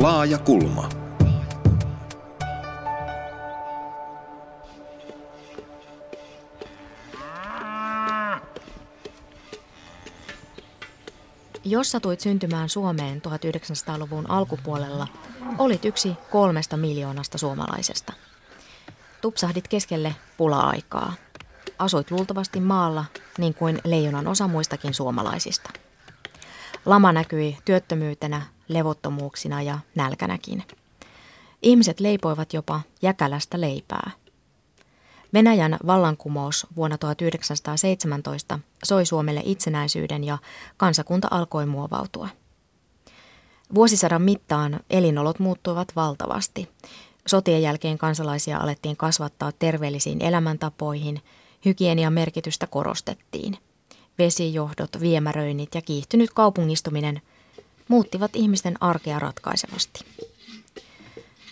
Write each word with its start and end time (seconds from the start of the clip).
Laaja 0.00 0.38
kulma. 0.38 0.88
Jos 11.64 11.90
satuit 11.90 12.20
syntymään 12.20 12.68
Suomeen 12.68 13.22
1900-luvun 13.22 14.30
alkupuolella, 14.30 15.06
olit 15.58 15.84
yksi 15.84 16.12
kolmesta 16.30 16.76
miljoonasta 16.76 17.38
suomalaisesta. 17.38 18.12
Tupsahdit 19.20 19.68
keskelle 19.68 20.14
pula-aikaa. 20.36 21.12
Asuit 21.78 22.10
luultavasti 22.10 22.60
maalla, 22.60 23.04
niin 23.38 23.54
kuin 23.54 23.80
leijonan 23.84 24.26
osa 24.26 24.48
muistakin 24.48 24.94
suomalaisista. 24.94 25.70
Lama 26.86 27.12
näkyi 27.12 27.56
työttömyytenä, 27.64 28.42
levottomuuksina 28.70 29.62
ja 29.62 29.78
nälkänäkin. 29.94 30.64
Ihmiset 31.62 32.00
leipoivat 32.00 32.52
jopa 32.52 32.80
jäkälästä 33.02 33.60
leipää. 33.60 34.10
Venäjän 35.32 35.76
vallankumous 35.86 36.66
vuonna 36.76 36.98
1917 36.98 38.58
soi 38.84 39.06
Suomelle 39.06 39.42
itsenäisyyden 39.44 40.24
ja 40.24 40.38
kansakunta 40.76 41.28
alkoi 41.30 41.66
muovautua. 41.66 42.28
Vuosisadan 43.74 44.22
mittaan 44.22 44.80
elinolot 44.90 45.38
muuttuivat 45.38 45.88
valtavasti. 45.96 46.68
Sotien 47.26 47.62
jälkeen 47.62 47.98
kansalaisia 47.98 48.58
alettiin 48.58 48.96
kasvattaa 48.96 49.52
terveellisiin 49.52 50.22
elämäntapoihin, 50.22 51.20
hygienian 51.64 52.12
merkitystä 52.12 52.66
korostettiin. 52.66 53.56
Vesijohdot, 54.18 55.00
viemäröinnit 55.00 55.74
ja 55.74 55.82
kiihtynyt 55.82 56.30
kaupungistuminen 56.34 57.22
muuttivat 57.90 58.30
ihmisten 58.36 58.76
arkea 58.80 59.18
ratkaisevasti. 59.18 60.04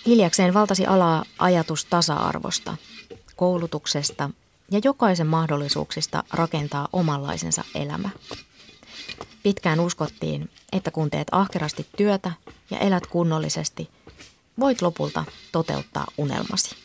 Hiljakseen 0.06 0.54
valtasi 0.54 0.86
alaa 0.86 1.24
ajatus 1.38 1.84
tasa-arvosta, 1.84 2.76
koulutuksesta 3.36 4.30
ja 4.70 4.80
jokaisen 4.84 5.26
mahdollisuuksista 5.26 6.24
rakentaa 6.32 6.88
omanlaisensa 6.92 7.64
elämä. 7.74 8.10
Pitkään 9.42 9.80
uskottiin, 9.80 10.50
että 10.72 10.90
kun 10.90 11.10
teet 11.10 11.28
ahkerasti 11.32 11.86
työtä 11.96 12.32
ja 12.70 12.78
elät 12.78 13.06
kunnollisesti, 13.06 13.90
voit 14.60 14.82
lopulta 14.82 15.24
toteuttaa 15.52 16.06
unelmasi. 16.18 16.76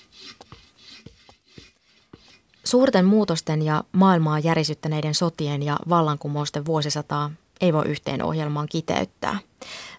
Suurten 2.63 3.05
muutosten 3.05 3.61
ja 3.61 3.83
maailmaa 3.91 4.39
järisyttäneiden 4.39 5.15
sotien 5.15 5.63
ja 5.63 5.79
vallankumousten 5.89 6.65
vuosisataa 6.65 7.31
ei 7.61 7.73
voi 7.73 7.85
yhteen 7.85 8.23
ohjelmaan 8.23 8.67
kiteyttää. 8.71 9.37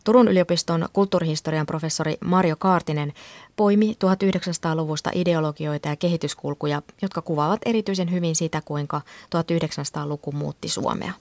Turun 0.04 0.28
yliopiston 0.28 0.86
kulttuurihistorian 0.92 1.66
professori 1.66 2.16
Mario 2.24 2.56
Kaartinen 2.58 3.12
poimi 3.56 3.92
1900-luvusta 4.04 5.10
ideologioita 5.14 5.88
ja 5.88 5.96
kehityskulkuja, 5.96 6.82
jotka 7.02 7.22
kuvaavat 7.22 7.60
erityisen 7.66 8.10
hyvin 8.10 8.36
sitä, 8.36 8.62
kuinka 8.64 9.00
1900-luku 9.36 10.32
muutti 10.32 10.68
Suomea. 10.68 11.12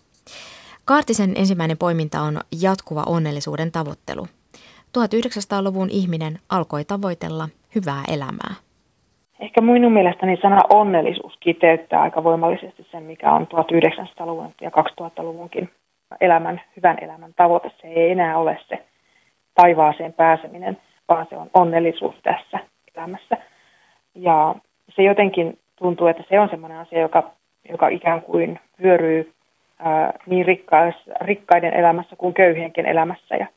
Kaartisen 0.86 1.34
ensimmäinen 1.36 1.78
poiminta 1.78 2.22
on 2.22 2.40
jatkuva 2.62 3.04
onnellisuuden 3.06 3.72
tavoittelu. 3.72 4.28
1900-luvun 4.98 5.90
ihminen 5.90 6.40
alkoi 6.50 6.86
tavoitella 6.86 7.50
hyvää 7.76 8.04
elämää. 8.08 8.54
Ehkä 9.40 9.62
minun 9.62 9.92
mielestäni 9.92 10.38
sana 10.42 10.62
onnellisuus 10.70 11.34
kiteyttää 11.40 12.02
aika 12.02 12.24
voimallisesti 12.24 12.88
sen, 12.92 13.04
mikä 13.04 13.32
on 13.34 13.48
1900-luvun 13.48 14.54
ja 14.62 14.70
2000-luvunkin 14.70 15.70
elämän, 16.22 16.62
hyvän 16.78 16.98
elämän 17.02 17.34
tavoite. 17.36 17.72
Se 17.82 17.88
ei 17.88 18.12
enää 18.12 18.38
ole 18.38 18.60
se 18.68 18.86
taivaaseen 19.56 20.14
pääseminen, 20.14 20.78
vaan 21.10 21.28
se 21.30 21.38
on 21.38 21.50
onnellisuus 21.54 22.16
tässä 22.24 22.60
elämässä. 22.96 23.38
Ja 24.16 24.56
se 24.96 25.04
jotenkin 25.04 25.60
tuntuu, 25.76 26.08
että 26.08 26.24
se 26.30 26.40
on 26.40 26.50
sellainen 26.50 26.80
asia, 26.80 27.00
joka, 27.00 27.32
joka 27.70 27.88
ikään 27.88 28.22
kuin 28.22 28.60
vyöryy 28.84 29.34
ää, 29.80 30.14
niin 30.26 30.46
rikkais, 30.46 30.96
rikkaiden 31.22 31.74
elämässä 31.74 32.16
kuin 32.16 32.34
köyhienkin 32.34 32.86
elämässä 32.86 33.36
ja, 33.36 33.48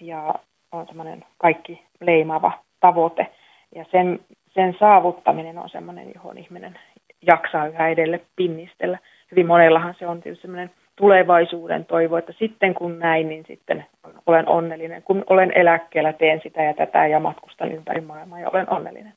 ja 0.00 0.34
on 0.72 0.86
semmoinen 0.86 1.24
kaikki 1.38 1.82
leimaava 2.00 2.52
tavoite. 2.80 3.26
Ja 3.74 3.84
sen, 3.90 4.20
sen 4.54 4.76
saavuttaminen 4.78 5.58
on 5.58 5.68
semmoinen, 5.68 6.12
johon 6.14 6.38
ihminen 6.38 6.78
jaksaa 7.22 7.66
yhä 7.66 7.88
edelle 7.88 8.20
pinnistellä. 8.36 8.98
Hyvin 9.30 9.46
monellahan 9.46 9.94
se 9.98 10.06
on 10.06 10.20
tietysti 10.20 10.42
semmoinen 10.42 10.70
tulevaisuuden 10.96 11.84
toivo, 11.84 12.16
että 12.16 12.32
sitten 12.38 12.74
kun 12.74 12.98
näin, 12.98 13.28
niin 13.28 13.44
sitten 13.48 13.86
olen 14.26 14.48
onnellinen. 14.48 15.02
Kun 15.02 15.24
olen 15.30 15.52
eläkkeellä, 15.54 16.12
teen 16.12 16.40
sitä 16.42 16.62
ja 16.62 16.74
tätä 16.74 17.06
ja 17.06 17.20
matkustan 17.20 17.72
ympäri 17.72 18.00
maailmaa 18.00 18.40
ja 18.40 18.50
olen 18.50 18.70
onnellinen. 18.70 19.12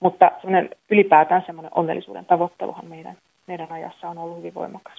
Mutta 0.00 0.30
semmoinen, 0.40 0.70
ylipäätään 0.90 1.42
semmoinen 1.46 1.72
onnellisuuden 1.74 2.26
tavoitteluhan 2.26 2.86
meidän, 2.86 3.16
meidän 3.46 3.72
ajassa 3.72 4.08
on 4.08 4.18
ollut 4.18 4.38
hyvin 4.38 4.54
voimakas. 4.54 4.98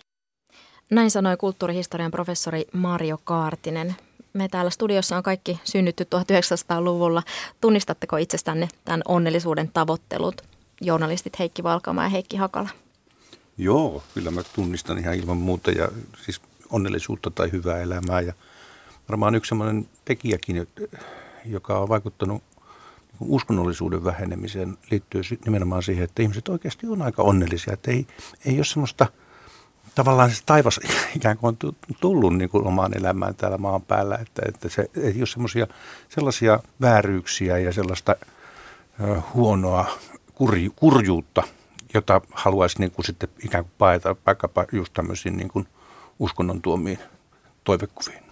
Näin 0.92 1.12
sanoi 1.12 1.38
kulttuurihistorian 1.38 2.12
professori 2.12 2.64
Mario 2.74 3.18
Kaartinen. 3.24 3.88
Me 4.34 4.48
täällä 4.52 4.70
studiossa 4.70 5.18
on 5.18 5.24
kaikki 5.24 5.60
synnytty 5.64 6.04
1900-luvulla. 6.04 7.22
Tunnistatteko 7.62 8.18
itsestänne 8.18 8.68
tämän 8.86 9.02
onnellisuuden 9.08 9.70
tavoittelut? 9.74 10.36
Journalistit 10.82 11.40
Heikki 11.40 11.64
Valkama 11.64 12.04
ja 12.04 12.10
Heikki 12.10 12.38
Hakala. 12.38 12.70
Joo, 13.58 14.04
kyllä 14.14 14.32
mä 14.32 14.42
tunnistan 14.56 14.98
ihan 14.98 15.16
ilman 15.16 15.38
muuta 15.38 15.72
ja 15.72 15.90
siis 16.26 16.42
onnellisuutta 16.70 17.32
tai 17.32 17.52
hyvää 17.52 17.82
elämää 17.82 18.22
ja 18.22 18.34
varmaan 19.10 19.36
yksi 19.36 19.50
sellainen 19.50 19.88
tekijäkin, 20.06 20.68
joka 21.46 21.80
on 21.80 21.90
vaikuttanut 21.90 22.44
uskonnollisuuden 23.20 24.04
vähenemiseen 24.04 24.78
liittyy 24.92 25.22
nimenomaan 25.46 25.84
siihen, 25.84 26.04
että 26.04 26.22
ihmiset 26.22 26.50
oikeasti 26.50 26.88
on 26.88 27.02
aika 27.02 27.24
onnellisia, 27.24 27.74
että 27.74 27.92
ei, 27.92 28.08
ei 28.46 28.56
ole 28.56 28.66
semmoista 28.66 29.08
tavallaan 29.96 30.32
se 30.32 30.44
taivas 30.46 30.80
ikään 31.16 31.38
kuin 31.38 31.58
on 31.64 31.76
tullut 32.00 32.38
niin 32.38 32.50
kuin 32.50 32.68
omaan 32.68 32.98
elämään 32.98 33.36
täällä 33.36 33.58
maan 33.58 33.82
päällä, 33.82 34.16
että, 34.16 34.42
että 34.48 34.70
se 34.70 34.90
ei 34.96 35.18
ole 35.18 35.26
semmoisia 35.26 35.68
sellaisia 36.10 36.60
vääryyksiä 36.82 37.58
ja 37.58 37.74
sellaista 37.74 38.16
huonoa 39.34 39.86
kurju, 40.34 40.72
kurjuutta, 40.76 41.44
jota 41.94 42.22
haluaisi 42.32 42.80
niin 42.80 42.92
kuin 42.92 43.06
sitten 43.06 43.30
ikään 43.46 43.64
kuin 43.64 43.74
paeta 43.78 44.16
vaikkapa 44.26 44.66
just 44.72 44.94
tämmöisiin 44.94 45.38
niin 45.38 45.50
kuin 45.50 45.68
uskonnon 46.20 46.62
tuomiin 46.62 47.00
toivekuviin. 47.64 48.24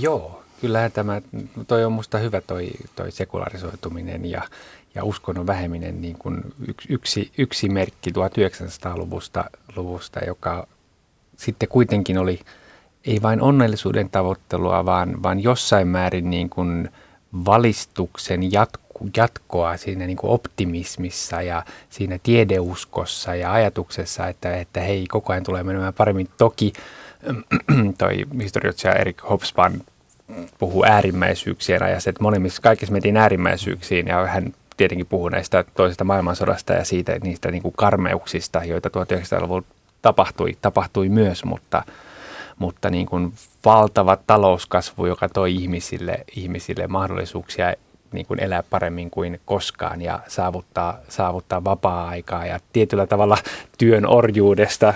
Joo, 0.00 0.42
kyllähän 0.60 0.92
tämä, 0.92 1.22
toi 1.66 1.84
on 1.84 1.92
musta 1.92 2.18
hyvä 2.18 2.40
toi, 2.40 2.70
toi 2.96 3.12
sekularisoituminen 3.12 4.24
ja, 4.24 4.42
ja 4.94 5.04
uskonnon 5.04 5.46
väheminen 5.46 6.00
niin 6.00 6.18
kuin 6.18 6.40
yksi, 6.88 7.32
yksi, 7.38 7.68
merkki 7.68 8.10
1900-luvusta, 8.10 9.44
luvusta, 9.76 10.20
joka 10.20 10.66
sitten 11.36 11.68
kuitenkin 11.68 12.18
oli 12.18 12.40
ei 13.04 13.22
vain 13.22 13.40
onnellisuuden 13.40 14.10
tavoittelua, 14.10 14.84
vaan, 14.84 15.22
vaan 15.22 15.42
jossain 15.42 15.88
määrin 15.88 16.30
niin 16.30 16.50
kuin 16.50 16.90
valistuksen 17.44 18.52
jatku 18.52 18.87
jatkoa 19.16 19.76
siinä 19.76 20.06
niin 20.06 20.16
kuin 20.16 20.30
optimismissa 20.30 21.42
ja 21.42 21.64
siinä 21.90 22.18
tiedeuskossa 22.22 23.34
ja 23.34 23.52
ajatuksessa, 23.52 24.26
että, 24.26 24.56
että 24.56 24.80
hei, 24.80 25.06
koko 25.06 25.32
ajan 25.32 25.44
tulee 25.44 25.62
menemään 25.62 25.94
paremmin. 25.94 26.28
Toki 26.38 26.72
toi 27.98 28.24
historioitsija 28.42 28.94
Erik 28.94 29.22
Hobsbawm 29.30 29.80
puhuu 30.58 30.84
äärimmäisyyksien 30.84 31.82
ajassa, 31.82 32.10
että 32.10 32.22
monemmissa 32.22 32.62
kaikissa 32.62 32.92
mentiin 32.92 33.16
äärimmäisyyksiin 33.16 34.06
ja 34.06 34.26
hän 34.26 34.54
tietenkin 34.76 35.06
puhuu 35.06 35.28
näistä 35.28 35.64
toisesta 35.74 36.04
maailmansodasta 36.04 36.72
ja 36.72 36.84
siitä 36.84 37.18
niistä 37.22 37.50
niin 37.50 37.62
kuin 37.62 37.74
karmeuksista, 37.76 38.64
joita 38.64 38.88
1900-luvulla 38.88 39.66
tapahtui, 40.02 40.56
tapahtui 40.62 41.08
myös, 41.08 41.44
mutta, 41.44 41.82
mutta 42.58 42.90
niin 42.90 43.06
kuin 43.06 43.32
valtava 43.64 44.18
talouskasvu, 44.26 45.06
joka 45.06 45.28
toi 45.28 45.54
ihmisille, 45.54 46.24
ihmisille 46.36 46.86
mahdollisuuksia 46.86 47.74
niin 48.12 48.26
kuin 48.26 48.42
elää 48.42 48.62
paremmin 48.62 49.10
kuin 49.10 49.40
koskaan 49.44 50.02
ja 50.02 50.20
saavuttaa, 50.28 50.98
saavuttaa 51.08 51.64
vapaa-aikaa 51.64 52.46
ja 52.46 52.60
tietyllä 52.72 53.06
tavalla 53.06 53.38
työn 53.78 54.06
orjuudesta 54.06 54.94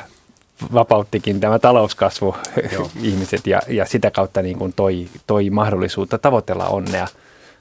vapauttikin 0.72 1.40
tämä 1.40 1.58
talouskasvu 1.58 2.36
ihmiset 3.02 3.46
ja, 3.46 3.60
ja 3.68 3.86
sitä 3.86 4.10
kautta 4.10 4.42
niin 4.42 4.58
kuin 4.58 4.72
toi, 4.72 5.08
toi 5.26 5.50
mahdollisuutta 5.50 6.18
tavoitella 6.18 6.66
onnea, 6.66 7.08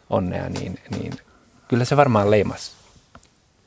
onnea 0.10 0.50
niin, 0.50 0.80
niin 0.90 1.14
kyllä 1.68 1.86
se 1.86 1.98
varmaan 1.98 2.32
leimas 2.32 2.72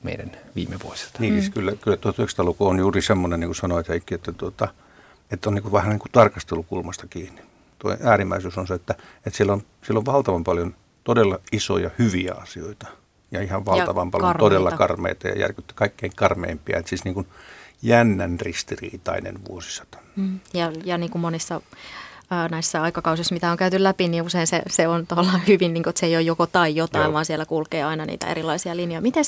meidän 0.03 0.33
viime 0.57 0.77
vuosilta. 0.85 1.19
Niin, 1.19 1.35
siis 1.35 1.49
mm. 1.49 1.53
kyllä, 1.53 1.73
kyllä 1.81 1.97
1900-luku 1.97 2.67
on 2.67 2.79
juuri 2.79 3.03
semmoinen, 3.03 3.41
niin 3.41 3.49
kuin 3.49 3.57
sanoit 3.57 3.89
Heikki, 3.89 4.15
että, 4.15 4.33
tuota, 4.33 4.69
että 5.31 5.51
on 5.51 5.55
niin 5.55 5.63
kuin 5.63 5.73
vähän 5.73 5.91
niin 5.91 5.99
kuin 5.99 6.13
tarkastelukulmasta 6.13 7.07
kiinni. 7.07 7.41
Tuo 7.79 7.97
äärimmäisyys 8.03 8.59
on 8.59 8.67
se, 8.67 8.75
että, 8.75 8.95
että 9.27 9.37
siellä, 9.37 9.53
on, 9.53 9.63
siellä 9.83 9.99
on 9.99 10.07
valtavan 10.07 10.45
paljon 10.45 10.75
todella 11.05 11.39
isoja 11.53 11.91
hyviä 11.99 12.35
asioita 12.35 12.87
ja 13.31 13.43
ihan 13.43 13.65
valtavan 13.65 14.07
ja 14.07 14.11
paljon 14.11 14.29
karmeita. 14.29 14.39
todella 14.39 14.71
karmeita 14.71 15.29
ja 15.29 15.39
järkyttä, 15.39 15.75
kaikkein 15.77 16.13
karmeimpia. 16.17 16.79
Että 16.79 16.89
siis 16.89 17.05
niin 17.05 17.15
kuin 17.15 17.27
jännän 17.83 18.41
ristiriitainen 18.41 19.45
vuosisata. 19.49 19.99
Mm. 20.17 20.41
Ja, 20.55 20.73
ja 20.85 20.99
niin 20.99 21.11
kuin 21.11 21.23
monissa 21.23 21.61
näissä 22.51 22.83
aikakausissa, 22.83 23.35
mitä 23.35 23.51
on 23.51 23.57
käyty 23.57 23.83
läpi, 23.83 24.09
niin 24.09 24.23
usein 24.23 24.47
se, 24.47 24.63
se 24.69 24.89
on 24.89 25.07
hyvin, 25.49 25.75
niin 25.75 25.83
kuin, 25.83 25.91
että 25.91 26.01
se 26.01 26.07
ei 26.07 26.17
ole 26.17 26.23
joko 26.23 26.47
tai 26.47 26.77
jotain, 26.77 27.05
Joo. 27.05 27.13
vaan 27.13 27.25
siellä 27.25 27.47
kulkee 27.47 27.85
aina 27.85 28.07
niitä 28.07 28.27
erilaisia 28.27 28.77
linjoja. 28.77 29.01
Miten 29.01 29.25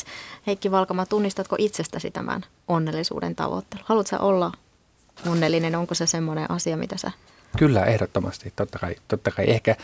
Heikki 0.46 0.70
Valkama, 0.70 1.06
tunnistatko 1.06 1.56
itsestäsi 1.58 2.10
tämän 2.10 2.44
onnellisuuden 2.68 3.34
tavoittelu? 3.34 3.82
Haluatko 3.86 4.16
olla 4.20 4.52
onnellinen? 5.26 5.74
Onko 5.74 5.94
se 5.94 6.06
semmoinen 6.06 6.50
asia, 6.50 6.76
mitä 6.76 6.96
sä... 6.96 7.10
Kyllä, 7.58 7.84
ehdottomasti. 7.84 8.52
Totta 8.56 8.78
kai, 8.78 8.96
totta 9.08 9.30
kai. 9.30 9.50
Ehkä, 9.50 9.76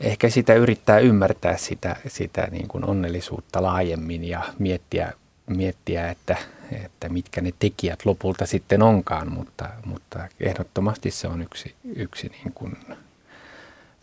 ehkä 0.00 0.30
sitä 0.30 0.54
yrittää 0.54 0.98
ymmärtää 0.98 1.56
sitä, 1.56 1.96
sitä 2.08 2.48
niin 2.50 2.68
kuin 2.68 2.84
onnellisuutta 2.84 3.62
laajemmin 3.62 4.24
ja 4.24 4.42
miettiä, 4.58 5.12
miettiä 5.46 6.10
että, 6.10 6.36
että 6.84 7.08
mitkä 7.08 7.40
ne 7.40 7.52
tekijät 7.58 8.06
lopulta 8.06 8.46
sitten 8.46 8.82
onkaan, 8.82 9.32
mutta, 9.32 9.68
mutta 9.84 10.28
ehdottomasti 10.40 11.10
se 11.10 11.28
on 11.28 11.42
yksi, 11.42 11.74
yksi 11.96 12.28
niin 12.28 12.52
kuin 12.54 12.76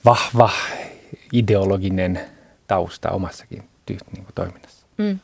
vahva 0.05 0.49
ideologinen 1.33 2.21
tausta 2.67 3.11
omassakin 3.11 3.63
niin 3.87 4.25
kuin 4.25 4.35
toiminnassa. 4.35 4.80
Mm. 5.01 5.19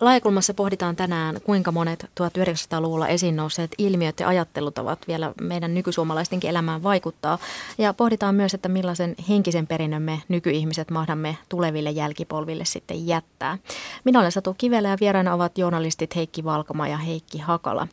Laajakulmassa 0.00 0.54
pohditaan 0.54 0.96
tänään, 0.96 1.40
kuinka 1.44 1.72
monet 1.72 2.04
1900-luvulla 2.20 3.08
esiin 3.08 3.36
nousseet 3.36 3.70
ilmiöt 3.78 4.20
ja 4.20 4.28
ajattelutavat 4.28 4.98
vielä 5.08 5.32
meidän 5.40 5.74
nykysuomalaistenkin 5.74 6.50
elämään 6.50 6.82
vaikuttaa. 6.82 7.38
Ja 7.78 7.94
pohditaan 7.94 8.34
myös, 8.34 8.54
että 8.54 8.68
millaisen 8.68 9.14
henkisen 9.28 9.66
perinnön 9.66 10.02
me 10.02 10.22
nykyihmiset 10.28 10.90
mahdamme 10.90 11.36
tuleville 11.48 11.90
jälkipolville 11.90 12.64
sitten 12.64 13.06
jättää. 13.06 13.58
Minä 14.04 14.20
olen 14.20 14.32
Satu 14.32 14.54
Kivelä 14.58 14.88
ja 14.88 14.96
vieraana 15.00 15.34
ovat 15.34 15.58
journalistit 15.58 16.16
Heikki 16.16 16.44
Valkama 16.44 16.88
ja 16.88 16.96
Heikki 16.96 17.38
Hakala. 17.38 17.88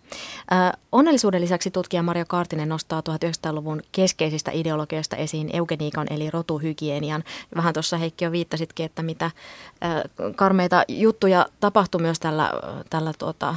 Äh, 0.51 0.71
onnellisuuden 0.91 1.41
lisäksi 1.41 1.71
tutkija 1.71 2.03
Maria 2.03 2.25
Kaartinen 2.25 2.69
nostaa 2.69 3.01
1900-luvun 3.01 3.81
keskeisistä 3.91 4.51
ideologioista 4.51 5.15
esiin 5.15 5.49
eugeniikan 5.53 6.07
eli 6.09 6.29
rotuhygienian. 6.29 7.23
Vähän 7.55 7.73
tuossa 7.73 7.97
Heikki 7.97 8.25
jo 8.25 8.31
viittasitkin, 8.31 8.85
että 8.85 9.03
mitä 9.03 9.25
äh, 9.25 9.33
karmeita 10.35 10.83
juttuja 10.87 11.18
tapahtui 11.59 12.01
myös 12.01 12.19
tällä, 12.19 12.51
tällä 12.89 13.13
tuota, 13.17 13.55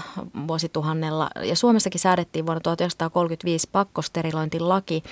vuosituhannella. 0.49 1.31
Ja 1.43 1.57
Suomessakin 1.57 2.01
säädettiin 2.01 2.47
vuonna 2.47 2.61
1935 2.61 3.69
pakkosterilointilaki 3.73 5.03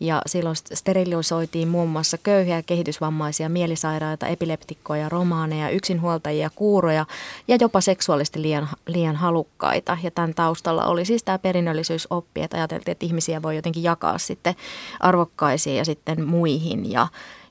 ja 0.00 0.22
silloin 0.26 0.56
sterilisoitiin 0.56 1.68
muun 1.68 1.88
muassa 1.88 2.18
köyhiä, 2.18 2.62
kehitysvammaisia, 2.62 3.48
mielisairaita, 3.48 4.26
epileptikkoja, 4.26 5.08
romaaneja, 5.08 5.70
yksinhuoltajia, 5.70 6.50
kuuroja 6.54 7.06
ja 7.48 7.56
jopa 7.60 7.80
seksuaalisesti 7.80 8.42
liian, 8.42 8.68
liian 8.86 9.16
halukkaita. 9.16 9.98
Ja 10.02 10.10
tämän 10.10 10.34
taustalla 10.34 10.84
oli 10.84 11.04
siis 11.04 11.24
tämä 11.24 11.38
perinnöllisyysoppi, 11.38 12.42
että 12.42 12.56
ajateltiin, 12.56 12.92
että 12.92 13.06
ihmisiä 13.06 13.42
voi 13.42 13.56
jotenkin 13.56 13.82
jakaa 13.82 14.18
sitten 14.18 14.54
arvokkaisiin 15.00 15.76
ja 15.76 15.84
sitten 15.84 16.24
muihin. 16.24 16.92
Ja, 16.92 17.08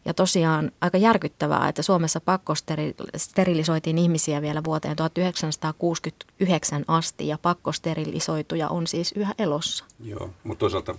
ja 0.07 0.13
tosiaan 0.13 0.71
aika 0.81 0.97
järkyttävää, 0.97 1.69
että 1.69 1.81
Suomessa 1.81 2.21
pakkosterilisoitiin 2.21 3.97
ihmisiä 3.97 4.41
vielä 4.41 4.63
vuoteen 4.63 4.95
1969 4.95 6.85
asti 6.87 7.27
ja 7.27 7.37
pakkosterilisoituja 7.37 8.67
on 8.67 8.87
siis 8.87 9.11
yhä 9.11 9.33
elossa. 9.39 9.85
Joo, 10.03 10.29
mutta 10.43 10.59
toisaalta, 10.59 10.95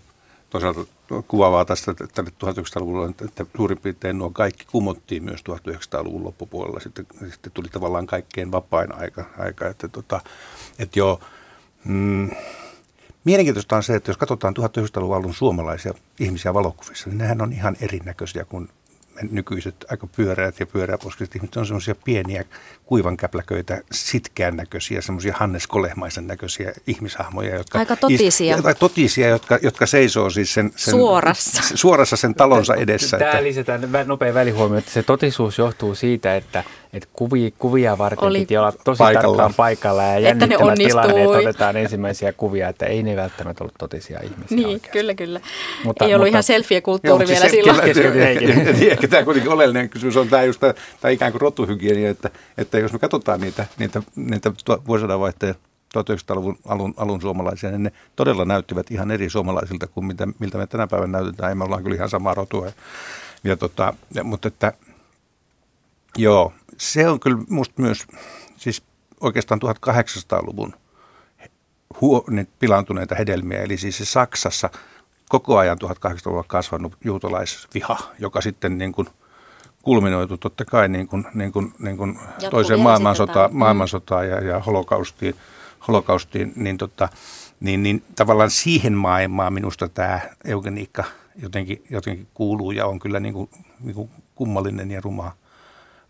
toisaalta 0.50 0.80
kuvaavaa 1.28 1.64
tästä 1.64 1.90
että 1.90 2.22
1900-luvulla, 2.22 3.10
että 3.24 3.46
suurin 3.56 3.78
piirtein 3.78 4.18
nuo 4.18 4.30
kaikki 4.30 4.64
kumottiin 4.72 5.24
myös 5.24 5.40
1900-luvun 5.40 6.24
loppupuolella. 6.24 6.80
Sitten, 6.80 7.06
sitten 7.30 7.52
tuli 7.52 7.68
tavallaan 7.68 8.06
kaikkein 8.06 8.52
vapain 8.52 8.94
aika, 8.94 9.24
aika 9.38 9.68
että, 9.68 9.88
tota, 9.88 10.20
että 10.78 10.98
joo, 10.98 11.20
mm, 11.84 12.30
Mielenkiintoista 13.24 13.76
on 13.76 13.82
se, 13.82 13.94
että 13.94 14.10
jos 14.10 14.16
katsotaan 14.16 14.54
1900-luvun 14.58 15.16
alun 15.16 15.34
suomalaisia 15.34 15.94
ihmisiä 16.20 16.54
valokuvissa, 16.54 17.08
niin 17.08 17.18
nehän 17.18 17.42
on 17.42 17.52
ihan 17.52 17.76
erinäköisiä 17.80 18.44
kuin 18.44 18.68
nykyiset 19.30 19.74
aika 19.90 20.06
pyöreät 20.06 20.60
ja 20.60 20.66
pyöreäposkiset 20.66 21.36
ihmiset 21.36 21.56
on 21.56 21.66
semmoisia 21.66 21.94
pieniä 22.04 22.44
kuivankäpläköitä, 22.84 23.80
sitkeän 23.92 24.56
näköisiä, 24.56 25.00
semmoisia 25.00 25.34
Hannes 25.36 25.66
Kolehmaisen 25.66 26.26
näköisiä 26.26 26.72
ihmishahmoja. 26.86 27.56
Jotka 27.56 27.78
aika 27.78 27.96
totisia. 27.96 28.56
Is, 28.56 28.78
totisia, 28.78 29.28
jotka, 29.28 29.58
jotka 29.62 29.86
seisoo 29.86 30.30
siis 30.30 30.54
sen, 30.54 30.72
sen 30.76 30.90
suorassa. 30.90 31.62
suorassa 31.74 32.16
sen 32.16 32.34
talonsa 32.34 32.74
edessä. 32.74 33.18
Tämä 33.18 33.30
että, 33.30 33.42
lisätään 33.42 33.80
nopea 34.06 34.34
välihuomio, 34.34 34.78
että 34.78 34.90
se 34.90 35.02
totisuus 35.02 35.58
johtuu 35.58 35.94
siitä, 35.94 36.36
että, 36.36 36.64
että 36.92 37.08
kuvia, 37.12 37.50
kuvia 37.58 37.98
varten 37.98 38.24
Oli 38.24 38.40
piti 38.40 38.56
olla 38.56 38.72
tosi 38.84 38.98
paikalla. 38.98 39.22
tarkkaan 39.26 39.54
paikalla 39.54 40.02
ja 40.02 40.18
jännittävä 40.18 40.74
tilanne, 40.74 41.22
että 41.22 41.38
otetaan 41.38 41.76
ensimmäisiä 41.76 42.32
kuvia, 42.32 42.68
että 42.68 42.86
ei 42.86 43.02
ne 43.02 43.16
välttämättä 43.16 43.64
ollut 43.64 43.74
totisia 43.78 44.20
ihmisiä 44.22 44.56
Niin, 44.56 44.66
oikeasti. 44.66 44.88
kyllä, 44.88 45.14
kyllä. 45.14 45.40
Mutta, 45.84 46.04
ei 46.04 46.14
ollut 46.14 46.26
mutta, 46.26 46.30
ihan 46.30 46.42
selfie-kulttuuri 46.42 47.26
vielä 47.28 47.40
se, 47.40 47.48
silloin. 47.48 47.80
Ehkä 48.92 49.08
tämä 49.08 49.22
kuitenkin 49.22 49.52
oleellinen 49.52 49.88
kysymys 49.88 50.16
on 50.16 50.28
tämä, 50.28 50.42
just 50.42 50.60
tämä, 50.60 50.74
tämä 51.00 51.12
ikään 51.12 51.32
kuin 51.32 51.40
rotuhygienia, 51.40 52.10
että, 52.10 52.30
että 52.58 52.78
jos 52.78 52.92
me 52.92 52.98
katsotaan 52.98 53.40
niitä, 53.40 53.66
niitä, 53.78 54.02
niitä 54.16 54.52
vuosisadan 54.86 55.20
vaihteen 55.20 55.54
1900-luvun 55.98 56.58
alun, 56.68 56.94
alun 56.96 57.20
suomalaisia, 57.20 57.70
niin 57.70 57.82
ne 57.82 57.92
todella 58.16 58.44
näyttivät 58.44 58.90
ihan 58.90 59.10
eri 59.10 59.30
suomalaisilta 59.30 59.86
kuin 59.86 60.06
mitä, 60.06 60.28
miltä 60.38 60.58
me 60.58 60.66
tänä 60.66 60.86
päivänä 60.86 61.18
näytetään. 61.18 61.48
Ei 61.48 61.54
me 61.54 61.64
ollaan 61.64 61.82
kyllä 61.82 61.96
ihan 61.96 62.08
samaa 62.08 62.34
rotua. 62.34 62.66
Ja, 62.66 62.72
ja 63.44 63.56
tota, 63.56 63.94
ja, 64.14 64.24
mutta 64.24 64.48
että, 64.48 64.72
joo, 66.16 66.52
se 66.80 67.08
on 67.08 67.20
kyllä 67.20 67.38
musta 67.48 67.82
myös, 67.82 68.06
siis 68.56 68.82
oikeastaan 69.20 69.60
1800-luvun 69.62 70.74
huo, 72.00 72.24
niin 72.30 72.48
pilantuneita 72.58 73.14
hedelmiä. 73.14 73.62
Eli 73.62 73.76
siis 73.76 73.98
se 73.98 74.04
Saksassa 74.04 74.70
koko 75.28 75.58
ajan 75.58 75.78
1800-luvulla 75.84 76.44
kasvanut 76.46 76.96
juutalaisviha, 77.04 77.98
joka 78.18 78.40
sitten 78.40 78.78
niin 78.78 78.92
kuin 78.92 79.08
kulminoitu 79.82 80.38
totta 80.38 80.64
kai 80.64 80.88
niin 80.88 81.08
kuin, 81.08 81.24
niin 81.34 81.52
kuin, 81.52 81.72
niin 81.78 81.96
kuin 81.96 82.18
toiseen 82.50 82.80
maailmansotaan, 82.80 83.50
mm. 83.50 83.58
maailmansotaan 83.58 84.28
ja, 84.28 84.44
ja 84.44 84.60
holokaustiin, 84.60 85.34
holokaustiin 85.88 86.52
niin, 86.56 86.78
tota, 86.78 87.08
niin, 87.60 87.82
niin 87.82 88.04
tavallaan 88.16 88.50
siihen 88.50 88.92
maailmaan 88.92 89.52
minusta 89.52 89.88
tämä 89.88 90.20
eugeniikka 90.44 91.04
jotenkin, 91.36 91.82
jotenkin 91.90 92.28
kuuluu 92.34 92.70
ja 92.70 92.86
on 92.86 92.98
kyllä 92.98 93.20
niin 93.20 93.34
kuin, 93.34 93.50
niin 93.80 93.94
kuin 93.94 94.10
kummallinen 94.34 94.90
ja 94.90 95.00
ruma 95.00 95.32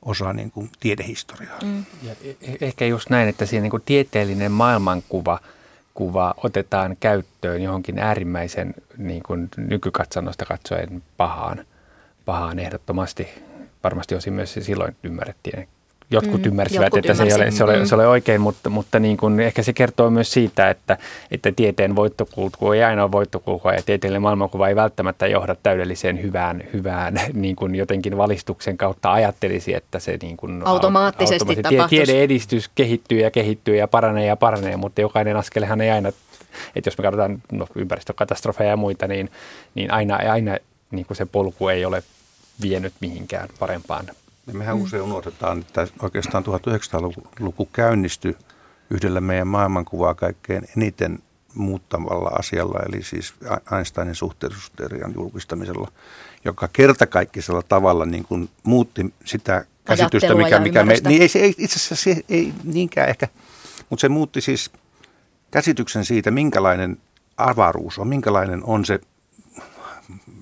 osa 0.03 0.33
niin 0.33 0.51
kuin 0.51 0.71
tiedehistoriaa. 0.81 1.59
Mm. 1.65 1.85
Ja 2.03 2.13
e-, 2.25 2.31
e-, 2.31 2.57
ehkä 2.61 2.87
just 2.87 3.11
näin, 3.11 3.29
että 3.29 3.47
siinä 3.47 3.63
niin 3.63 3.71
kuin 3.71 3.83
tieteellinen 3.87 4.53
maailmankuva 4.53 5.41
kuva 5.99 6.35
otetaan 6.37 6.97
käyttöön 7.01 7.63
johonkin 7.63 7.99
äärimmäisen 7.99 8.75
niin 8.97 9.23
kuin 9.23 9.49
nykykatsannosta 9.57 10.45
katsoen 10.45 11.03
pahaan, 11.17 11.65
pahaan 12.25 12.59
ehdottomasti. 12.59 13.29
Varmasti 13.85 14.15
osin 14.15 14.33
myös 14.33 14.55
silloin 14.61 14.97
ymmärrettiin 15.03 15.69
jotkut 16.11 16.41
mm, 16.41 16.49
ymmärsivät, 16.49 16.85
jotkut 16.85 16.99
että 16.99 17.15
se 17.15 17.23
ei 17.23 17.35
ole, 17.35 17.51
se 17.51 17.65
ole, 17.65 17.87
se 17.87 17.95
ole 17.95 18.07
oikein, 18.07 18.41
mutta, 18.41 18.71
mutta 18.71 18.99
niin 18.99 19.17
kuin, 19.17 19.41
ehkä 19.41 19.63
se 19.63 19.73
kertoo 19.73 20.11
myös 20.11 20.33
siitä, 20.33 20.71
että, 20.71 20.99
että 21.31 21.53
tieteen 21.53 21.97
voittokulku 21.97 22.73
ei 22.73 22.83
aina 22.83 23.03
ole 23.03 23.13
voittokulkua 23.13 23.73
ja 23.73 23.83
tieteellinen 23.83 24.23
maailmankuva 24.23 24.69
ei 24.69 24.77
välttämättä 24.77 25.27
johda 25.27 25.57
täydelliseen 25.63 26.23
hyvään, 26.23 26.65
hyvään 26.73 27.21
niin 27.33 27.57
kuin 27.57 27.75
jotenkin 27.75 28.17
valistuksen 28.17 28.79
kautta 28.79 29.13
ajattelisi, 29.13 29.75
että 29.75 29.99
se 29.99 30.19
niin 30.23 30.37
kuin 30.37 30.63
automaattisesti, 30.65 31.35
automaattisesti 31.35 31.77
tapahtuisi. 31.77 32.05
Tiede 32.05 32.23
edistys 32.23 32.71
kehittyy 32.75 33.21
ja 33.21 33.31
kehittyy 33.31 33.77
ja 33.77 33.89
paranee 33.89 34.27
ja 34.27 34.37
paranee, 34.37 34.77
mutta 34.77 35.01
jokainen 35.01 35.37
askelehan 35.37 35.81
ei 35.81 35.91
aina, 35.91 36.09
että 36.77 36.89
jos 36.89 36.99
me 36.99 37.03
katsotaan 37.03 37.43
no, 37.53 37.67
ympäristökatastrofeja 37.75 38.71
ja 38.71 38.77
muita, 38.77 39.07
niin, 39.07 39.31
niin 39.75 39.91
aina, 39.91 40.17
aina 40.17 40.57
niin 40.91 41.07
kuin 41.07 41.17
se 41.17 41.27
polku 41.27 41.69
ei 41.69 41.85
ole 41.85 42.03
vienyt 42.63 42.93
mihinkään 43.01 43.49
parempaan 43.59 44.07
niin 44.49 44.59
mehän 44.59 44.77
mm. 44.77 44.83
usein 44.83 45.03
unohdetaan, 45.03 45.59
että 45.59 45.87
oikeastaan 46.03 46.45
1900-luku 46.45 47.69
käynnistyi 47.73 48.37
yhdellä 48.91 49.21
meidän 49.21 49.49
maailmankuvaa 49.49 50.15
kaikkein 50.15 50.69
eniten 50.77 51.19
muuttavalla 51.55 52.29
asialla, 52.29 52.81
eli 52.89 53.03
siis 53.03 53.35
Einsteinin 53.77 54.15
suhteellisuusteorian 54.15 55.15
julkistamisella, 55.15 55.93
joka 56.45 56.69
kertakaikkisella 56.73 57.63
tavalla 57.63 58.07
niin 58.07 58.25
kuin 58.25 58.49
muutti 58.63 59.15
sitä 59.25 59.65
käsitystä, 59.85 60.35
mikä, 60.35 60.61
mikä 60.61 60.85
me, 60.85 60.95
niin 61.09 61.23
ei, 61.23 61.29
se, 61.29 61.39
ei, 61.39 61.55
itse 61.59 61.77
asiassa 61.77 61.97
se 61.97 62.23
ei 62.29 62.53
niinkään 62.65 63.09
ehkä, 63.09 63.29
mutta 63.91 64.01
se 64.01 64.09
muutti 64.09 64.41
siis 64.41 64.71
käsityksen 65.51 66.05
siitä, 66.05 66.31
minkälainen 66.31 66.97
avaruus 67.37 67.99
on, 67.99 68.09
minkälainen 68.09 68.65
on 68.65 68.85
se, 68.85 69.01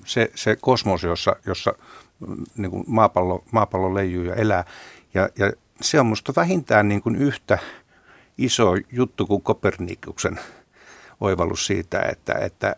se, 0.05 0.31
se 0.35 0.55
kosmos, 0.61 1.03
jossa, 1.03 1.35
jossa 1.45 1.73
niin 2.57 2.71
kuin 2.71 2.83
maapallo, 2.87 3.43
maapallo 3.51 3.93
leijuu 3.93 4.23
ja 4.23 4.35
elää. 4.35 4.63
Ja, 5.13 5.29
ja 5.37 5.51
se 5.81 5.99
on 5.99 6.05
minusta 6.05 6.33
vähintään 6.35 6.87
niin 6.87 7.01
kuin 7.01 7.15
yhtä 7.15 7.57
iso 8.37 8.73
juttu 8.91 9.25
kuin 9.25 9.41
Kopernikuksen 9.41 10.39
oivallus 11.21 11.65
siitä, 11.65 12.01
että, 12.01 12.33
että, 12.33 12.75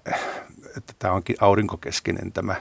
että 0.77 0.93
tämä 1.00 1.13
onkin 1.13 1.36
aurinkokeskinen 1.39 2.31
tämä, 2.31 2.55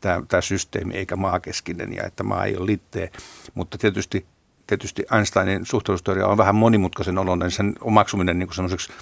tämä, 0.00 0.22
tämä 0.28 0.40
systeemi 0.40 0.94
eikä 0.94 1.16
maakeskinen 1.16 1.92
ja 1.92 2.04
että 2.04 2.22
maa 2.22 2.44
ei 2.44 2.56
ole 2.56 2.66
litteä. 2.66 3.08
Mutta 3.54 3.78
tietysti, 3.78 4.26
tietysti 4.66 5.04
Einsteinin 5.16 5.66
suhteellisuusteoria 5.66 6.26
on 6.26 6.38
vähän 6.38 6.54
monimutkaisen 6.54 7.18
oloinen, 7.18 7.50
sen 7.50 7.74
omaksuminen 7.80 8.38
niin 8.38 8.54
semmoiseksi 8.54 8.92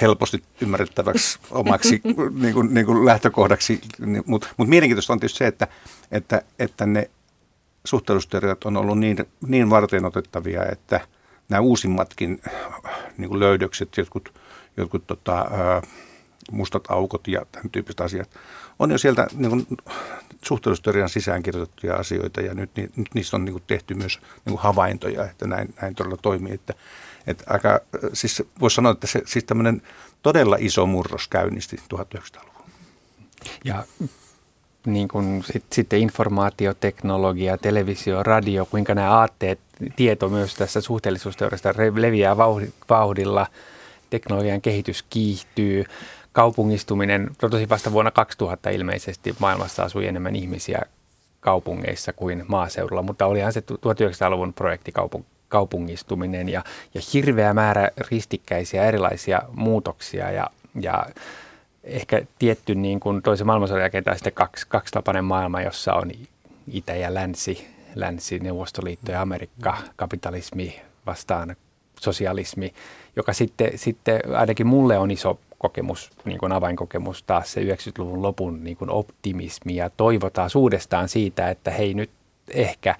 helposti 0.00 0.42
ymmärrettäväksi 0.60 1.38
omaksi 1.50 2.00
niin 2.40 2.54
kuin, 2.54 2.74
niin 2.74 2.86
kuin 2.86 3.06
lähtökohdaksi. 3.06 3.80
Niin, 3.98 4.22
Mutta 4.26 4.48
mut 4.56 4.68
mielenkiintoista 4.68 5.12
on 5.12 5.20
tietysti 5.20 5.38
se, 5.38 5.46
että, 5.46 5.68
että, 6.12 6.42
että 6.58 6.86
ne 6.86 7.10
suhteellisuusteoriat 7.84 8.64
on 8.64 8.76
ollut 8.76 8.98
niin, 8.98 9.16
niin 9.46 9.70
varten 9.70 10.04
otettavia, 10.04 10.64
että 10.72 11.00
nämä 11.48 11.60
uusimmatkin 11.60 12.40
niin 13.18 13.28
kuin 13.28 13.40
löydökset, 13.40 13.96
jotkut, 13.96 14.34
jotkut 14.76 15.06
tota, 15.06 15.46
mustat 16.52 16.84
aukot 16.88 17.28
ja 17.28 17.46
tämän 17.52 17.70
tyyppiset 17.70 18.00
asiat, 18.00 18.30
on 18.78 18.90
jo 18.90 18.98
sieltä 18.98 19.26
niin 19.34 19.50
kuin, 19.50 19.66
suhteellisuusteorian 20.44 21.08
sisäänkirjoitettuja 21.08 21.94
asioita 21.94 22.40
ja 22.40 22.54
nyt, 22.54 22.70
nyt 22.76 23.08
niistä 23.14 23.36
on 23.36 23.44
niin 23.44 23.52
kuin, 23.52 23.64
tehty 23.66 23.94
myös 23.94 24.18
niin 24.44 24.52
kuin 24.52 24.62
havaintoja, 24.62 25.24
että 25.24 25.46
näin, 25.46 25.74
näin 25.82 25.94
todella 25.94 26.16
toimii. 26.16 26.54
Että, 26.54 26.74
että 27.26 27.44
aika, 27.46 27.80
siis 28.12 28.42
voisi 28.60 28.74
sanoa, 28.74 28.92
että 28.92 29.06
se 29.06 29.22
siis 29.26 29.44
tämmöinen 29.44 29.82
todella 30.22 30.56
iso 30.58 30.86
murros 30.86 31.28
käynnisti 31.28 31.76
1900-luvulla. 31.94 32.70
Ja 33.64 33.84
niin 34.86 35.08
kuin 35.08 35.44
sit, 35.52 35.64
sitten 35.72 35.98
informaatioteknologia, 35.98 37.58
televisio, 37.58 38.22
radio, 38.22 38.66
kuinka 38.66 38.94
nämä 38.94 39.10
aatteet, 39.10 39.60
tieto 39.96 40.28
myös 40.28 40.54
tässä 40.54 40.80
suhteellisuusteoriasta 40.80 41.74
leviää 41.94 42.36
vauhdilla, 42.88 43.46
teknologian 44.10 44.60
kehitys 44.60 45.04
kiihtyy, 45.10 45.84
kaupungistuminen, 46.36 47.30
tosi 47.50 47.68
vasta 47.68 47.92
vuonna 47.92 48.10
2000 48.10 48.70
ilmeisesti 48.70 49.34
maailmassa 49.38 49.82
asui 49.82 50.06
enemmän 50.06 50.36
ihmisiä 50.36 50.82
kaupungeissa 51.40 52.12
kuin 52.12 52.44
maaseudulla, 52.48 53.02
mutta 53.02 53.26
olihan 53.26 53.52
se 53.52 53.60
1900-luvun 53.60 54.52
projekti 54.52 54.92
kaupungistuminen 55.48 56.48
ja, 56.48 56.64
ja 56.94 57.00
hirveä 57.12 57.54
määrä 57.54 57.90
ristikkäisiä 58.10 58.84
erilaisia 58.84 59.42
muutoksia 59.52 60.30
ja, 60.30 60.50
ja 60.80 61.06
ehkä 61.84 62.22
tietty 62.38 62.74
niin 62.74 63.00
kuin 63.00 63.22
toisen 63.22 63.46
maailmansodan 63.46 63.82
jälkeen 63.82 64.04
tai 64.04 64.14
sitten 64.14 64.32
kaksi, 64.32 64.66
kaksitapainen 64.68 65.24
maailma, 65.24 65.62
jossa 65.62 65.94
on 65.94 66.10
itä 66.72 66.94
ja 66.94 67.14
länsi, 67.14 67.66
länsi, 67.94 68.38
Neuvostoliitto 68.38 69.12
ja 69.12 69.22
Amerikka, 69.22 69.76
kapitalismi 69.96 70.80
vastaan 71.06 71.56
sosialismi, 72.00 72.74
joka 73.16 73.32
sitten, 73.32 73.70
sitten 73.74 74.20
ainakin 74.36 74.66
mulle 74.66 74.98
on 74.98 75.10
iso 75.10 75.38
kokemus, 75.66 76.10
niin 76.24 76.38
kuin 76.38 76.52
avainkokemus 76.52 77.22
taas 77.22 77.52
se 77.52 77.60
90-luvun 77.60 78.22
lopun 78.22 78.64
niin 78.64 78.76
kuin 78.76 78.90
optimismi 78.90 79.76
ja 79.76 79.90
toivotaan 79.90 80.50
uudestaan 80.54 81.08
siitä, 81.08 81.50
että 81.50 81.70
hei 81.70 81.94
nyt 81.94 82.10
ehkä 82.50 82.94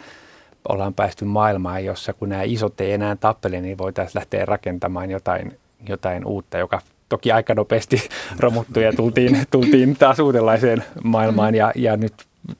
ollaan 0.68 0.94
päästy 0.94 1.24
maailmaan, 1.24 1.84
jossa 1.84 2.12
kun 2.12 2.28
nämä 2.28 2.42
isot 2.42 2.80
ei 2.80 2.92
enää 2.92 3.16
tappele, 3.16 3.60
niin 3.60 3.78
voitaisiin 3.78 4.18
lähteä 4.18 4.44
rakentamaan 4.44 5.10
jotain, 5.10 5.58
jotain 5.88 6.26
uutta, 6.26 6.58
joka 6.58 6.80
toki 7.08 7.32
aika 7.32 7.54
nopeasti 7.54 8.08
romuttui 8.40 8.84
ja 8.84 8.92
tultiin, 8.92 9.44
tultiin 9.50 9.96
taas 9.96 10.18
uudenlaiseen 10.18 10.84
maailmaan. 11.04 11.54
Ja, 11.54 11.72
ja 11.74 11.96
nyt 11.96 12.14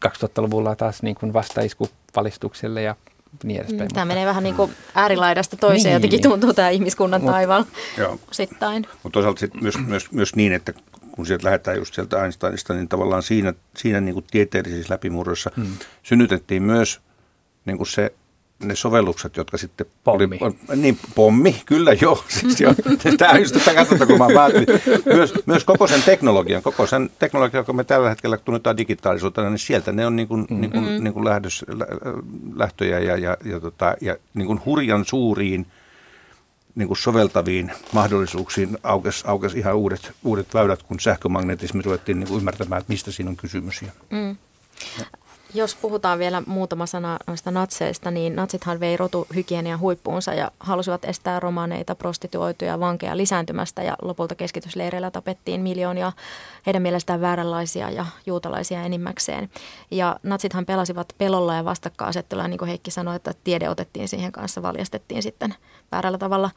2000-luvulla 0.06 0.76
taas 0.76 1.02
niin 1.02 1.16
kuin 1.16 1.32
vastaisku 1.32 1.88
valistukselle 2.16 2.82
ja 2.82 2.94
niin 3.44 3.60
edespäin. 3.60 3.88
Tämä 3.94 4.04
menee 4.04 4.26
vähän 4.26 4.42
niin 4.42 4.54
kuin 4.54 4.72
äärilaidasta 4.94 5.56
toiseen, 5.56 5.84
niin. 5.84 5.92
jotenkin 5.92 6.22
tuntuu 6.22 6.54
tämä 6.54 6.68
ihmiskunnan 6.68 7.20
Mut, 7.20 7.30
taival 7.30 7.64
osittain. 8.30 8.86
Mutta 9.02 9.14
toisaalta 9.16 9.40
sit 9.40 9.54
myös, 9.60 9.78
myös, 9.86 10.12
myös 10.12 10.36
niin, 10.36 10.52
että 10.52 10.72
kun 11.12 11.26
sieltä 11.26 11.44
lähdetään 11.44 11.76
just 11.76 11.94
sieltä 11.94 12.24
Einsteinista, 12.24 12.74
niin 12.74 12.88
tavallaan 12.88 13.22
siinä, 13.22 13.54
siinä 13.76 14.00
niin 14.00 14.14
kuin 14.14 14.26
tieteellisissä 14.30 14.94
läpimurroissa 14.94 15.50
hmm. 15.56 15.72
synnytettiin 16.02 16.62
myös 16.62 17.00
niin 17.64 17.76
kuin 17.76 17.86
se 17.86 18.12
ne 18.64 18.76
sovellukset, 18.76 19.36
jotka 19.36 19.58
sitten... 19.58 19.86
Pommi. 20.04 20.38
Oli, 20.40 20.54
niin, 20.76 20.98
pommi, 21.14 21.62
kyllä 21.66 21.92
joo. 22.02 22.24
Siis 22.28 22.60
jo, 22.60 22.74
tämä 23.18 23.32
on 23.32 23.40
just 23.40 23.54
tätä 23.54 23.74
katsotaan, 23.74 24.08
kun 24.08 24.18
mä 24.18 24.26
päätin. 24.34 24.66
Myös, 25.06 25.34
myös 25.46 25.64
koko 25.64 25.86
sen 25.86 26.02
teknologian, 26.02 26.62
koko 26.62 26.86
sen 26.86 27.10
teknologian, 27.18 27.60
joka 27.60 27.72
me 27.72 27.84
tällä 27.84 28.08
hetkellä 28.08 28.36
tunnetaan 28.36 28.76
digitaalisuutena, 28.76 29.50
niin 29.50 29.58
sieltä 29.58 29.92
ne 29.92 30.06
on 30.06 30.16
niin 30.16 30.28
kuin, 30.28 30.40
mm-hmm. 30.40 30.60
niin 30.60 30.70
kuin, 30.70 31.04
niin 31.04 31.14
kuin 31.14 31.24
lähdös, 31.24 31.64
lähtöjä 32.56 32.98
ja, 32.98 33.16
ja, 33.16 33.36
ja, 33.44 33.60
tota, 33.60 33.96
ja 34.00 34.16
niin 34.34 34.46
kuin 34.46 34.60
hurjan 34.64 35.04
suuriin 35.04 35.66
niin 36.74 36.88
kuin 36.88 36.98
soveltaviin 36.98 37.72
mahdollisuuksiin 37.92 38.78
aukesi, 38.82 39.24
aukesi 39.26 39.58
ihan 39.58 39.76
uudet, 39.76 40.12
uudet 40.24 40.54
väylät, 40.54 40.82
kun 40.82 41.00
sähkömagnetismi 41.00 41.82
ruvettiin 41.82 42.18
niin 42.18 42.28
kuin 42.28 42.38
ymmärtämään, 42.38 42.80
että 42.80 42.92
mistä 42.92 43.12
siinä 43.12 43.30
on 43.30 43.36
kysymys. 43.36 43.82
Ja, 43.82 43.88
mm. 44.10 44.36
ja. 44.98 45.06
Jos 45.56 45.74
puhutaan 45.74 46.18
vielä 46.18 46.42
muutama 46.46 46.86
sana 46.86 47.18
noista 47.26 47.50
natseista, 47.50 48.10
niin 48.10 48.36
natsithan 48.36 48.80
vei 48.80 48.96
rotuhygienian 48.96 49.80
huippuunsa 49.80 50.34
ja 50.34 50.50
halusivat 50.60 51.04
estää 51.04 51.40
romaneita, 51.40 51.94
prostituoituja, 51.94 52.80
vankeja 52.80 53.16
lisääntymästä 53.16 53.82
ja 53.82 53.96
lopulta 54.02 54.34
keskitysleireillä 54.34 55.10
tapettiin 55.10 55.60
miljoonia 55.60 56.12
heidän 56.66 56.82
mielestään 56.82 57.20
vääränlaisia 57.20 57.90
ja 57.90 58.06
juutalaisia 58.26 58.82
enimmäkseen. 58.82 59.50
Ja 59.90 60.16
natsithan 60.22 60.66
pelasivat 60.66 61.08
pelolla 61.18 61.54
ja 61.54 61.64
vastakkainasettelua, 61.64 62.48
niin 62.48 62.58
kuin 62.58 62.68
Heikki 62.68 62.90
sanoi, 62.90 63.16
että 63.16 63.34
tiede 63.44 63.68
otettiin 63.68 64.08
siihen 64.08 64.32
kanssa, 64.32 64.62
valjastettiin 64.62 65.22
sitten 65.22 65.54
väärällä 65.92 66.18
tavalla 66.18 66.50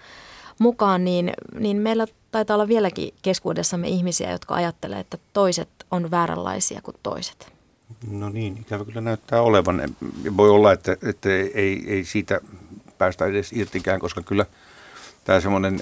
mukaan, 0.59 1.05
niin, 1.05 1.33
niin 1.59 1.77
meillä 1.77 2.05
taitaa 2.31 2.55
olla 2.55 2.67
vieläkin 2.67 3.13
keskuudessamme 3.21 3.87
ihmisiä, 3.87 4.31
jotka 4.31 4.55
ajattelee, 4.55 4.99
että 4.99 5.17
toiset 5.33 5.69
on 5.91 6.11
vääränlaisia 6.11 6.81
kuin 6.81 6.97
toiset. 7.03 7.58
No 8.07 8.29
niin, 8.29 8.57
ikävä 8.57 8.85
kyllä 8.85 9.01
näyttää 9.01 9.41
olevan. 9.41 9.81
Voi 10.37 10.49
olla, 10.49 10.71
että, 10.71 10.97
että 11.03 11.29
ei, 11.29 11.83
ei 11.87 12.05
siitä 12.05 12.41
päästä 12.97 13.25
edes 13.25 13.53
irtikään, 13.53 13.99
koska 13.99 14.21
kyllä 14.21 14.45
tämä 15.23 15.39
semmoinen 15.39 15.79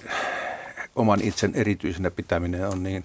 oman 0.96 1.22
itsen 1.22 1.56
erityisenä 1.56 2.12
pitäminen 2.12 2.68
on 2.68 2.84
niin 2.84 3.04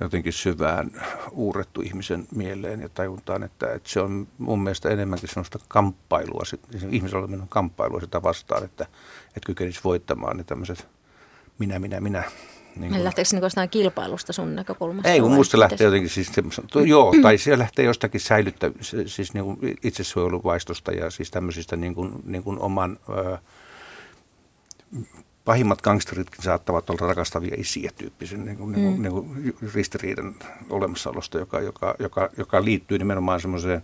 jotenkin 0.00 0.32
syvään 0.32 0.90
uurettu 1.30 1.80
ihmisen 1.80 2.26
mieleen 2.34 2.80
ja 2.80 2.88
tajuntaan, 2.88 3.42
että, 3.42 3.72
että 3.72 3.88
se 3.88 4.00
on 4.00 4.28
mun 4.38 4.62
mielestä 4.62 4.88
enemmänkin 4.88 5.28
sellaista 5.28 5.58
kamppailua, 5.68 6.42
ihmisellä 6.90 7.24
on 7.24 7.48
kamppailua 7.48 8.00
sitä 8.00 8.22
vastaan, 8.22 8.64
että, 8.64 8.86
että 9.26 9.46
kykenisi 9.46 9.80
voittamaan 9.84 10.36
ne 10.36 10.44
tämmöiset 10.44 10.88
minä, 11.58 11.78
minä, 11.78 12.00
minä 12.00 12.24
niin 12.80 12.92
kuin... 12.92 13.04
Lähteekö 13.04 13.28
se 13.28 13.36
niin 13.36 13.42
jostain 13.42 13.68
kilpailusta 13.68 14.32
sun 14.32 14.56
näkökulmasta? 14.56 15.08
Ei, 15.08 15.20
kun 15.20 15.32
musta 15.32 15.58
lähtee 15.58 15.84
jotenkin 15.84 16.10
siis 16.10 16.32
joo, 16.86 17.14
tai 17.22 17.38
se 17.38 17.58
lähtee 17.58 17.84
jostakin 17.84 18.20
säilyttä, 18.20 18.70
siis 19.06 19.34
niin 19.34 19.44
kuin 19.44 19.58
itsesuojeluvaistosta 19.84 20.92
ja 20.92 21.10
siis 21.10 21.30
tämmöisistä 21.30 21.76
niin 21.76 21.94
kuin, 21.94 22.12
niin 22.24 22.42
kuin 22.42 22.58
oman, 22.58 22.98
ö, 23.08 23.38
pahimmat 25.44 25.82
gangsteritkin 25.82 26.42
saattavat 26.42 26.90
olla 26.90 27.06
rakastavia 27.06 27.54
isiä 27.58 27.90
tyyppisen 27.96 28.44
niin 28.44 28.56
kuin, 28.56 28.70
mm. 28.70 29.02
niin 29.02 29.12
kuin, 29.12 29.42
niin 29.42 29.54
kuin 29.54 29.72
ristiriidan 29.74 30.34
olemassaolosta, 30.70 31.38
joka, 31.38 31.60
joka, 31.60 31.94
joka, 31.98 32.28
joka 32.36 32.64
liittyy 32.64 32.98
nimenomaan 32.98 33.40
semmoiseen, 33.40 33.82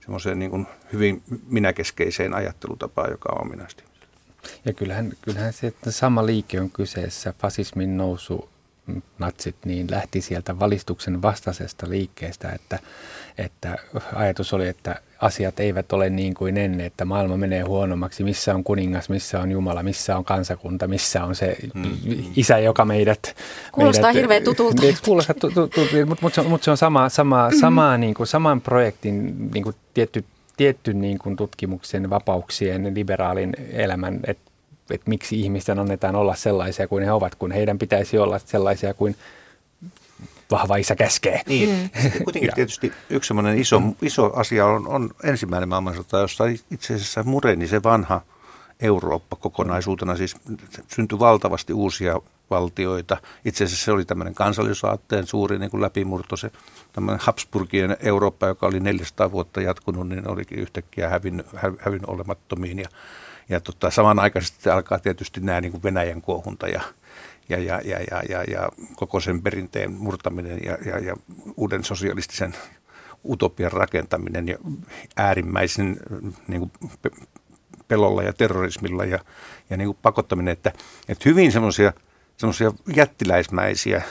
semmoiseen 0.00 0.38
niin 0.38 0.50
kuin 0.50 0.66
hyvin 0.92 1.22
minäkeskeiseen 1.46 2.34
ajattelutapaan, 2.34 3.10
joka 3.10 3.28
on 3.32 3.46
ominaisesti. 3.46 3.84
Ja 4.64 4.72
kyllähän, 4.72 5.12
kyllähän 5.22 5.52
se, 5.52 5.66
että 5.66 5.90
sama 5.90 6.26
liike 6.26 6.60
on 6.60 6.70
kyseessä, 6.70 7.34
fasismin 7.38 7.96
nousu, 7.96 8.48
natsit, 9.18 9.56
niin 9.64 9.90
lähti 9.90 10.20
sieltä 10.20 10.58
valistuksen 10.58 11.22
vastaisesta 11.22 11.88
liikkeestä, 11.88 12.50
että, 12.50 12.78
että 13.38 13.76
ajatus 14.14 14.52
oli, 14.52 14.68
että 14.68 15.00
asiat 15.20 15.60
eivät 15.60 15.92
ole 15.92 16.10
niin 16.10 16.34
kuin 16.34 16.56
ennen, 16.56 16.86
että 16.86 17.04
maailma 17.04 17.36
menee 17.36 17.62
huonommaksi, 17.62 18.24
missä 18.24 18.54
on 18.54 18.64
kuningas, 18.64 19.08
missä 19.08 19.40
on 19.40 19.50
Jumala, 19.50 19.82
missä 19.82 20.16
on 20.16 20.24
kansakunta, 20.24 20.88
missä 20.88 21.24
on 21.24 21.34
se 21.34 21.56
mm. 21.74 21.96
isä, 22.36 22.58
joka 22.58 22.84
meidät... 22.84 23.36
Kuulostaa 23.72 24.02
meidät, 24.02 24.20
hirveän 24.20 24.44
tutulta. 24.44 24.82
Kuulostaa 25.04 25.34
tutulta, 25.34 25.80
mutta 26.06 26.22
mut 26.22 26.34
se, 26.34 26.42
mut 26.42 26.62
se 26.62 26.70
on 26.70 26.76
sama, 26.76 27.08
sama, 27.08 27.50
mm. 27.50 27.58
sama 27.60 27.96
niin 27.98 28.14
kuin, 28.14 28.26
saman 28.26 28.60
projektin 28.60 29.50
niin 29.54 29.64
kuin 29.64 29.76
tietty 29.94 30.24
tietty 30.56 30.94
niin 30.94 31.18
kuin 31.18 31.36
tutkimuksen 31.36 32.10
vapauksien 32.10 32.94
liberaalin 32.94 33.56
elämän, 33.72 34.20
että 34.26 34.50
et 34.90 35.06
miksi 35.06 35.40
ihmisten 35.40 35.78
annetaan 35.78 36.16
olla 36.16 36.34
sellaisia 36.34 36.88
kuin 36.88 37.04
he 37.04 37.12
ovat, 37.12 37.34
kun 37.34 37.52
heidän 37.52 37.78
pitäisi 37.78 38.18
olla 38.18 38.38
sellaisia 38.38 38.94
kuin 38.94 39.16
vahva 40.50 40.76
isä 40.76 40.96
käskee. 40.96 41.40
Niin, 41.46 41.68
mm. 41.68 42.24
kuitenkin 42.24 42.54
tietysti 42.54 42.92
yksi 43.10 43.34
iso, 43.56 43.82
iso 44.02 44.32
asia 44.36 44.66
on, 44.66 44.88
on 44.88 45.10
ensimmäinen 45.22 45.68
maailmansota, 45.68 46.18
jossa 46.18 46.44
itse 46.70 46.94
asiassa 46.94 47.22
mureni 47.22 47.66
se 47.66 47.82
vanha 47.82 48.20
Eurooppa 48.80 49.36
kokonaisuutena, 49.36 50.16
siis 50.16 50.36
syntyi 50.88 51.18
valtavasti 51.18 51.72
uusia 51.72 52.20
valtioita. 52.50 53.16
Itse 53.44 53.64
asiassa 53.64 53.84
se 53.84 53.92
oli 53.92 54.04
tämmöinen 54.04 54.34
kansallisaatteen 54.34 55.26
suuri 55.26 55.58
niin 55.58 55.70
kuin 55.70 55.80
läpimurto, 55.80 56.36
se 56.36 56.50
tämmöinen 56.92 57.20
Habsburgien 57.22 57.96
Eurooppa, 58.00 58.46
joka 58.46 58.66
oli 58.66 58.80
400 58.80 59.32
vuotta 59.32 59.60
jatkunut, 59.60 60.08
niin 60.08 60.28
olikin 60.28 60.58
yhtäkkiä 60.58 61.08
hävinnyt, 61.08 61.46
hävinnyt 61.78 62.08
olemattomiin. 62.08 62.78
Ja, 62.78 62.88
ja 63.48 63.60
tota, 63.60 63.90
samanaikaisesti 63.90 64.70
alkaa 64.70 64.98
tietysti 64.98 65.40
nämä 65.40 65.60
niin 65.60 65.72
kuin 65.72 65.82
Venäjän 65.82 66.22
kuohunta 66.22 66.68
ja, 66.68 66.82
ja, 67.48 67.58
ja, 67.58 67.80
ja, 67.84 67.98
ja, 68.10 68.22
ja, 68.28 68.44
ja 68.44 68.68
koko 68.96 69.20
sen 69.20 69.42
perinteen 69.42 69.92
murtaminen 69.92 70.60
ja, 70.64 70.78
ja, 70.86 70.98
ja 70.98 71.16
uuden 71.56 71.84
sosialistisen 71.84 72.54
utopian 73.24 73.72
rakentaminen 73.72 74.48
ja 74.48 74.58
äärimmäisen 75.16 75.96
niin 76.48 76.60
kuin 76.60 76.72
pelolla 77.88 78.22
ja 78.22 78.32
terrorismilla 78.32 79.04
ja, 79.04 79.18
ja 79.70 79.76
niin 79.76 79.88
kuin 79.88 79.98
pakottaminen, 80.02 80.52
että, 80.52 80.72
että 81.08 81.28
hyvin 81.28 81.52
semmoisia 81.52 81.92
semmoisia 82.36 82.72
jättiläismäisiä, 82.96 84.02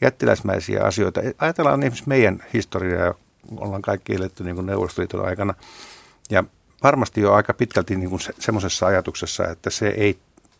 jättiläismäisiä 0.00 0.84
asioita. 0.84 1.20
Ajatellaan 1.38 1.82
esimerkiksi 1.82 2.08
meidän 2.08 2.44
historiaa, 2.54 3.14
ollaan 3.56 3.82
kaikki 3.82 4.14
eletty 4.14 4.44
niin 4.44 4.54
kuin 4.54 4.66
Neuvostoliiton 4.66 5.26
aikana. 5.26 5.54
Ja 6.30 6.44
varmasti 6.82 7.20
jo 7.20 7.32
aika 7.32 7.54
pitkälti 7.54 7.96
niin 7.96 8.10
kuin 8.10 8.20
se, 8.20 8.32
semmoisessa 8.38 8.86
ajatuksessa, 8.86 9.48
että 9.48 9.70
se 9.70 9.88
ei 9.88 10.18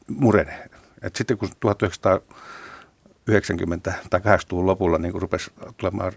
murene. 0.08 0.68
Et 1.02 1.16
sitten 1.16 1.38
kun 1.38 1.48
1990 1.60 3.94
tai 4.10 4.20
80-luvun 4.20 4.66
lopulla 4.66 4.98
niin 4.98 5.12
kuin 5.12 5.22
rupesi 5.22 5.50
tulemaan 5.76 6.12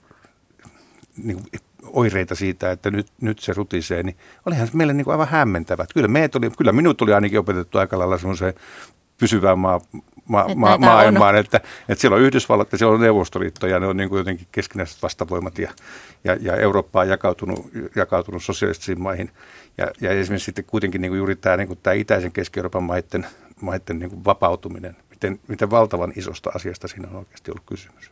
niin 1.24 1.38
kuin 1.38 1.48
oireita 1.84 2.36
siitä, 2.36 2.72
että 2.72 2.92
nyt, 2.92 3.08
nyt 3.22 3.40
se 3.40 3.54
rutisee, 3.54 4.04
niin 4.04 4.18
olihan 4.46 4.68
se 4.68 4.74
meille 4.76 4.94
niin 4.94 5.06
kuin 5.06 5.12
aivan 5.12 5.28
hämmentävät. 5.28 5.94
Kyllä, 5.94 6.08
meitä 6.08 6.38
oli, 6.38 6.50
kyllä 6.58 6.72
minut 6.72 7.02
oli 7.02 7.14
ainakin 7.14 7.40
opetettu 7.40 7.78
aika 7.78 8.00
lailla 8.00 8.18
semmoiseen 8.18 8.54
pysyvään 9.20 9.60
maa, 9.60 9.82
ma, 10.26 10.46
ma, 10.56 10.78
maailmaan, 10.78 11.36
että, 11.36 11.58
että 11.90 12.02
siellä 12.02 12.16
on 12.16 12.22
Yhdysvallat 12.22 12.72
ja 12.72 12.78
siellä 12.78 12.96
on 12.96 13.02
Neuvostoliitto 13.02 13.68
ja 13.68 13.80
ne 13.80 13.88
on 13.88 13.98
niin 13.98 14.10
kuin 14.10 14.18
jotenkin 14.18 14.48
keskinäiset 14.52 15.04
vastavoimat 15.04 15.60
ja, 15.60 15.72
ja, 16.24 16.38
ja 16.42 16.56
Eurooppa 16.56 17.00
on 17.00 17.10
jakautunut, 17.10 17.72
jakautunut 17.96 18.44
sosiaalisiin 18.44 19.02
maihin. 19.02 19.32
Ja, 19.78 19.88
ja 20.02 20.12
esimerkiksi 20.12 20.46
sitten 20.46 20.66
kuitenkin 20.66 21.02
niin 21.02 21.10
kuin 21.10 21.18
juuri 21.18 21.36
tämä, 21.36 21.58
niin 21.58 21.68
kuin 21.68 21.80
tämä 21.84 21.94
itäisen 21.94 22.32
Keski-Euroopan 22.32 22.84
maiden, 22.84 23.28
maiden 23.62 24.00
niin 24.00 24.10
kuin 24.10 24.26
vapautuminen, 24.26 24.96
miten, 25.10 25.40
miten 25.48 25.70
valtavan 25.70 26.14
isosta 26.16 26.52
asiasta 26.56 26.88
siinä 26.88 27.08
on 27.12 27.16
oikeasti 27.16 27.52
ollut 27.52 27.66
kysymys. 27.66 28.12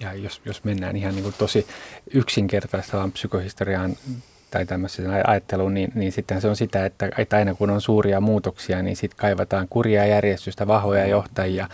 Ja 0.00 0.14
jos, 0.14 0.42
jos 0.44 0.64
mennään 0.64 0.96
ihan 0.96 1.14
niin 1.14 1.22
kuin 1.22 1.34
tosi 1.38 1.66
yksinkertaistavaan 2.14 3.12
psykohistoriaan 3.12 3.96
tai 4.54 4.66
tämmöiseen 4.66 5.28
ajatteluun, 5.28 5.74
niin, 5.74 5.92
niin 5.94 6.12
sitten 6.12 6.40
se 6.40 6.48
on 6.48 6.56
sitä, 6.56 6.86
että, 6.86 7.08
että 7.18 7.36
aina 7.36 7.54
kun 7.54 7.70
on 7.70 7.80
suuria 7.80 8.20
muutoksia, 8.20 8.82
niin 8.82 8.96
sitten 8.96 9.18
kaivataan 9.18 9.66
kurjaa 9.70 10.06
järjestystä, 10.06 10.66
vahvoja 10.66 11.06
johtajia, 11.06 11.68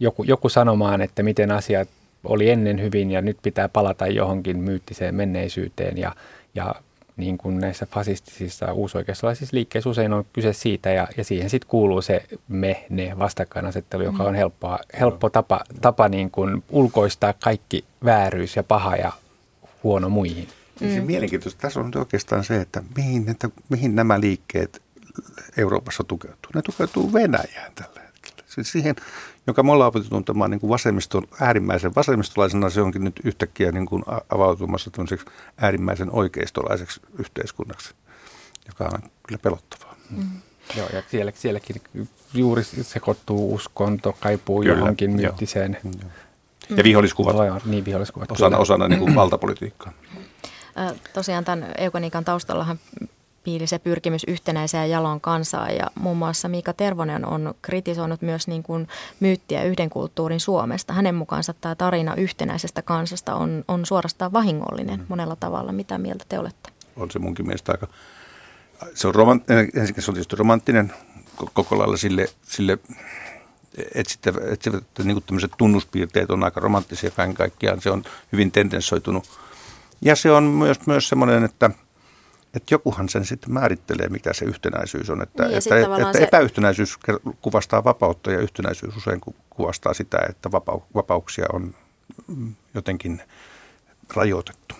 joku, 0.00 0.22
joku 0.22 0.48
sanomaan, 0.48 1.00
että 1.00 1.22
miten 1.22 1.50
asiat 1.50 1.88
oli 2.24 2.50
ennen 2.50 2.82
hyvin 2.82 3.10
ja 3.10 3.22
nyt 3.22 3.38
pitää 3.42 3.68
palata 3.68 4.06
johonkin 4.06 4.58
myyttiseen 4.58 5.14
menneisyyteen 5.14 5.98
ja, 5.98 6.12
ja 6.54 6.74
niin 7.16 7.38
kuin 7.38 7.58
näissä 7.58 7.86
fasistisissa 7.86 8.72
uusoikeistolaisissa 8.72 9.56
liikkeissä 9.56 9.90
usein 9.90 10.12
on 10.12 10.24
kyse 10.32 10.52
siitä 10.52 10.90
ja, 10.90 11.08
ja 11.16 11.24
siihen 11.24 11.50
sitten 11.50 11.70
kuuluu 11.70 12.02
se 12.02 12.24
me, 12.48 12.84
ne 12.88 13.18
vastakkainasettelu, 13.18 14.02
joka 14.02 14.22
on 14.22 14.32
mm. 14.32 14.36
helppoa, 14.36 14.78
helppo 15.00 15.30
tapa, 15.30 15.60
tapa 15.80 16.08
niin 16.08 16.30
kuin 16.30 16.64
ulkoistaa 16.70 17.34
kaikki 17.44 17.84
vääryys 18.04 18.56
ja 18.56 18.62
paha 18.62 18.96
ja 18.96 19.12
huono 19.82 20.08
muihin. 20.08 20.48
Mm. 20.80 20.94
Se 20.94 21.00
mielenkiintoista 21.00 21.60
tässä 21.60 21.80
on 21.80 21.92
oikeastaan 21.96 22.44
se, 22.44 22.60
että 22.60 22.82
mihin, 22.96 23.30
että 23.30 23.48
mihin 23.68 23.96
nämä 23.96 24.20
liikkeet 24.20 24.82
Euroopassa 25.56 26.04
tukeutuu. 26.04 26.50
Ne 26.54 26.62
tukeutuu 26.62 27.12
Venäjään 27.12 27.72
tällä 27.74 28.00
hetkellä. 28.00 28.42
Siis 28.46 28.72
siihen, 28.72 28.96
joka 29.46 29.62
me 29.62 29.72
ollaan 29.72 29.88
opetettu 29.88 30.14
tuntemaan 30.14 30.50
niin 30.50 30.60
kuin 30.60 30.68
vasemmiston, 30.68 31.26
äärimmäisen 31.40 31.94
vasemmistolaisena, 31.94 32.70
se 32.70 32.80
onkin 32.80 33.04
nyt 33.04 33.20
yhtäkkiä 33.24 33.72
niin 33.72 33.86
kuin 33.86 34.02
avautumassa 34.28 34.90
äärimmäisen 35.56 36.10
oikeistolaiseksi 36.10 37.00
yhteiskunnaksi, 37.18 37.94
joka 38.66 38.84
on 38.84 39.10
kyllä 39.26 39.38
pelottavaa. 39.38 39.96
Mm. 40.10 40.24
Joo, 40.76 40.88
ja 40.92 41.02
siellä, 41.10 41.32
sielläkin 41.34 41.82
juuri 42.34 42.64
sekoittuu 42.82 43.54
uskonto, 43.54 44.16
kaipuu 44.20 44.60
kyllä, 44.60 44.78
johonkin 44.78 45.10
myyttiseen. 45.10 45.78
Ja 46.76 46.84
viholliskuvat. 46.84 47.36
Joo, 47.36 47.60
niin, 47.64 47.84
viholliskuvat. 47.84 48.30
Osana, 48.30 48.58
osana 48.58 48.88
niin 48.88 48.98
kuin 48.98 49.14
valtapolitiikkaa. 49.14 49.92
Tosiaan 51.12 51.44
tämän 51.44 51.72
eukoniikan 51.78 52.24
taustallahan 52.24 52.78
piili 53.44 53.66
se 53.66 53.78
pyrkimys 53.78 54.24
yhtenäiseen 54.24 54.90
jalon 54.90 55.20
kansaa 55.20 55.70
ja 55.70 55.90
muun 55.94 56.16
muassa 56.16 56.48
Miika 56.48 56.72
Tervonen 56.72 57.26
on 57.26 57.54
kritisoinut 57.62 58.22
myös 58.22 58.48
niin 58.48 58.62
kuin 58.62 58.88
myyttiä 59.20 59.64
yhden 59.64 59.90
kulttuurin 59.90 60.40
Suomesta. 60.40 60.92
Hänen 60.92 61.14
mukaansa 61.14 61.54
tämä 61.60 61.74
tarina 61.74 62.14
yhtenäisestä 62.14 62.82
kansasta 62.82 63.34
on, 63.34 63.64
on 63.68 63.86
suorastaan 63.86 64.32
vahingollinen 64.32 65.00
mm. 65.00 65.06
monella 65.08 65.36
tavalla. 65.36 65.72
Mitä 65.72 65.98
mieltä 65.98 66.24
te 66.28 66.38
olette? 66.38 66.70
On 66.96 67.10
se 67.10 67.18
munkin 67.18 67.46
mielestä 67.46 67.72
aika, 67.72 67.86
se 68.94 69.08
on, 69.08 69.14
romant, 69.14 69.50
ensinnäkin 69.50 70.02
se 70.02 70.10
on 70.10 70.14
tietysti 70.14 70.36
romanttinen 70.36 70.92
koko 71.54 71.78
lailla 71.78 71.96
sille, 71.96 72.26
sille 72.42 72.78
etsivät, 73.94 74.42
etsivät 74.52 74.84
niin 75.04 75.22
kuin 75.22 75.50
tunnuspiirteet 75.58 76.30
on 76.30 76.44
aika 76.44 76.60
romanttisia 76.60 77.10
kaiken 77.10 77.34
kaikkiaan. 77.34 77.80
Se 77.80 77.90
on 77.90 78.04
hyvin 78.32 78.52
tendenssoitunut 78.52 79.24
ja 80.04 80.16
se 80.16 80.30
on 80.32 80.44
myös, 80.44 80.86
myös 80.86 81.08
semmoinen, 81.08 81.44
että, 81.44 81.70
että 82.54 82.74
jokuhan 82.74 83.08
sen 83.08 83.24
sitten 83.24 83.52
määrittelee, 83.52 84.08
mikä 84.08 84.32
se 84.32 84.44
yhtenäisyys 84.44 85.10
on. 85.10 85.22
Että, 85.22 85.44
niin, 85.44 85.58
että, 85.58 85.78
että, 85.78 85.96
että 85.96 86.18
se... 86.18 86.24
epäyhtenäisyys 86.24 86.98
kuvastaa 87.40 87.84
vapautta 87.84 88.30
ja 88.30 88.38
yhtenäisyys 88.38 88.96
usein 88.96 89.20
kuvastaa 89.50 89.94
sitä, 89.94 90.18
että 90.28 90.52
vapau, 90.52 90.80
vapauksia 90.94 91.46
on 91.52 91.74
jotenkin 92.74 93.22
rajoitettu. 94.14 94.74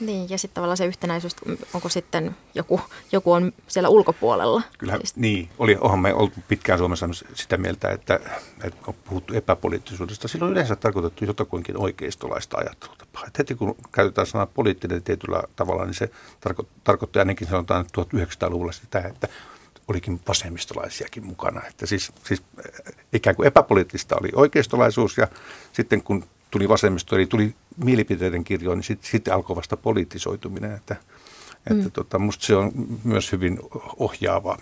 Niin, 0.00 0.30
ja 0.30 0.38
sitten 0.38 0.54
tavallaan 0.54 0.76
se 0.76 0.86
yhtenäisyys, 0.86 1.36
onko 1.74 1.88
sitten 1.88 2.36
joku, 2.54 2.80
joku 3.12 3.32
on 3.32 3.52
siellä 3.68 3.88
ulkopuolella? 3.88 4.62
Kyllä, 4.78 4.96
siis... 4.96 5.16
niin. 5.16 5.48
Oli, 5.58 5.76
onhan 5.80 6.00
me 6.00 6.14
oltu 6.14 6.40
pitkään 6.48 6.78
Suomessa 6.78 7.08
sitä 7.34 7.56
mieltä, 7.56 7.90
että, 7.90 8.20
että 8.64 8.80
on 8.86 8.94
puhuttu 9.08 9.34
epäpoliittisuudesta. 9.34 10.28
Silloin 10.28 10.48
on 10.48 10.52
yleensä 10.52 10.76
tarkoitettu 10.76 11.24
jotakuinkin 11.24 11.78
oikeistolaista 11.78 12.58
ajattelutapaa. 12.58 13.22
Että 13.26 13.38
heti 13.38 13.54
kun 13.54 13.76
käytetään 13.92 14.26
sanaa 14.26 14.46
poliittinen 14.46 15.02
tietyllä 15.02 15.42
tavalla, 15.56 15.84
niin 15.84 15.94
se 15.94 16.10
tarko, 16.40 16.66
tarkoittaa 16.84 17.20
ainakin 17.20 17.48
sanotaan 17.48 17.86
1900-luvulla 17.98 18.72
sitä, 18.72 19.00
että 19.00 19.28
olikin 19.88 20.20
vasemmistolaisiakin 20.28 21.26
mukana. 21.26 21.62
Että 21.68 21.86
siis, 21.86 22.12
siis 22.24 22.42
ikään 23.12 23.36
kuin 23.36 23.46
epäpoliittista 23.46 24.16
oli 24.20 24.28
oikeistolaisuus 24.34 25.18
ja 25.18 25.28
sitten 25.72 26.02
kun 26.02 26.24
tuli 26.56 26.68
vasemmisto, 26.68 27.16
eli 27.16 27.26
tuli 27.26 27.54
mielipiteiden 27.84 28.44
kirjo, 28.44 28.74
niin 28.74 28.82
sitten 28.82 29.10
sit 29.10 29.28
alkoi 29.28 29.56
vasta 29.56 29.76
poliittisoituminen. 29.76 30.72
Että, 30.72 30.96
mm. 31.70 31.78
että 31.78 31.90
tota, 31.90 32.18
musta 32.18 32.46
se 32.46 32.56
on 32.56 32.72
myös 33.04 33.32
hyvin 33.32 33.58
ohjaava. 33.96 34.58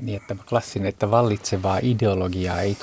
Niin, 0.00 0.16
että 0.16 0.36
klassinen, 0.48 0.88
että 0.88 1.10
vallitsevaa 1.10 1.78
ideologiaa 1.82 2.60
ei 2.60 2.76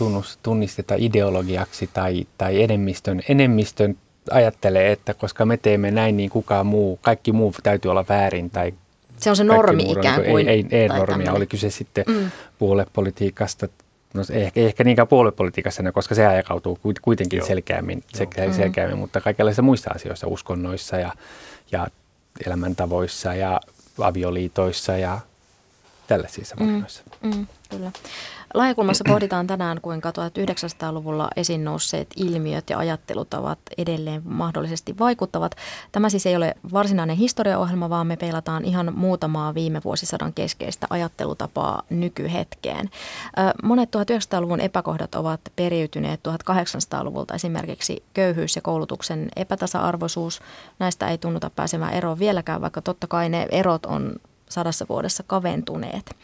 tunnisteta 0.44 0.96
ideologiaksi 0.98 1.90
tai, 1.94 2.28
tai 2.38 2.64
enemmistön, 2.64 3.22
enemmistön 3.30 3.98
ajattelee, 4.32 4.92
että 4.92 5.14
koska 5.14 5.46
me 5.46 5.58
teemme 5.58 5.92
näin, 5.92 6.18
niin 6.18 6.30
kukaan 6.30 6.66
muu, 6.66 7.00
kaikki 7.02 7.32
muu 7.32 7.54
täytyy 7.64 7.92
olla 7.92 8.06
väärin 8.10 8.50
tai 8.50 8.74
se 9.18 9.30
on 9.30 9.36
se 9.36 9.44
normi 9.44 9.84
muu, 9.84 9.92
ikään 9.92 10.24
kuin. 10.24 10.50
Ei, 10.50 10.66
ei, 10.72 10.82
ei 10.82 10.88
normia, 10.88 11.34
oli 11.34 11.48
kyse 11.48 11.70
sitten 11.70 12.06
mm. 12.08 12.32
puoluepolitiikasta 12.60 13.68
No 14.14 14.24
ehkä, 14.30 14.60
ehkä 14.60 14.84
niinkään 14.84 15.08
puoluepolitiikassa, 15.08 15.92
koska 15.92 16.16
se 16.16 16.22
jakautuu 16.22 16.80
kuitenkin 17.02 17.38
Joo. 17.38 17.48
selkeämmin, 17.48 18.04
Joo. 18.20 18.54
selkeämmin, 18.54 18.98
mutta 18.98 19.22
kaikenlaisissa 19.22 19.62
muissa 19.62 19.92
asioissa, 19.96 20.28
uskonnoissa 20.28 20.98
ja, 20.98 21.14
ja 21.72 21.88
elämäntavoissa 22.46 23.34
ja 23.34 23.62
avioliitoissa 24.00 24.98
ja 24.98 25.20
tällaisissa 26.08 26.56
mm, 26.60 26.84
mm, 27.22 27.48
kyllä. 27.70 27.92
Laajakulmassa 28.54 29.04
pohditaan 29.08 29.48
tänään, 29.48 29.82
kuinka 29.82 30.10
1900-luvulla 30.10 31.30
esiin 31.36 31.64
nousseet 31.64 32.08
ilmiöt 32.16 32.70
ja 32.70 32.78
ajattelutavat 32.78 33.60
edelleen 33.78 34.22
mahdollisesti 34.26 35.00
vaikuttavat. 35.00 35.56
Tämä 35.92 36.10
siis 36.10 36.26
ei 36.26 36.36
ole 36.36 36.56
varsinainen 36.74 37.18
historiaohjelma, 37.18 37.90
vaan 37.90 38.08
me 38.08 38.18
peilataan 38.18 38.66
ihan 38.66 38.94
muutamaa 38.96 39.54
viime 39.54 39.82
vuosisadan 39.84 40.34
keskeistä 40.34 40.88
ajattelutapaa 40.90 41.84
nykyhetkeen. 41.90 42.90
Monet 43.64 43.90
1900-luvun 43.96 44.62
epäkohdat 44.62 45.16
ovat 45.16 45.42
periytyneet 45.56 46.20
1800-luvulta, 46.28 47.36
esimerkiksi 47.36 48.04
köyhyys 48.14 48.56
ja 48.56 48.62
koulutuksen 48.62 49.30
epätasa-arvoisuus. 49.36 50.42
Näistä 50.80 51.08
ei 51.08 51.18
tunnuta 51.18 51.50
pääsemään 51.50 51.94
eroon 51.94 52.20
vieläkään, 52.20 52.62
vaikka 52.62 52.82
totta 52.82 53.08
kai 53.08 53.30
ne 53.30 53.48
erot 53.52 53.86
on 53.86 54.16
sadassa 54.50 54.86
vuodessa 54.90 55.24
kaventuneet. 55.28 56.16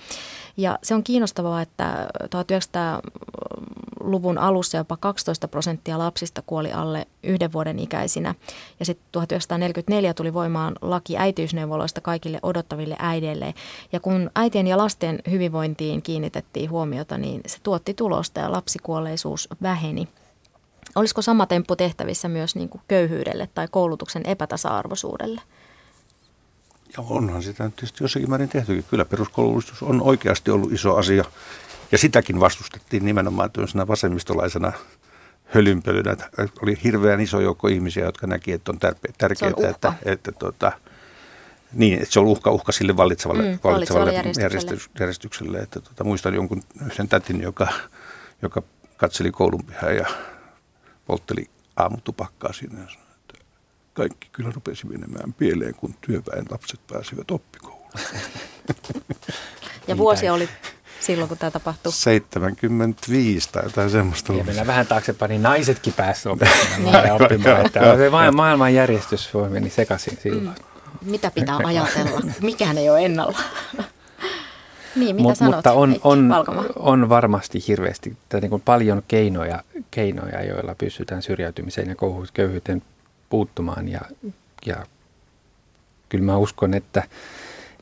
Ja 0.57 0.79
se 0.83 0.95
on 0.95 1.03
kiinnostavaa, 1.03 1.61
että 1.61 2.07
1900-luvun 2.23 4.37
alussa 4.37 4.77
jopa 4.77 4.97
12 4.97 5.47
prosenttia 5.47 5.99
lapsista 5.99 6.43
kuoli 6.45 6.71
alle 6.71 7.07
yhden 7.23 7.53
vuoden 7.53 7.79
ikäisinä. 7.79 8.35
Ja 8.79 8.85
sitten 8.85 9.07
1944 9.11 10.13
tuli 10.13 10.33
voimaan 10.33 10.75
laki 10.81 11.17
äitiysneuvoloista 11.17 12.01
kaikille 12.01 12.39
odottaville 12.43 12.95
äideille. 12.99 13.53
Ja 13.91 13.99
kun 13.99 14.31
äitien 14.35 14.67
ja 14.67 14.77
lasten 14.77 15.19
hyvinvointiin 15.31 16.01
kiinnitettiin 16.01 16.69
huomiota, 16.69 17.17
niin 17.17 17.41
se 17.47 17.57
tuotti 17.63 17.93
tulosta 17.93 18.39
ja 18.39 18.51
lapsikuolleisuus 18.51 19.49
väheni. 19.61 20.07
Olisiko 20.95 21.21
sama 21.21 21.45
temppu 21.45 21.75
tehtävissä 21.75 22.29
myös 22.29 22.55
niin 22.55 22.69
kuin 22.69 22.81
köyhyydelle 22.87 23.49
tai 23.53 23.67
koulutuksen 23.71 24.25
epätasa-arvoisuudelle? 24.25 25.41
Ja 26.97 27.03
onhan 27.09 27.43
sitä 27.43 27.63
nyt 27.63 27.75
tietysti 27.75 28.03
jossakin 28.03 28.29
määrin 28.29 28.49
tehtykin. 28.49 28.85
Kyllä 28.89 29.05
peruskoulutus 29.05 29.83
on 29.83 30.01
oikeasti 30.01 30.51
ollut 30.51 30.71
iso 30.71 30.95
asia. 30.95 31.23
Ja 31.91 31.97
sitäkin 31.97 32.39
vastustettiin 32.39 33.05
nimenomaan 33.05 33.51
tämmöisenä 33.51 33.87
vasemmistolaisena 33.87 34.71
hölynpölynä. 35.45 36.15
Oli 36.61 36.77
hirveän 36.83 37.21
iso 37.21 37.39
joukko 37.39 37.67
ihmisiä, 37.67 38.05
jotka 38.05 38.27
näki, 38.27 38.51
että 38.51 38.71
on 38.71 38.79
tärkeää, 39.17 39.51
on 39.57 39.65
että, 39.65 39.93
että 40.05 40.31
tota, 40.31 40.71
niin, 41.73 41.93
että 41.93 42.13
se 42.13 42.19
on 42.19 42.25
uhka, 42.25 42.51
uhka 42.51 42.71
sille 42.71 42.97
vallitsevalle, 42.97 43.43
mm, 43.43 43.59
vallitsevalle 43.63 44.13
järjestykselle. 44.13 44.93
järjestykselle. 44.99 45.57
Että 45.57 45.79
tota, 45.79 46.03
muistan 46.03 46.33
jonkun 46.33 46.63
yhden 46.85 47.07
tätin, 47.07 47.41
joka, 47.41 47.67
joka 48.41 48.61
katseli 48.97 49.31
koulunpihaa 49.31 49.91
ja 49.91 50.07
poltteli 51.05 51.45
aamutupakkaa 51.75 52.53
sinne 52.53 52.81
ja 52.81 52.89
sanoi, 52.89 53.08
kaikki 53.99 54.29
kyllä 54.31 54.51
rupesi 54.55 54.87
menemään 54.87 55.33
pieleen, 55.33 55.75
kun 55.75 55.95
työväen 56.01 56.45
lapset 56.49 56.79
pääsivät 56.91 57.31
oppikouluun. 57.31 57.91
Ja 59.87 59.97
vuosi 59.97 60.29
oli 60.29 60.49
silloin, 60.99 61.29
kun 61.29 61.37
tämä 61.37 61.51
tapahtui? 61.51 61.91
75 61.91 63.49
tai 63.51 63.63
jotain 63.63 63.89
semmoista. 63.89 64.33
Ja 64.33 64.43
mennään 64.43 64.67
vähän 64.67 64.87
taaksepäin, 64.87 65.29
niin 65.29 65.43
naisetkin 65.43 65.93
pääsivät 65.93 66.33
oppimaan. 66.33 67.07
ja 67.07 67.13
oppimaan 67.13 67.65
että 67.65 67.97
se 67.97 68.09
maailman 68.31 68.73
järjestys 68.73 69.33
voi 69.33 69.49
meni 69.49 69.69
sekaisin 69.69 70.17
silloin. 70.23 70.57
Mm. 71.01 71.11
Mitä 71.11 71.31
pitää 71.31 71.57
ajatella? 71.63 72.21
Mikään 72.41 72.77
ei 72.77 72.89
ole 72.89 73.05
ennalla. 73.05 73.39
niin, 74.95 75.15
mitä 75.15 75.27
Mut, 75.27 75.37
sanot, 75.37 75.55
mutta 75.55 75.73
on, 75.73 75.89
Heikki 75.89 76.07
on, 76.07 76.29
Valkama? 76.29 76.63
on 76.75 77.09
varmasti 77.09 77.63
hirveästi 77.67 78.17
tai 78.29 78.41
niin 78.41 78.49
kuin 78.49 78.61
paljon 78.61 79.03
keinoja, 79.07 79.63
keinoja, 79.91 80.43
joilla 80.43 80.75
pystytään 80.75 81.21
syrjäytymiseen 81.21 81.89
ja 81.89 81.95
köyhyyteen 82.33 82.81
puuttumaan. 83.29 83.89
Ja, 83.89 84.01
ja 84.65 84.85
kyllä 86.09 86.23
mä 86.25 86.37
uskon, 86.37 86.73
että, 86.73 87.03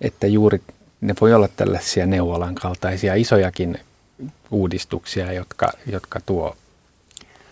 että 0.01 0.27
juuri 0.27 0.61
ne 1.01 1.13
voi 1.21 1.33
olla 1.33 1.47
tällaisia 1.47 2.05
neuvolan 2.05 2.55
kaltaisia 2.55 3.15
isojakin 3.15 3.79
uudistuksia, 4.51 5.33
jotka, 5.33 5.69
jotka 5.85 6.19
tuo 6.25 6.55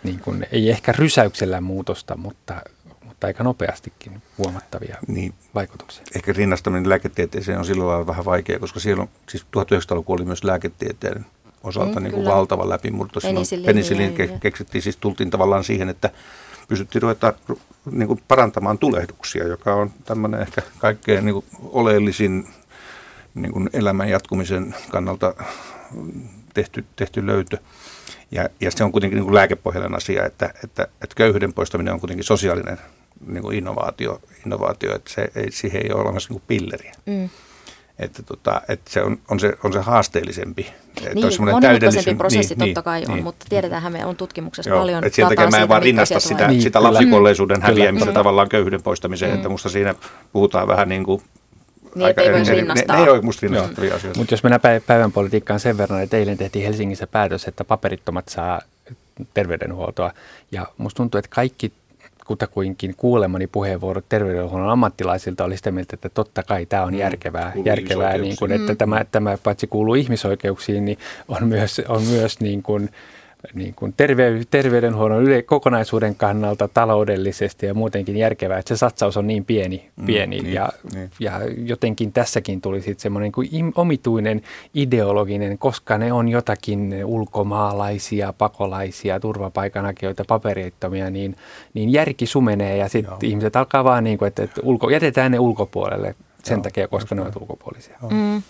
niin 0.02 0.18
kuin, 0.20 0.46
ei 0.52 0.70
ehkä 0.70 0.92
rysäyksellä 0.92 1.60
muutosta, 1.60 2.16
mutta, 2.16 2.62
mutta 3.04 3.26
aika 3.26 3.44
nopeastikin 3.44 4.22
huomattavia 4.38 4.96
Niin, 5.06 5.34
vaikutuksia. 5.54 6.04
ehkä 6.16 6.32
rinnastaminen 6.32 6.88
lääketieteeseen 6.88 7.58
on 7.58 7.64
sillä 7.64 7.86
lailla 7.86 8.06
vähän 8.06 8.24
vaikea, 8.24 8.58
koska 8.58 8.80
siellä 8.80 9.02
on, 9.02 9.08
siis 9.28 9.46
1900-luku 9.56 10.12
oli 10.12 10.24
myös 10.24 10.44
lääketieteen 10.44 11.26
osalta 11.62 12.00
Mm, 12.00 12.02
niin 12.04 12.12
kuin 12.14 12.26
valtava 12.26 12.68
läpimurto. 12.68 13.20
Silloin 13.20 13.36
Penisiliini 13.36 13.66
Penisiliin 13.66 14.18
ja- 14.18 14.36
ke- 14.36 14.38
keksittiin, 14.40 14.82
siis 14.82 14.96
tultiin 14.96 15.30
tavallaan 15.30 15.64
siihen, 15.64 15.88
että 15.88 16.10
pystyttiin 16.68 17.02
ruveta 17.02 17.32
niin 17.90 18.08
kuin 18.08 18.22
parantamaan 18.28 18.78
tulehduksia, 18.78 19.46
joka 19.46 19.74
on 19.74 19.90
tämmöinen 20.04 20.40
ehkä 20.40 20.62
kaikkein 20.78 21.24
niin 21.24 21.34
kuin 21.34 21.44
oleellisin 21.62 22.48
niin 23.34 23.52
kuin 23.52 23.70
elämän 23.72 24.08
jatkumisen 24.08 24.74
kannalta 24.90 25.34
tehty, 26.54 26.84
tehty 26.96 27.26
löytö. 27.26 27.58
Ja, 28.30 28.48
ja 28.60 28.70
se 28.70 28.84
on 28.84 28.92
kuitenkin 28.92 29.16
niin 29.16 29.24
kuin 29.24 29.34
lääkepohjainen 29.34 29.94
asia, 29.94 30.26
että, 30.26 30.54
että, 30.64 30.82
että 30.82 31.14
köyhyyden 31.16 31.52
poistaminen 31.52 31.94
on 31.94 32.00
kuitenkin 32.00 32.24
sosiaalinen 32.24 32.78
niin 33.26 33.42
kuin 33.42 33.58
innovaatio, 33.58 34.20
innovaatio, 34.44 34.94
että 34.94 35.10
se 35.12 35.28
ei, 35.34 35.52
siihen 35.52 35.82
ei 35.82 35.92
ole 35.92 36.02
olemassa 36.02 36.28
niin 36.28 36.40
kuin 36.40 36.46
pilleriä. 36.46 36.92
Mm. 37.06 37.28
Että, 37.98 38.22
tota, 38.22 38.62
että 38.68 38.90
se 38.90 39.02
on, 39.02 39.18
on, 39.30 39.40
se, 39.40 39.52
on 39.64 39.72
se 39.72 39.78
haasteellisempi. 39.78 40.62
Että 40.96 41.14
Niin, 41.14 41.26
monimutkaisempi 41.38 41.86
täydellisy- 41.86 42.16
prosessi 42.16 42.54
niin, 42.54 42.68
totta 42.74 42.82
kai 42.82 43.00
niin, 43.00 43.10
on, 43.10 43.14
niin. 43.16 43.24
mutta 43.24 43.46
tiedetäänhän 43.48 43.92
me 43.92 44.06
on 44.06 44.16
tutkimuksessa 44.16 44.70
Joo, 44.70 44.78
paljon 44.80 45.04
et 45.04 45.14
sen 45.14 45.28
takia 45.28 45.50
mä 45.50 45.58
en 45.58 45.68
vaan 45.68 45.82
rinnasta 45.82 46.20
sitä. 46.20 46.48
Niin, 46.48 46.62
sitä 46.62 46.78
kyllä. 46.78 46.92
lapsikuolleisuuden 46.92 47.56
Kyllä. 47.60 47.68
häviämistä 47.68 48.10
Mm. 48.10 48.14
tavallaan 48.14 48.48
köyhyyden 48.48 48.82
poistamiseen, 48.82 49.30
Mm. 49.30 49.36
että 49.36 49.48
musta 49.48 49.68
siinä 49.68 49.94
puhutaan 50.32 50.68
vähän 50.68 50.88
niin 50.88 51.04
kuin... 51.04 51.22
Niin, 51.94 52.14
voisi 52.32 52.50
ne, 52.50 52.56
rinnastaa. 52.56 52.96
ne, 52.96 53.02
ne 53.02 53.06
ei 53.08 53.12
ole 53.12 53.22
musta 53.22 53.40
rinnastettavia 53.46 53.94
asioita. 53.94 54.18
Mutta 54.20 54.34
jos 54.34 54.42
mennään 54.42 54.60
pä- 54.60 54.82
päivän 54.86 55.12
politiikkaan 55.12 55.60
sen 55.60 55.78
verran, 55.78 56.02
että 56.02 56.16
eilen 56.16 56.36
tehtiin 56.38 56.64
Helsingissä 56.64 57.06
päätös, 57.06 57.44
että 57.44 57.64
paperittomat 57.64 58.28
saa 58.28 58.60
terveydenhuoltoa. 59.34 60.12
Ja 60.52 60.66
musta 60.78 60.96
tuntuu, 60.96 61.18
että 61.18 61.30
kaikki 61.34 61.72
kutakuinkin 62.26 62.94
kuulemani 62.96 63.46
puheenvuorot 63.46 64.04
terveydenhuollon 64.08 64.70
ammattilaisilta 64.70 65.44
oli 65.44 65.56
sitä 65.56 65.70
mieltä, 65.70 65.94
että 65.94 66.08
totta 66.08 66.42
kai 66.42 66.66
tämä 66.66 66.82
on 66.82 66.92
Mm, 66.92 66.98
järkevää, 66.98 67.50
kuuluu 67.52 67.68
järkevää 67.68 68.18
niin 68.18 68.36
kuin, 68.38 68.52
että 68.52 68.72
Mm. 68.72 68.76
tämä, 68.76 69.04
tämä 69.12 69.38
paitsi 69.42 69.66
kuuluu 69.66 69.94
ihmisoikeuksiin, 69.94 70.84
niin 70.84 70.98
on 71.28 71.48
myös, 71.48 71.82
on 71.88 72.02
myös 72.02 72.40
niin 72.40 72.62
kuin, 72.62 72.90
niin 73.54 73.74
kuin 73.74 73.94
terve, 73.96 74.40
terveydenhuollon 74.50 75.22
yle, 75.22 75.42
kokonaisuuden 75.42 76.14
kannalta 76.14 76.68
taloudellisesti 76.68 77.66
ja 77.66 77.74
muutenkin 77.74 78.16
järkevää, 78.16 78.58
että 78.58 78.68
se 78.76 78.78
satsaus 78.78 79.16
on 79.16 79.26
niin 79.26 79.44
pieni, 79.44 79.88
Mm, 79.96 80.06
pieni 80.06 80.40
niin, 80.40 80.54
ja, 80.54 80.68
niin. 80.94 81.10
ja 81.20 81.40
jotenkin 81.64 82.12
tässäkin 82.12 82.60
tuli 82.60 82.80
sitten 82.82 83.00
semmoinen 83.02 83.32
kuin 83.32 83.48
im- 83.52 83.72
omituinen 83.74 84.42
ideologinen, 84.74 85.58
koska 85.58 85.98
ne 85.98 86.12
on 86.12 86.28
jotakin 86.28 86.94
ulkomaalaisia, 87.04 88.32
pakolaisia, 88.38 89.20
turvapaikanhakijoita, 89.20 90.24
paperittomia, 90.28 91.10
niin, 91.10 91.36
niin 91.74 91.92
järki 91.92 92.26
sumenee 92.26 92.76
ja 92.76 92.88
sitten 92.88 93.14
ihmiset 93.22 93.56
alkaa 93.56 93.84
vaan 93.84 94.04
niin 94.04 94.18
kuin, 94.18 94.26
että, 94.26 94.42
että 94.42 94.60
ulko, 94.64 94.90
jätetään 94.90 95.32
ne 95.32 95.38
ulkopuolelle 95.38 96.14
sen 96.44 96.56
Joo, 96.56 96.62
takia, 96.62 96.88
koska 96.88 97.14
just 97.14 97.16
ne 97.16 97.22
ovat 97.22 97.36
ulkopuolisia. 97.36 97.98
Mm. 98.10 98.42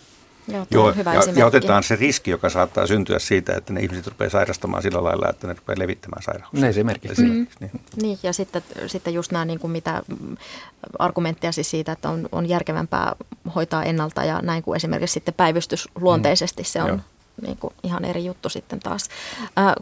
Joo, 0.49 0.67
Joo, 0.71 0.93
hyvä 0.93 1.15
ja, 1.15 1.19
esimerkki. 1.19 1.41
ja 1.41 1.47
otetaan 1.47 1.83
se 1.83 1.97
riski, 1.97 2.31
joka 2.31 2.51
saattaa 2.51 2.87
syntyä 2.87 3.19
siitä, 3.19 3.55
että 3.55 3.73
ne 3.73 3.81
ihmiset 3.81 4.07
rupeaa 4.07 4.31
sairastamaan 4.31 4.83
sillä 4.83 5.05
lailla, 5.05 5.29
että 5.31 5.47
ne 5.47 5.55
rupeaa 5.55 5.79
levittämään 5.79 6.23
sairauksia. 6.23 6.61
No 6.61 6.67
esimerkiksi. 6.67 7.23
Esimerkiksi, 7.23 7.57
niin. 7.61 7.81
Niin, 8.03 8.19
ja 8.23 8.33
sitten, 8.33 8.63
sitten 8.87 9.15
just 9.15 9.33
nämä 9.33 9.45
niin 9.45 9.59
kuin 9.59 9.71
mitä 9.71 10.03
mm, 10.21 10.37
argumentteja 10.99 11.53
siis 11.53 11.71
siitä, 11.71 11.93
että 11.93 12.09
on, 12.11 12.29
on 12.33 12.49
järkevämpää 12.49 13.13
hoitaa 13.55 13.85
ennalta 13.85 14.25
ja 14.25 14.43
näin 14.43 14.63
kuin 14.63 14.77
esimerkiksi 14.77 15.15
sitten 15.15 15.35
päivystys 15.35 15.89
luonteisesti, 16.01 16.65
se 16.65 16.83
on 16.83 16.89
Joo. 16.89 16.99
niin 17.43 17.57
kuin 17.57 17.75
ihan 17.83 18.05
eri 18.05 18.25
juttu 18.25 18.49
sitten 18.49 18.81
taas. 18.81 19.09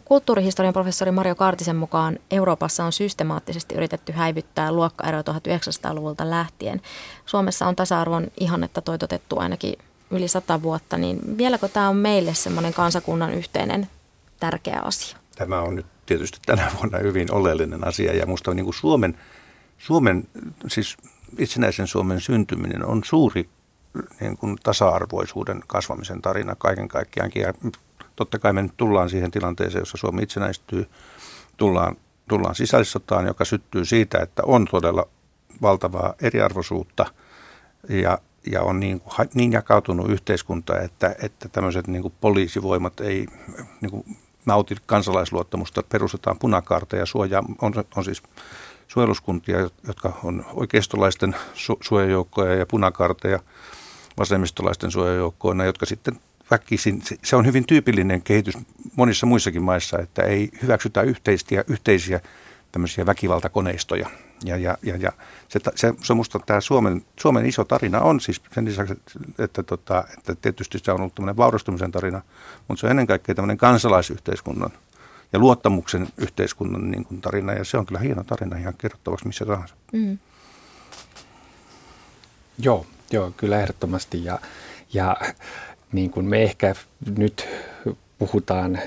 Kulttuurihistorian 0.05 0.73
professori 0.73 1.11
Mario 1.11 1.35
Kaartisen 1.35 1.75
mukaan 1.75 2.19
Euroopassa 2.31 2.85
on 2.85 2.91
systemaattisesti 2.91 3.75
yritetty 3.75 4.11
häivyttää 4.11 4.71
luokkaeroja 4.71 5.23
1900-luvulta 5.23 6.29
lähtien. 6.29 6.81
Suomessa 7.25 7.67
on 7.67 7.75
tasa-arvon 7.75 8.27
ihannetta 8.39 8.81
toitotettu 8.81 9.39
ainakin 9.39 9.73
yli 10.11 10.27
sata 10.27 10.61
vuotta, 10.61 10.97
niin 10.97 11.37
vieläkö 11.37 11.67
tämä 11.67 11.89
on 11.89 11.95
meille 11.95 12.33
semmoinen 12.33 12.73
kansakunnan 12.73 13.33
yhteinen 13.33 13.87
tärkeä 14.39 14.79
asia? 14.83 15.17
Tämä 15.35 15.61
on 15.61 15.75
nyt 15.75 15.85
tietysti 16.05 16.39
tänä 16.45 16.71
vuonna 16.77 16.97
hyvin 16.97 17.31
oleellinen 17.31 17.87
asia 17.87 18.15
ja 18.15 18.25
minusta 18.25 18.53
niin 18.53 18.65
kuin 18.65 18.75
Suomen, 18.75 19.17
Suomen, 19.77 20.27
siis 20.67 20.97
itsenäisen 21.37 21.87
Suomen 21.87 22.21
syntyminen 22.21 22.85
on 22.85 23.03
suuri 23.03 23.49
niin 24.19 24.37
kuin 24.37 24.57
tasa-arvoisuuden 24.63 25.63
kasvamisen 25.67 26.21
tarina 26.21 26.55
kaiken 26.55 26.87
kaikkiaankin. 26.87 27.41
Ja 27.41 27.53
totta 28.15 28.39
kai 28.39 28.53
me 28.53 28.61
nyt 28.61 28.77
tullaan 28.77 29.09
siihen 29.09 29.31
tilanteeseen, 29.31 29.81
jossa 29.81 29.97
Suomi 29.97 30.23
itsenäistyy, 30.23 30.89
tullaan, 31.57 31.95
tullaan 32.29 32.55
sisällissotaan, 32.55 33.25
joka 33.25 33.45
syttyy 33.45 33.85
siitä, 33.85 34.19
että 34.19 34.43
on 34.45 34.67
todella 34.71 35.07
valtavaa 35.61 36.13
eriarvoisuutta 36.21 37.05
ja, 37.89 38.17
ja 38.51 38.61
on 38.61 38.79
niin, 38.79 38.99
kuin, 38.99 39.29
niin 39.33 39.51
jakautunut 39.51 40.09
yhteiskunta, 40.09 40.79
että, 40.79 41.15
että 41.21 41.49
tämmöiset 41.49 41.87
niin 41.87 42.01
kuin 42.01 42.13
poliisivoimat 42.21 42.99
ei 42.99 43.27
niin 43.81 43.91
kuin 43.91 44.17
nauti 44.45 44.75
kansalaisluottamusta, 44.85 45.83
perustetaan 45.83 46.39
punakaarta 46.39 46.95
ja 46.95 47.05
suojaa, 47.05 47.43
on, 47.61 47.73
on 47.95 48.03
siis 48.03 48.23
suojeluskuntia, 48.87 49.69
jotka 49.87 50.19
on 50.23 50.45
oikeistolaisten 50.53 51.35
su- 51.53 51.77
suojajoukkoja 51.81 52.55
ja 52.55 52.65
punakaarteja 52.65 53.39
vasemmistolaisten 54.17 54.91
suojajoukkoina, 54.91 55.65
jotka 55.65 55.85
sitten 55.85 56.19
väkisin, 56.51 57.01
se 57.23 57.35
on 57.35 57.45
hyvin 57.45 57.67
tyypillinen 57.67 58.21
kehitys 58.21 58.57
monissa 58.95 59.25
muissakin 59.25 59.63
maissa, 59.63 59.99
että 59.99 60.23
ei 60.23 60.49
hyväksytä 60.61 61.01
yhteisiä, 61.01 61.63
yhteisiä 61.67 62.19
tämmöisiä 62.71 63.05
väkivaltakoneistoja. 63.05 64.09
Ja, 64.45 64.57
ja, 64.57 64.77
ja, 64.83 64.97
ja 64.97 65.11
se, 65.47 65.59
se, 65.75 65.93
se 66.03 66.13
musta 66.13 66.39
tämä 66.39 66.61
Suomen, 66.61 67.05
Suomen 67.19 67.45
iso 67.45 67.63
tarina 67.63 68.01
on 68.01 68.19
siis 68.19 68.41
sen 68.51 68.65
lisäksi, 68.65 68.93
että, 68.93 69.43
että, 69.43 69.63
tota, 69.63 70.03
että 70.17 70.35
tietysti 70.35 70.79
se 70.79 70.91
on 70.91 71.01
ollut 71.01 71.15
tämmöinen 71.15 71.37
vaurastumisen 71.37 71.91
tarina, 71.91 72.21
mutta 72.67 72.81
se 72.81 72.87
on 72.87 72.91
ennen 72.91 73.07
kaikkea 73.07 73.35
tämmöinen 73.35 73.57
kansalaisyhteiskunnan 73.57 74.71
ja 75.33 75.39
luottamuksen 75.39 76.07
yhteiskunnan 76.17 76.91
niin 76.91 77.05
kuin 77.05 77.21
tarina, 77.21 77.53
ja 77.53 77.63
se 77.63 77.77
on 77.77 77.85
kyllä 77.85 77.99
hieno 77.99 78.23
tarina 78.23 78.57
ihan 78.57 78.73
kerrottavaksi 78.77 79.27
missä 79.27 79.45
tahansa. 79.45 79.75
Mm. 79.93 80.17
Joo, 82.57 82.85
joo, 83.11 83.31
kyllä 83.37 83.61
ehdottomasti. 83.61 84.25
Ja, 84.25 84.39
ja 84.93 85.17
niin 85.91 86.09
kuin 86.09 86.25
me 86.25 86.43
ehkä 86.43 86.75
nyt 87.17 87.47
puhutaan 88.17 88.79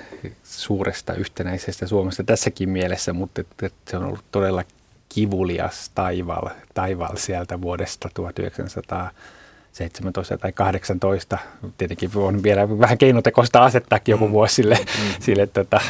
suuresta 0.44 1.14
yhtenäisestä 1.14 1.86
Suomesta 1.86 2.24
tässäkin 2.24 2.68
mielessä, 2.68 3.12
mutta 3.12 3.42
se 3.90 3.96
on 3.96 4.04
ollut 4.04 4.24
todella 4.32 4.64
kivulias 5.08 5.90
taival, 5.94 6.48
taival 6.74 7.16
sieltä 7.16 7.60
vuodesta 7.60 8.08
1917 8.14 10.38
tai 10.38 10.52
18. 10.52 11.38
Tietenkin 11.78 12.10
on 12.14 12.42
vielä 12.42 12.78
vähän 12.78 12.98
keinotekoista 12.98 13.64
asettaakin 13.64 14.12
joku 14.12 14.30
vuosi 14.30 14.54
sille, 14.54 14.74
mm. 14.74 15.14
sille 15.20 15.46
tätä 15.46 15.80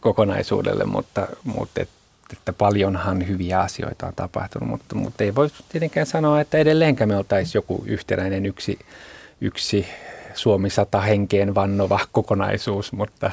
kokonaisuudelle, 0.00 0.84
mutta, 0.84 1.26
mutta 1.44 1.82
et, 1.82 1.88
että 2.32 2.52
paljonhan 2.52 3.28
hyviä 3.28 3.60
asioita 3.60 4.06
on 4.06 4.12
tapahtunut, 4.16 4.68
mutta, 4.68 4.94
mutta 4.94 5.24
ei 5.24 5.34
voi 5.34 5.48
tietenkään 5.68 6.06
sanoa, 6.06 6.40
että 6.40 6.58
edelleenkään 6.58 7.08
me 7.08 7.16
oltaisiin 7.16 7.52
joku 7.54 7.84
yhtenäinen 7.86 8.46
yksi, 8.46 8.78
yksi 9.40 9.86
Suomi 10.34 10.70
sata 10.70 11.00
henkeen 11.00 11.54
vannova 11.54 12.00
kokonaisuus, 12.12 12.92
mutta 12.92 13.30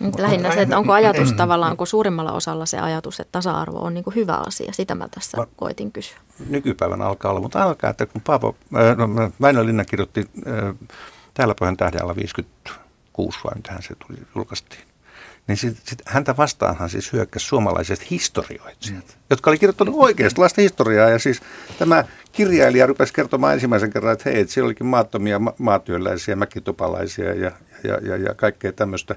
Mutta 0.00 0.22
lähinnä 0.22 0.54
se, 0.54 0.62
että 0.62 0.78
onko 0.78 0.92
ajatus 0.92 1.32
tavallaan, 1.32 1.70
onko 1.70 1.86
suurimmalla 1.86 2.32
osalla 2.32 2.66
se 2.66 2.78
ajatus, 2.78 3.20
että 3.20 3.32
tasa-arvo 3.32 3.78
on 3.78 3.94
niin 3.94 4.04
kuin 4.04 4.14
hyvä 4.14 4.34
asia. 4.46 4.72
Sitä 4.72 4.94
mä 4.94 5.08
tässä 5.08 5.36
Va- 5.38 5.46
koitin 5.56 5.92
kysyä. 5.92 6.16
Nykypäivän 6.48 7.02
alkaa 7.02 7.30
olla, 7.30 7.40
mutta 7.40 7.62
alkaa, 7.62 7.90
että 7.90 8.06
kun 8.06 8.20
Paavo, 8.20 8.56
äh, 8.76 8.96
no, 8.96 9.30
Väinö 9.40 9.66
Linna 9.66 9.84
kirjoitti 9.84 10.20
äh, 10.46 10.88
Täällä 11.34 11.54
Pohjan 11.54 11.76
tähden 11.76 12.02
alla 12.02 12.16
56 12.16 13.38
vai 13.44 13.52
mitähän 13.54 13.82
se 13.82 13.94
tuli, 13.94 14.18
julkaistiin. 14.34 14.82
Niin 15.46 15.56
sit, 15.56 15.76
sit 15.84 16.02
häntä 16.06 16.36
vastaanhan 16.36 16.90
siis 16.90 17.12
hyökkäsi 17.12 17.46
suomalaiset 17.46 18.10
historioitsijat, 18.10 19.04
mm. 19.04 19.22
jotka 19.30 19.50
oli 19.50 19.58
kirjoittanut 19.58 19.94
oikeasta 19.98 20.42
historiaa. 20.56 21.10
Ja 21.10 21.18
siis 21.18 21.42
tämä 21.78 22.04
kirjailija 22.32 22.86
rupesi 22.86 23.12
kertomaan 23.12 23.54
ensimmäisen 23.54 23.90
kerran, 23.90 24.12
että 24.12 24.30
hei, 24.30 24.40
että 24.40 24.52
siellä 24.52 24.66
olikin 24.66 24.86
maattomia 24.86 25.38
ma- 25.38 25.54
maatyöläisiä, 25.58 26.36
mäkitupalaisia 26.36 27.34
ja, 27.34 27.50
ja, 27.84 27.98
ja, 28.02 28.16
ja 28.16 28.34
kaikkea 28.34 28.72
tämmöistä 28.72 29.14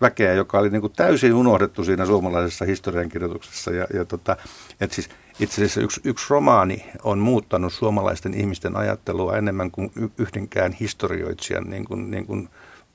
väkeä, 0.00 0.32
joka 0.32 0.58
oli 0.58 0.70
niin 0.70 0.80
kuin 0.80 0.92
täysin 0.96 1.34
unohdettu 1.34 1.84
siinä 1.84 2.06
suomalaisessa 2.06 2.64
historiankirjoituksessa. 2.64 3.70
Ja, 3.70 3.86
ja 3.94 4.04
tota, 4.04 4.36
että 4.80 4.94
siis 4.94 5.08
itse 5.40 5.54
asiassa 5.54 5.80
yksi, 5.80 6.00
yksi 6.04 6.26
romaani 6.30 6.86
on 7.02 7.18
muuttanut 7.18 7.72
suomalaisten 7.72 8.34
ihmisten 8.34 8.76
ajattelua 8.76 9.36
enemmän 9.36 9.70
kuin 9.70 9.90
yhdenkään 10.18 10.72
historioitsijan 10.72 11.70
niin 11.70 11.84
kuin, 11.84 12.10
niin 12.10 12.26
kuin 12.26 12.48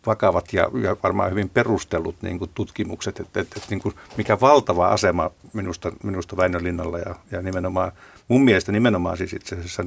vakavat 0.06 0.54
ja, 0.54 0.70
ja 0.84 0.96
varmaan 1.04 1.32
hyvin 1.32 1.50
perustellut 1.50 2.15
niin 2.22 2.39
kuin 2.39 2.52
tutkimukset, 2.54 3.20
että, 3.20 3.39
että, 3.39 3.54
että 3.58 3.70
niin 3.70 3.82
kuin 3.82 3.96
mikä 4.18 4.39
valtava 4.39 4.88
asema 4.88 5.32
minusta, 5.54 5.91
minusta 6.04 6.38
Väinö 6.38 6.60
Linnalla 6.62 7.00
ja, 7.00 7.15
ja 7.32 7.41
nimenomaan, 7.41 7.91
mun 8.28 8.44
mielestä 8.44 8.72
nimenomaan 8.72 9.18
siis 9.18 9.34
itse 9.34 9.56
asiassa 9.56 9.86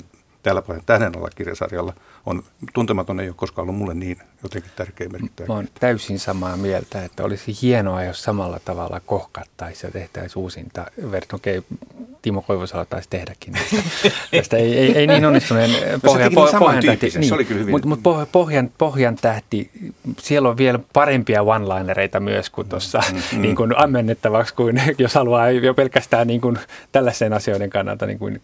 täällä 0.49 0.63
paljon 0.63 0.83
tähden 0.87 1.17
alla 1.17 1.29
kirjasarjalla 1.37 1.93
on 2.27 2.43
tuntematon 2.75 3.21
ei 3.21 3.29
ole 3.29 3.35
koskaan 3.39 3.63
ollut 3.63 3.79
mulle 3.79 3.95
niin 3.95 4.19
jotenkin 4.43 4.71
tärkeä 4.77 5.09
merkittävä. 5.09 5.47
Mä 5.47 5.55
oon 5.55 5.69
täysin 5.81 6.19
samaa 6.19 6.57
mieltä, 6.57 7.05
että 7.05 7.25
olisi 7.25 7.59
hienoa, 7.63 8.05
jos 8.05 8.23
samalla 8.23 8.61
tavalla 8.65 9.01
kohkattaisiin 9.07 9.89
ja 9.89 9.93
tehtäisiin 9.93 10.43
uusinta. 10.43 10.87
Okei, 11.33 11.59
okay, 11.59 11.79
Timo 12.23 12.43
Koivusalo 12.43 12.85
taisi 12.85 13.09
tehdäkin 13.11 13.53
tästä. 13.53 13.77
tästä 14.37 14.57
ei, 14.57 14.79
ei, 14.79 14.99
ei 14.99 15.07
niin 15.07 15.25
onnistuneen 15.25 16.01
pohjan, 16.01 16.33
no 16.33 16.41
pohjan, 16.41 16.61
pohjan 16.61 16.85
tähti. 16.85 17.11
Niin, 17.15 17.29
se 17.29 17.35
oli 17.35 17.45
kyllä 17.45 17.61
hyvin. 17.61 17.73
Mutta 17.73 17.89
mut 17.89 18.01
pohjan, 18.33 18.71
pohjan 18.79 19.17
tähti, 19.17 19.71
siellä 20.19 20.49
on 20.49 20.57
vielä 20.57 20.79
parempia 20.93 21.43
one-linereita 21.43 22.21
myös 22.21 22.51
kuin 22.51 22.69
tuossa 22.69 23.03
mm, 23.13 23.23
mm, 23.33 23.43
niin 23.43 23.57
kuin 23.57 23.79
ammennettavaksi, 23.79 24.55
kuin 24.55 24.83
jos 24.99 25.15
haluaa 25.15 25.51
jo 25.51 25.75
pelkästään 25.75 26.27
niin 26.27 26.41
kuin 26.41 26.59
tällaisen 26.93 27.33
asioiden 27.33 27.71
kannalta 27.71 28.07
niin 28.07 28.19
kuin 28.19 28.43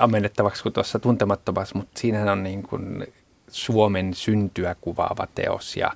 ammennettavaksi 0.00 0.62
kuin 0.62 0.72
tuossa 0.72 0.98
tuntemattomassa, 0.98 1.78
mutta 1.78 2.00
siinähän 2.00 2.28
on 2.28 2.42
niin 2.42 2.62
kuin 2.62 3.06
Suomen 3.48 4.14
syntyä 4.14 4.76
kuvaava 4.80 5.26
teos 5.34 5.76
ja, 5.76 5.92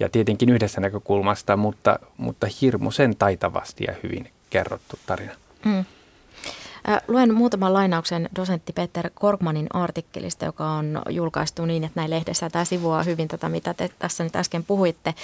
ja 0.00 0.08
tietenkin 0.08 0.48
yhdessä 0.48 0.80
näkökulmasta, 0.80 1.56
mutta, 1.56 1.98
mutta 2.16 2.46
hirmuisen 2.60 3.16
taitavasti 3.16 3.84
ja 3.84 3.94
hyvin 4.02 4.30
kerrottu 4.50 4.98
tarina. 5.06 5.32
Mm. 5.64 5.84
Luen 7.08 7.34
muutaman 7.34 7.72
lainauksen 7.72 8.28
dosentti 8.36 8.72
Peter 8.72 9.10
Korkmanin 9.14 9.66
artikkelista, 9.72 10.44
joka 10.44 10.70
on 10.70 11.02
julkaistu 11.10 11.64
niin, 11.64 11.84
että 11.84 12.00
näin 12.00 12.10
lehdessä 12.10 12.50
tämä 12.50 12.64
sivuaa 12.64 13.02
hyvin 13.02 13.28
tätä, 13.28 13.48
mitä 13.48 13.74
te 13.74 13.90
tässä 13.98 14.24
nyt 14.24 14.36
äsken 14.36 14.64
puhuitte. 14.64 15.14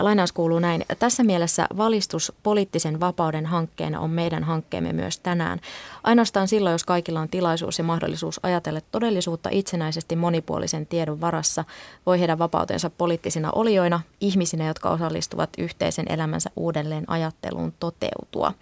Lainaus 0.00 0.32
kuuluu 0.32 0.58
näin. 0.58 0.84
Tässä 0.98 1.24
mielessä 1.24 1.66
valistus 1.76 2.32
poliittisen 2.42 3.00
vapauden 3.00 3.46
hankkeena 3.46 4.00
on 4.00 4.10
meidän 4.10 4.44
hankkeemme 4.44 4.92
myös 4.92 5.18
tänään. 5.18 5.60
Ainoastaan 6.04 6.48
silloin, 6.48 6.72
jos 6.72 6.84
kaikilla 6.84 7.20
on 7.20 7.28
tilaisuus 7.28 7.78
ja 7.78 7.84
mahdollisuus 7.84 8.40
ajatella 8.42 8.80
todellisuutta 8.92 9.48
itsenäisesti 9.52 10.16
monipuolisen 10.16 10.86
tiedon 10.86 11.20
varassa, 11.20 11.64
voi 12.06 12.18
heidän 12.18 12.38
vapautensa 12.38 12.90
poliittisina 12.90 13.50
olioina, 13.50 14.00
ihmisinä, 14.20 14.66
jotka 14.66 14.90
osallistuvat 14.90 15.50
yhteisen 15.58 16.06
elämänsä 16.08 16.50
uudelleen 16.56 17.04
ajatteluun 17.06 17.72
toteutua. 17.80 18.52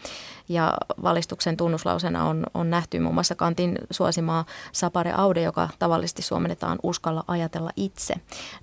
Ja 0.48 0.72
valistuksen 1.02 1.56
tunnuslausena 1.56 2.24
on, 2.24 2.41
on 2.54 2.70
nähty 2.70 2.98
muun 2.98 3.14
muassa 3.14 3.34
Kantin 3.34 3.78
suosimaa 3.90 4.44
Sapare 4.72 5.12
Aude, 5.16 5.42
joka 5.42 5.68
tavallisesti 5.78 6.22
suomennetaan 6.22 6.78
uskalla 6.82 7.24
ajatella 7.28 7.70
itse. 7.76 8.14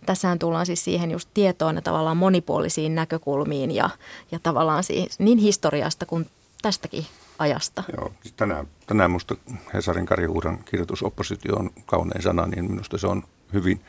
Tässähän 0.05 0.39
tullaan 0.39 0.65
siis 0.65 0.83
siihen 0.83 1.11
just 1.11 1.29
tietoon 1.33 1.75
ja 1.75 1.81
tavallaan 1.81 2.17
monipuolisiin 2.17 2.95
näkökulmiin 2.95 3.71
ja, 3.71 3.89
ja 4.31 4.39
tavallaan 4.43 4.83
siis 4.83 5.19
niin 5.19 5.37
historiasta 5.37 6.05
kuin 6.05 6.29
tästäkin 6.61 7.05
ajasta. 7.39 7.83
Joo, 7.97 8.11
siis 8.21 8.33
tänään, 8.33 8.67
tänään 8.87 9.11
minusta 9.11 9.35
Hesarin 9.73 10.05
Kari 10.05 10.25
Huuran 10.25 10.63
kirjoitus 10.63 11.03
Oppositio 11.03 11.55
on 11.55 11.69
kaunein 11.85 12.21
sana, 12.21 12.47
niin 12.47 12.71
minusta 12.71 12.97
se 12.97 13.07
on 13.07 13.23
hyvin 13.53 13.81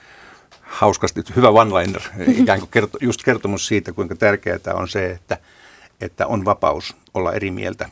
hauskasti, 0.60 1.22
hyvä 1.36 1.48
one-liner, 1.48 2.02
ikään 2.42 2.58
kuin 2.58 2.70
kerto, 2.70 2.98
just 3.00 3.22
kertomus 3.22 3.66
siitä, 3.66 3.92
kuinka 3.92 4.16
tärkeää 4.16 4.74
on 4.74 4.88
se, 4.88 5.10
että, 5.10 5.38
että 6.00 6.26
on 6.26 6.44
vapaus 6.44 6.96
olla 7.14 7.32
eri 7.32 7.50
mieltä 7.50 7.88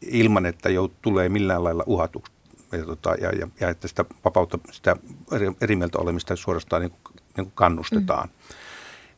ilman, 0.00 0.46
että 0.46 0.68
jout, 0.68 0.92
tulee 1.02 1.28
millään 1.28 1.64
lailla 1.64 1.84
uhatuksi. 1.86 2.32
Ja, 2.72 2.84
tota, 2.84 3.14
ja, 3.20 3.30
ja, 3.30 3.48
ja 3.60 3.68
että 3.70 3.88
sitä 3.88 4.04
vapautta, 4.24 4.58
sitä 4.72 4.96
eri, 5.32 5.52
eri 5.60 5.76
mieltä 5.76 5.98
olemista 5.98 6.36
suorastaan 6.36 6.82
niin 6.82 6.90
kuin, 6.90 7.16
niin 7.36 7.46
kuin 7.46 7.52
kannustetaan. 7.54 8.28
Mm 8.28 8.54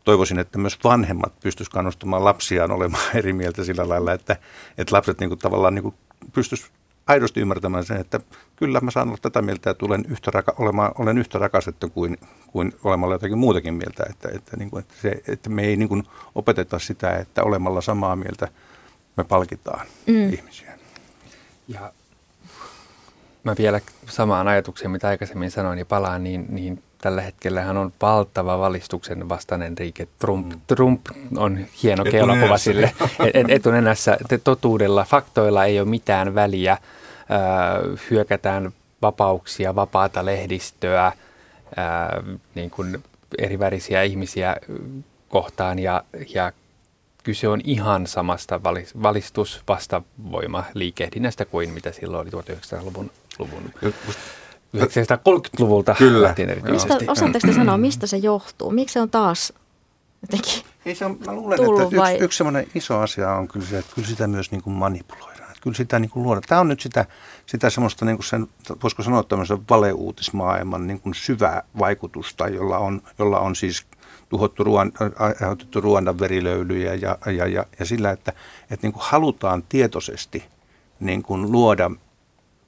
toivoisin, 0.06 0.38
että 0.38 0.58
myös 0.58 0.78
vanhemmat 0.84 1.40
pystyisivät 1.40 1.74
kannustamaan 1.74 2.24
lapsiaan 2.24 2.70
olemaan 2.70 3.02
eri 3.14 3.32
mieltä 3.32 3.64
sillä 3.64 3.88
lailla, 3.88 4.12
että, 4.12 4.36
että 4.78 4.94
lapset 4.94 5.20
niin 5.20 5.30
kuin, 5.30 5.38
tavallaan 5.38 5.74
niin 5.74 5.94
pystyisivät 6.32 6.72
aidosti 7.06 7.40
ymmärtämään 7.40 7.84
sen, 7.84 8.00
että 8.00 8.20
kyllä 8.56 8.80
mä 8.80 8.90
saan 8.90 9.08
olla 9.08 9.18
tätä 9.22 9.42
mieltä 9.42 9.70
ja 9.70 9.74
tulen 9.74 10.04
yhtä 10.08 10.30
raka, 10.30 10.54
olemaan, 10.58 10.92
olen 10.98 11.18
yhtä 11.18 11.38
rakastettu 11.38 11.90
kuin, 11.90 12.16
kuin 12.46 12.72
olemalla 12.84 13.14
jotakin 13.14 13.38
muutakin 13.38 13.74
mieltä. 13.74 14.04
Että, 14.10 14.28
että, 14.32 14.56
niin 14.56 14.70
kuin, 14.70 14.80
että, 14.80 14.94
se, 15.02 15.22
että 15.28 15.50
me 15.50 15.62
ei 15.62 15.76
niin 15.76 15.88
kuin 15.88 16.04
opeteta 16.34 16.78
sitä, 16.78 17.10
että 17.10 17.42
olemalla 17.42 17.80
samaa 17.80 18.16
mieltä 18.16 18.48
me 19.16 19.24
palkitaan 19.24 19.86
mm. 20.06 20.32
ihmisiä. 20.32 20.78
Ja 21.68 21.92
mä 23.44 23.54
vielä 23.58 23.80
samaan 24.08 24.48
ajatukseen, 24.48 24.90
mitä 24.90 25.08
aikaisemmin 25.08 25.50
sanoin, 25.50 25.76
niin 25.76 25.86
palaan, 25.86 26.24
niin, 26.24 26.46
niin 26.48 26.82
tällä 26.98 27.22
hetkellä 27.22 27.60
hän 27.60 27.76
on 27.76 27.92
valtava 28.02 28.58
valistuksen 28.58 29.28
vastainen 29.28 29.78
riike. 29.78 30.08
Trump, 30.18 30.46
mm. 30.46 30.60
Trump 30.66 31.06
on 31.36 31.66
hieno 31.82 32.04
keulakuva 32.04 32.58
sille 32.58 32.92
et, 33.34 33.50
etunenässä. 33.50 34.16
Totuudella, 34.44 35.04
faktoilla 35.04 35.64
ei 35.64 35.80
ole 35.80 35.88
mitään 35.88 36.34
väliä. 36.34 36.72
Äh, 36.72 36.80
hyökätään 38.10 38.72
vapauksia, 39.02 39.74
vapaata 39.74 40.24
lehdistöä, 40.24 41.06
äh, 41.06 41.14
niin 42.54 42.70
kuin 42.70 43.02
erivärisiä 43.38 44.02
ihmisiä 44.02 44.56
kohtaan 45.28 45.78
ja, 45.78 46.04
ja 46.34 46.52
kyse 47.26 47.48
on 47.48 47.60
ihan 47.64 48.06
samasta 48.06 48.60
valistusvastavoima 49.02 50.64
liikehdinnästä 50.74 51.44
kuin 51.44 51.70
mitä 51.70 51.92
silloin 51.92 52.28
oli 52.34 52.42
1900-luvun 52.42 53.10
luvun 53.38 53.72
1930-luvulta 54.76 55.94
Kyllä. 55.98 56.34
Mistä, 56.70 56.98
osaatteko 57.08 57.46
te 57.46 57.52
sanoa, 57.54 57.78
mistä 57.78 58.06
se 58.06 58.16
johtuu? 58.16 58.70
Miksi 58.70 58.92
se 58.92 59.00
on 59.00 59.10
taas 59.10 59.52
jotenkin 60.22 60.62
Ei 60.86 60.94
se 60.94 61.04
on, 61.04 61.18
mä 61.26 61.32
luulen, 61.32 61.58
että 61.60 61.96
vai? 61.96 62.12
yksi, 62.12 62.24
yksi 62.24 62.36
semmoinen 62.36 62.66
iso 62.74 62.98
asia 62.98 63.32
on 63.32 63.48
kyllä 63.48 63.66
se, 63.66 63.78
että 63.78 63.94
kyllä 63.94 64.08
sitä 64.08 64.26
myös 64.26 64.50
niin 64.50 64.62
kuin 64.62 64.74
manipuloidaan. 64.74 65.50
Että 65.50 65.62
kyllä 65.62 65.76
sitä 65.76 65.98
niin 65.98 66.10
kuin 66.10 66.22
luodaan. 66.22 66.42
Tämä 66.48 66.60
on 66.60 66.68
nyt 66.68 66.80
sitä, 66.80 67.06
sitä 67.46 67.70
semmoista, 67.70 68.04
niin 68.04 68.16
kuin 68.16 68.26
sen, 68.26 68.46
voisiko 68.82 69.02
sanoa 69.02 69.22
tämmöisen 69.22 69.58
valeuutismaailman 69.70 70.86
niin 70.86 71.00
kuin 71.00 71.14
syvää 71.14 71.62
vaikutusta, 71.78 72.48
jolla 72.48 72.78
on, 72.78 73.02
jolla 73.18 73.40
on 73.40 73.56
siis 73.56 73.86
tuhottu 74.28 74.64
ruoan, 74.64 74.92
aiheutettu 75.18 75.80
ruoan 75.80 76.18
verilöylyjä 76.18 76.94
ja, 76.94 77.18
ja, 77.26 77.46
ja, 77.46 77.66
ja 77.78 77.84
sillä, 77.84 78.10
että, 78.10 78.32
että 78.70 78.86
niin 78.86 78.92
kuin 78.92 79.04
halutaan 79.06 79.62
tietoisesti 79.68 80.44
niin 81.00 81.22
kuin 81.22 81.52
luoda 81.52 81.90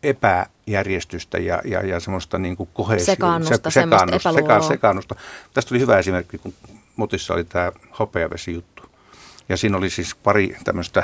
epäjärjestystä 0.02 1.38
ja, 1.38 1.62
ja, 1.64 1.86
ja 1.86 2.00
semmoista 2.00 2.38
niin 2.38 2.56
kuin 2.56 2.68
kohesio, 2.72 3.06
sekaannusta, 3.06 3.70
se, 3.70 3.80
sekaannusta, 3.80 4.32
seka, 4.32 4.62
sekaannusta. 4.62 5.14
Tästä 5.54 5.68
tuli 5.68 5.80
hyvä 5.80 5.98
esimerkki, 5.98 6.38
kun 6.38 6.54
Motissa 6.96 7.34
oli 7.34 7.44
tämä 7.44 7.72
hopeavesi-juttu. 7.98 8.82
Ja 9.48 9.56
siinä 9.56 9.76
oli 9.76 9.90
siis 9.90 10.14
pari 10.14 10.56
tämmöistä 10.64 11.02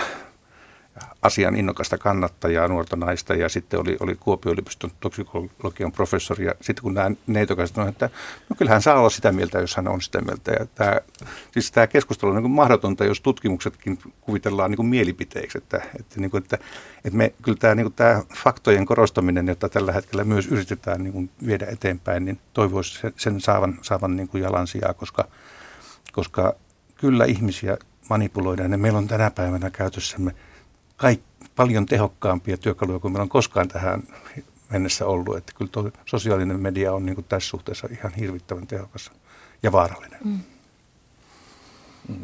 asian 1.23 1.57
innokasta 1.57 1.99
kannattajaa, 1.99 2.69
nuorta 2.69 2.97
naista 2.97 3.35
ja 3.35 3.49
sitten 3.49 3.81
oli, 3.81 3.97
oli 4.01 4.15
Kuopion 4.15 4.53
yliopiston 4.53 4.91
toksikologian 5.01 5.93
professori 5.93 6.45
ja 6.45 6.55
sitten 6.61 6.83
kun 6.83 6.95
nämä 6.95 7.11
neitokaiset 7.27 7.75
sanoivat, 7.75 7.95
että 7.95 8.11
no 8.49 8.57
kyllähän 8.59 8.83
saa 8.83 8.99
olla 8.99 9.11
sitä 9.11 9.33
mieltä, 9.33 9.61
jos 9.61 9.77
hän 9.77 9.89
on 9.89 10.01
sitä 10.01 10.21
mieltä. 10.21 10.53
Ja 10.53 10.67
tämä, 10.75 11.01
siis 11.53 11.73
tämä 11.73 11.87
keskustelu 11.87 12.31
on 12.31 12.43
niin 12.43 12.51
mahdotonta, 12.51 13.05
jos 13.05 13.21
tutkimuksetkin 13.21 13.99
kuvitellaan 14.21 14.71
niin 14.71 14.87
mielipiteiksi, 14.87 15.59
että, 15.59 15.83
että, 16.01 16.21
niin 16.21 16.31
kuin, 16.31 16.43
että, 16.43 16.59
että 17.05 17.17
me, 17.17 17.35
kyllä 17.43 17.59
tämä, 17.61 17.75
niin 17.75 17.85
kuin 17.85 17.95
tämä 17.95 18.23
faktojen 18.45 18.87
korostaminen, 18.87 19.49
jota 19.49 19.69
tällä 19.69 19.93
hetkellä 19.93 20.25
myös 20.25 20.47
yritetään 20.47 21.03
niin 21.03 21.13
kuin 21.13 21.31
viedä 21.47 21.67
eteenpäin, 21.67 22.25
niin 22.25 22.41
toivoisi 22.53 23.01
sen 23.17 23.41
saavan, 23.41 23.79
saavan 23.83 24.17
niin 24.17 24.29
kuin 24.29 24.43
jalansijaa, 24.43 24.95
koska, 24.95 25.25
koska 26.13 26.55
kyllä 26.95 27.25
ihmisiä 27.25 27.77
manipuloidaan 28.11 28.73
ja 28.73 28.79
meillä 28.79 28.99
on 28.99 29.09
tänä 29.09 29.31
päivänä 29.31 29.71
käytössämme– 29.71 30.35
kaik, 31.05 31.21
paljon 31.57 31.87
tehokkaampia 31.87 32.57
työkaluja 32.57 32.99
kuin 32.99 33.13
meillä 33.13 33.23
on 33.23 33.29
koskaan 33.29 33.69
tähän 33.69 34.03
mennessä 34.71 35.07
ollut. 35.07 35.37
Että 35.37 35.53
kyllä 35.57 35.71
tuo 35.73 35.91
sosiaalinen 36.07 36.61
media 36.61 36.93
on 36.93 37.07
niin 37.07 37.15
kuin 37.15 37.27
tässä 37.29 37.49
suhteessa 37.49 37.89
ihan 37.91 38.15
hirvittävän 38.15 38.67
tehokas 38.67 39.11
ja 39.63 39.73
vaarallinen. 39.73 40.21
Mm. 40.25 40.41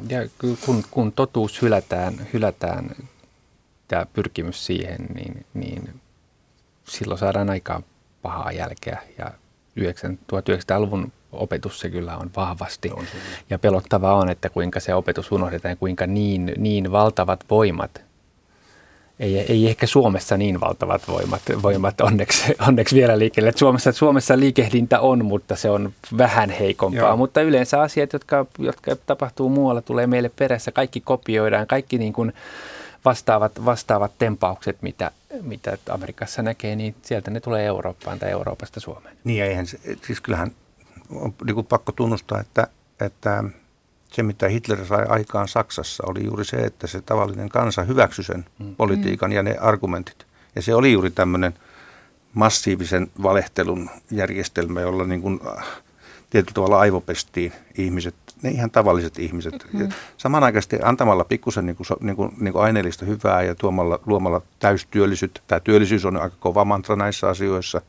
Ja 0.08 0.18
kun, 0.66 0.84
kun 0.90 1.12
totuus 1.12 1.62
hylätään, 1.62 2.26
hylätään 2.32 2.90
tämä 3.88 4.06
pyrkimys 4.12 4.66
siihen, 4.66 5.06
niin, 5.14 5.46
niin 5.54 6.00
silloin 6.88 7.18
saadaan 7.18 7.50
aikaan 7.50 7.84
pahaa 8.22 8.52
jälkeä. 8.52 9.02
Ja 9.18 9.30
1900-luvun 9.76 11.12
opetus 11.32 11.80
se 11.80 11.90
kyllä 11.90 12.16
on 12.16 12.30
vahvasti. 12.36 12.90
On 12.90 13.04
ja 13.50 13.58
pelottavaa 13.58 14.14
on, 14.14 14.30
että 14.30 14.48
kuinka 14.48 14.80
se 14.80 14.94
opetus 14.94 15.32
unohdetaan 15.32 15.72
ja 15.72 15.76
kuinka 15.76 16.06
niin, 16.06 16.52
niin 16.56 16.92
valtavat 16.92 17.44
voimat 17.50 18.09
ei, 19.20 19.38
ei 19.38 19.68
ehkä 19.68 19.86
Suomessa 19.86 20.36
niin 20.36 20.60
valtavat 20.60 21.08
voimat, 21.08 21.42
voimat 21.62 22.00
onneksi, 22.00 22.54
onneksi 22.68 22.96
vielä 22.96 23.18
liikkeelle. 23.18 23.52
Suomessa, 23.56 23.92
Suomessa 23.92 24.38
liikehdintä 24.38 25.00
on, 25.00 25.24
mutta 25.24 25.56
se 25.56 25.70
on 25.70 25.92
vähän 26.18 26.50
heikompaa. 26.50 27.08
Joo. 27.08 27.16
Mutta 27.16 27.42
yleensä 27.42 27.80
asiat, 27.80 28.12
jotka, 28.12 28.46
jotka 28.58 28.96
tapahtuu 28.96 29.48
muualla, 29.48 29.82
tulee 29.82 30.06
meille 30.06 30.30
perässä. 30.38 30.72
Kaikki 30.72 31.00
kopioidaan, 31.00 31.66
kaikki 31.66 31.98
niin 31.98 32.12
kuin 32.12 32.32
vastaavat, 33.04 33.64
vastaavat 33.64 34.12
tempaukset, 34.18 34.82
mitä, 34.82 35.10
mitä 35.42 35.78
Amerikassa 35.90 36.42
näkee, 36.42 36.76
niin 36.76 36.94
sieltä 37.02 37.30
ne 37.30 37.40
tulee 37.40 37.66
Eurooppaan 37.66 38.18
tai 38.18 38.30
Euroopasta 38.30 38.80
Suomeen. 38.80 39.16
Niin 39.24 39.44
eihän 39.44 39.66
siis 40.06 40.20
kyllähän 40.22 40.50
on 41.10 41.34
niin 41.46 41.66
pakko 41.66 41.92
tunnustaa, 41.92 42.40
että, 42.40 42.66
että 43.00 43.44
se, 44.12 44.22
mitä 44.22 44.48
Hitler 44.48 44.86
sai 44.86 45.06
aikaan 45.08 45.48
Saksassa, 45.48 46.02
oli 46.06 46.24
juuri 46.24 46.44
se, 46.44 46.56
että 46.56 46.86
se 46.86 47.00
tavallinen 47.00 47.48
kansa 47.48 47.82
hyväksyi 47.82 48.24
sen 48.24 48.44
mm. 48.58 48.76
politiikan 48.76 49.32
ja 49.32 49.42
ne 49.42 49.56
argumentit. 49.60 50.26
Ja 50.54 50.62
se 50.62 50.74
oli 50.74 50.92
juuri 50.92 51.10
tämmöinen 51.10 51.54
massiivisen 52.34 53.10
valehtelun 53.22 53.90
järjestelmä, 54.10 54.80
jolla 54.80 55.04
niin 55.04 55.22
kuin 55.22 55.40
äh, 55.46 55.64
tietyllä 56.30 56.54
tavalla 56.54 56.78
aivopestiin 56.78 57.52
ihmiset, 57.78 58.14
ne 58.42 58.50
ihan 58.50 58.70
tavalliset 58.70 59.18
ihmiset. 59.18 59.66
Mm-hmm. 59.72 59.88
Samanaikaisesti 60.16 60.78
antamalla 60.82 61.24
pikkusen 61.24 61.66
niin 61.66 61.76
kuin, 61.76 61.86
niin 62.00 62.16
kuin, 62.16 62.32
niin 62.40 62.52
kuin 62.52 62.62
aineellista 62.62 63.04
hyvää 63.04 63.42
ja 63.42 63.54
tuomalla, 63.54 64.00
luomalla 64.06 64.42
täystyöllisyyttä. 64.58 65.40
Tämä 65.46 65.60
työllisyys 65.60 66.04
on 66.04 66.16
aika 66.16 66.36
kova 66.40 66.64
mantra 66.64 66.96
näissä 66.96 67.28
asioissa. 67.28 67.80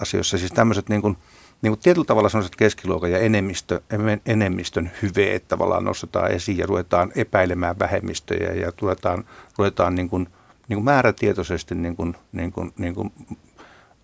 asioissa. 0.00 0.38
Siis 0.38 0.52
tämmöiset 0.52 0.88
niin 0.88 1.02
kuin, 1.02 1.16
niin 1.62 1.70
kuin 1.70 1.80
tietyllä 1.80 2.04
tavalla 2.04 2.28
sellaiset 2.28 2.56
keskiluokan 2.56 3.10
ja 3.10 3.18
enemmistö, 3.18 3.80
enemmistön 4.26 4.90
hyveet 5.02 5.48
tavallaan 5.48 5.84
nostetaan 5.84 6.30
esiin 6.30 6.58
ja 6.58 6.66
ruvetaan 6.66 7.12
epäilemään 7.14 7.78
vähemmistöjä 7.78 8.52
ja 8.52 8.72
ruvetaan, 8.80 9.24
ruvetaan 9.58 9.94
niin 9.94 10.08
kuin, 10.08 10.28
niin 10.68 10.76
kuin 10.76 10.84
määrätietoisesti 10.84 11.74
niin 11.74 11.96
kuin, 11.96 12.16
niin 12.32 12.52
kuin, 12.52 12.72
niin 12.78 12.94
kuin 12.94 13.12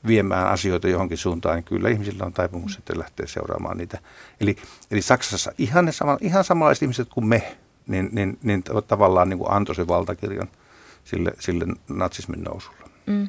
viemään 0.06 0.46
asioita 0.46 0.88
johonkin 0.88 1.18
suuntaan, 1.18 1.56
niin 1.56 1.64
kyllä 1.64 1.88
ihmisillä 1.88 2.24
on 2.24 2.32
taipumus 2.32 2.72
sitten 2.72 2.98
lähteä 2.98 3.26
seuraamaan 3.26 3.76
niitä. 3.76 3.98
Eli, 4.40 4.56
eli 4.90 5.02
Saksassa 5.02 5.52
ihan, 5.58 5.84
ne 5.84 5.92
sama, 5.92 6.18
ihan 6.20 6.44
samanlaiset 6.44 6.82
ihmiset 6.82 7.08
kuin 7.08 7.26
me, 7.26 7.56
niin, 7.86 8.08
niin, 8.12 8.38
niin 8.42 8.62
tavallaan 8.88 9.28
niin 9.28 9.38
kuin 9.38 9.52
antoi 9.52 9.74
se 9.74 9.86
valtakirjan 9.86 10.48
sille, 11.04 11.32
sille 11.38 11.66
natsismin 11.88 12.44
nousulle. 12.44 12.78
Mm. 13.06 13.28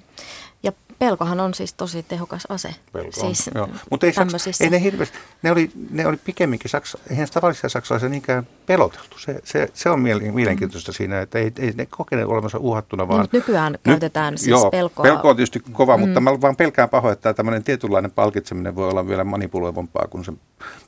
Ja 0.64 0.72
pelkohan 1.00 1.40
on 1.40 1.54
siis 1.54 1.74
tosi 1.74 2.04
tehokas 2.04 2.44
ase. 2.50 2.76
Pelko 2.94 3.12
siis 3.12 3.50
joo. 3.56 3.70
Mutta 3.92 4.06
ei, 4.06 4.14
Saks, 4.14 4.62
ei 4.62 4.70
ne 4.70 4.82
hirveästi, 4.82 5.18
ne 5.42 5.52
oli, 5.52 5.72
ne 5.90 6.08
oli 6.08 6.18
pikemminkin, 6.18 6.70
Saksa, 6.70 6.98
eihän 7.10 7.28
tavallisia 7.34 7.70
saksalaisia 7.70 8.10
niinkään 8.10 8.48
peloteltu. 8.66 9.20
Se, 9.20 9.40
se, 9.44 9.70
se 9.74 9.90
on 9.90 10.00
mielenkiintoista 10.34 10.92
mm. 10.92 10.96
siinä, 10.96 11.22
että 11.22 11.40
ei, 11.40 11.52
ei 11.60 11.72
ne 11.72 11.86
kokene 11.86 12.26
olemassa 12.26 12.58
uhattuna, 12.58 13.08
vaan... 13.08 13.22
Niin, 13.22 13.30
nykyään 13.32 13.72
nyt, 13.72 13.82
käytetään 13.82 14.38
siis 14.38 14.50
joo, 14.50 14.72
pelkoa. 14.72 15.04
Pelko 15.04 15.30
on 15.30 15.36
tietysti 15.36 15.60
kova, 15.72 15.98
mm. 15.98 16.02
mutta 16.02 16.22
mä 16.22 16.42
vaan 16.42 16.56
pelkään 16.56 16.90
pahoin, 16.90 17.14
että 17.14 17.34
tämmöinen 17.34 17.64
tietynlainen 17.64 18.12
palkitseminen 18.12 18.76
voi 18.76 18.90
olla 18.90 19.08
vielä 19.08 19.24
manipuloivampaa, 19.24 20.08
kun 20.08 20.26
se 20.26 20.34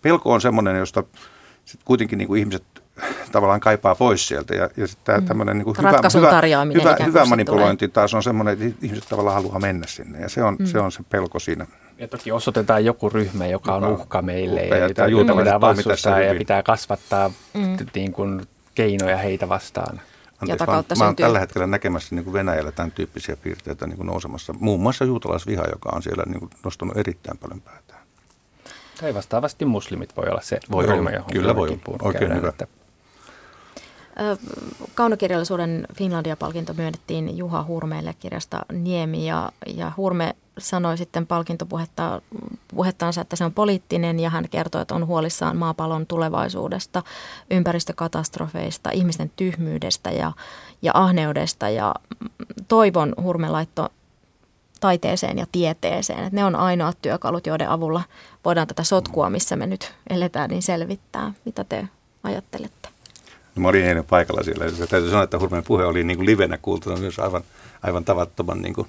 pelko 0.01 0.33
on 0.33 0.41
semmoinen, 0.41 0.77
josta 0.77 1.03
sit 1.65 1.81
kuitenkin 1.85 2.17
niin 2.17 2.27
kuin 2.27 2.39
ihmiset 2.39 2.63
tavallaan 3.31 3.59
kaipaa 3.59 3.95
pois 3.95 4.27
sieltä. 4.27 4.55
Ja, 4.55 4.69
ja 4.77 4.87
sitten 4.87 5.19
mm. 5.19 5.25
tämmöinen 5.25 5.57
niin 5.57 5.77
hyvä, 5.77 5.89
hyvä, 5.91 6.71
hyvä, 6.73 6.95
hyvä 7.05 7.25
manipulointi 7.25 7.87
tulee. 7.87 7.93
taas 7.93 8.13
on 8.13 8.23
semmoinen, 8.23 8.53
että 8.53 8.85
ihmiset 8.85 9.09
tavallaan 9.09 9.35
haluaa 9.35 9.59
mennä 9.59 9.87
sinne. 9.87 10.19
Ja 10.19 10.29
se 10.29 10.43
on, 10.43 10.55
mm. 10.59 10.65
se, 10.65 10.79
on 10.79 10.91
se 10.91 11.03
pelko 11.09 11.39
siinä. 11.39 11.67
Ja 11.97 12.07
toki 12.07 12.31
osoitetaan 12.31 12.85
joku 12.85 13.09
ryhmä, 13.09 13.47
joka 13.47 13.75
on 13.75 13.87
uhka 13.87 14.21
meille 14.21 14.61
uhka, 14.63 14.75
ja, 14.75 14.87
ja 14.97 15.07
jota 15.07 15.35
pitää 15.35 15.61
vastustaa 15.61 16.19
ja 16.19 16.35
pitää 16.35 16.63
kasvattaa 16.63 17.31
mm. 17.53 17.77
niin 17.95 18.13
kuin 18.13 18.47
keinoja 18.75 19.17
heitä 19.17 19.49
vastaan. 19.49 20.01
Anteeksi, 20.41 20.65
mä, 20.65 20.83
mä 20.97 21.05
olen 21.05 21.15
tällä 21.15 21.39
hetkellä 21.39 21.67
näkemässä 21.67 22.15
niin 22.15 22.23
kuin 22.23 22.33
Venäjällä 22.33 22.71
tämän 22.71 22.91
tyyppisiä 22.91 23.37
piirteitä 23.37 23.87
niin 23.87 23.97
kuin 23.97 24.07
nousemassa. 24.07 24.53
Muun 24.59 24.79
muassa 24.79 25.05
juutalaisviha, 25.05 25.63
joka 25.71 25.89
on 25.93 26.03
siellä 26.03 26.23
niin 26.27 26.39
kuin 26.39 26.49
nostanut 26.63 26.97
erittäin 26.97 27.37
paljon 27.37 27.61
päätään. 27.61 28.01
Tai 29.01 29.13
vastaavasti 29.13 29.65
muslimit 29.65 30.17
voi 30.17 30.25
olla 30.29 30.41
se 30.41 30.59
voi 30.71 30.85
ryhmä, 30.85 31.09
johon 31.09 31.31
Kyllä 31.31 31.55
voi 31.55 31.69
olla. 31.69 31.97
Oikein 32.01 32.19
käydään, 32.19 32.37
hyvä. 32.37 32.49
Että 32.49 32.67
Kaunokirjallisuuden 34.95 35.87
Finlandia-palkinto 35.95 36.73
myönnettiin 36.73 37.37
Juha 37.37 37.65
Hurmeelle 37.67 38.13
kirjasta 38.19 38.65
Niemi 38.71 39.27
ja, 39.27 39.51
ja 39.75 39.91
Hurme 39.97 40.35
sanoi 40.57 40.97
sitten 40.97 41.27
palkintopuhettaan, 41.27 43.13
että 43.21 43.35
se 43.35 43.45
on 43.45 43.53
poliittinen 43.53 44.19
ja 44.19 44.29
hän 44.29 44.49
kertoi, 44.49 44.81
että 44.81 44.95
on 44.95 45.07
huolissaan 45.07 45.57
maapallon 45.57 46.07
tulevaisuudesta, 46.07 47.03
ympäristökatastrofeista, 47.51 48.89
ihmisten 48.93 49.31
tyhmyydestä 49.35 50.11
ja, 50.11 50.31
ja 50.81 50.91
ahneudesta 50.93 51.69
ja 51.69 51.95
toivon 52.67 53.13
Hurme 53.21 53.49
laitto 53.49 53.89
taiteeseen 54.79 55.37
ja 55.37 55.45
tieteeseen. 55.51 56.19
Että 56.19 56.35
ne 56.35 56.45
on 56.45 56.55
ainoat 56.55 56.97
työkalut, 57.01 57.47
joiden 57.47 57.69
avulla 57.69 58.03
voidaan 58.45 58.67
tätä 58.67 58.83
sotkua, 58.83 59.29
missä 59.29 59.55
me 59.55 59.67
nyt 59.67 59.93
eletään, 60.09 60.49
niin 60.49 60.63
selvittää. 60.63 61.33
Mitä 61.45 61.63
te 61.63 61.87
ajattelette? 62.23 62.89
Mä 63.55 63.67
olin 63.67 63.85
eilen 63.85 64.05
paikalla 64.05 64.43
siellä. 64.43 64.65
Ja 64.65 64.87
täytyy 64.87 65.09
sanoa, 65.09 65.23
että 65.23 65.39
Hurmeen 65.39 65.63
puhe 65.63 65.85
oli 65.85 66.03
niin 66.03 66.17
kuin 66.17 66.25
livenä 66.25 66.57
kuultuna 66.57 66.97
myös 66.97 67.19
aivan, 67.19 67.43
aivan 67.81 68.05
tavattoman 68.05 68.61
niin 68.61 68.73
kuin 68.73 68.87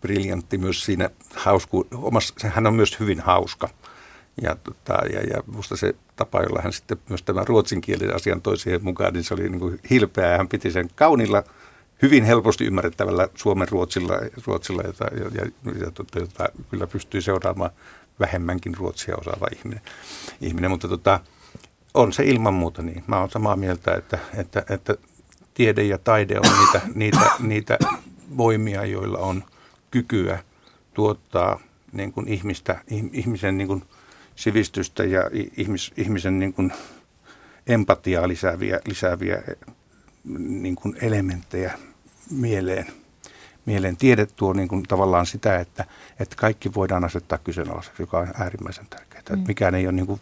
briljantti 0.00 0.58
myös 0.58 0.84
siinä 0.84 1.10
hausku, 1.34 1.86
omassa, 1.94 2.34
hän 2.48 2.66
on 2.66 2.74
myös 2.74 3.00
hyvin 3.00 3.20
hauska. 3.20 3.68
Ja, 4.42 4.56
tota, 4.64 4.92
ja, 5.12 5.20
ja 5.20 5.42
musta 5.46 5.76
se 5.76 5.94
tapa, 6.16 6.42
jolla 6.42 6.62
hän 6.62 6.72
sitten 6.72 6.98
myös 7.08 7.22
tämän 7.22 7.46
ruotsinkielisen 7.46 8.16
asian 8.16 8.42
toi 8.42 8.58
siihen 8.58 8.84
mukaan, 8.84 9.12
niin 9.12 9.24
se 9.24 9.34
oli 9.34 9.48
niin 9.48 9.60
kuin 9.60 9.80
hilpeä 9.90 10.30
ja 10.30 10.36
hän 10.36 10.48
piti 10.48 10.70
sen 10.70 10.90
kaunilla, 10.94 11.42
hyvin 12.02 12.24
helposti 12.24 12.64
ymmärrettävällä 12.64 13.28
suomen 13.34 13.68
ruotsilla, 13.68 14.14
ruotsilla 14.46 14.82
jota, 14.82 15.04
ja, 15.04 15.30
ja, 15.34 15.50
ja, 15.80 15.90
tota, 15.90 16.18
jota 16.18 16.48
kyllä 16.70 16.86
pystyy 16.86 17.20
seuraamaan 17.20 17.70
vähemmänkin 18.20 18.76
ruotsia 18.76 19.16
osaava 19.16 19.46
ihminen. 19.56 19.80
ihminen 20.40 20.70
mutta 20.70 20.88
tota, 20.88 21.20
on 21.94 22.12
se 22.12 22.24
ilman 22.24 22.54
muuta 22.54 22.82
niin. 22.82 23.04
Mä 23.06 23.20
oon 23.20 23.30
samaa 23.30 23.56
mieltä, 23.56 23.94
että, 23.94 24.18
että, 24.36 24.64
että 24.70 24.94
tiede 25.54 25.82
ja 25.82 25.98
taide 25.98 26.38
on 26.38 26.58
niitä, 26.58 26.80
niitä, 26.94 27.30
niitä 27.38 27.78
voimia, 28.36 28.84
joilla 28.84 29.18
on 29.18 29.44
kykyä 29.90 30.38
tuottaa 30.94 31.60
niin 31.92 32.12
kuin 32.12 32.28
ihmistä, 32.28 32.80
ihmisen 33.12 33.58
niin 33.58 33.68
kuin 33.68 33.82
sivistystä 34.36 35.04
ja 35.04 35.30
ihmis, 35.56 35.92
ihmisen 35.96 36.38
niin 36.38 36.52
kuin 36.52 36.72
empatiaa 37.66 38.28
lisääviä, 38.28 38.80
lisääviä 38.84 39.42
niin 40.38 40.76
kuin 40.76 40.96
elementtejä 41.00 41.78
mieleen. 42.30 42.86
Mieleen 43.66 43.96
tiede 43.96 44.26
tuo 44.26 44.52
niin 44.52 44.68
kuin 44.68 44.82
tavallaan 44.82 45.26
sitä, 45.26 45.58
että, 45.58 45.84
että 46.20 46.36
kaikki 46.36 46.74
voidaan 46.74 47.04
asettaa 47.04 47.38
kyseenalaiseksi, 47.38 48.02
joka 48.02 48.18
on 48.18 48.28
äärimmäisen 48.38 48.86
tärkeää. 48.90 49.22
Mm. 49.28 49.34
Että 49.34 49.46
mikään 49.46 49.74
ei 49.74 49.86
ole 49.86 49.92
niin 49.92 50.06
kuin 50.06 50.20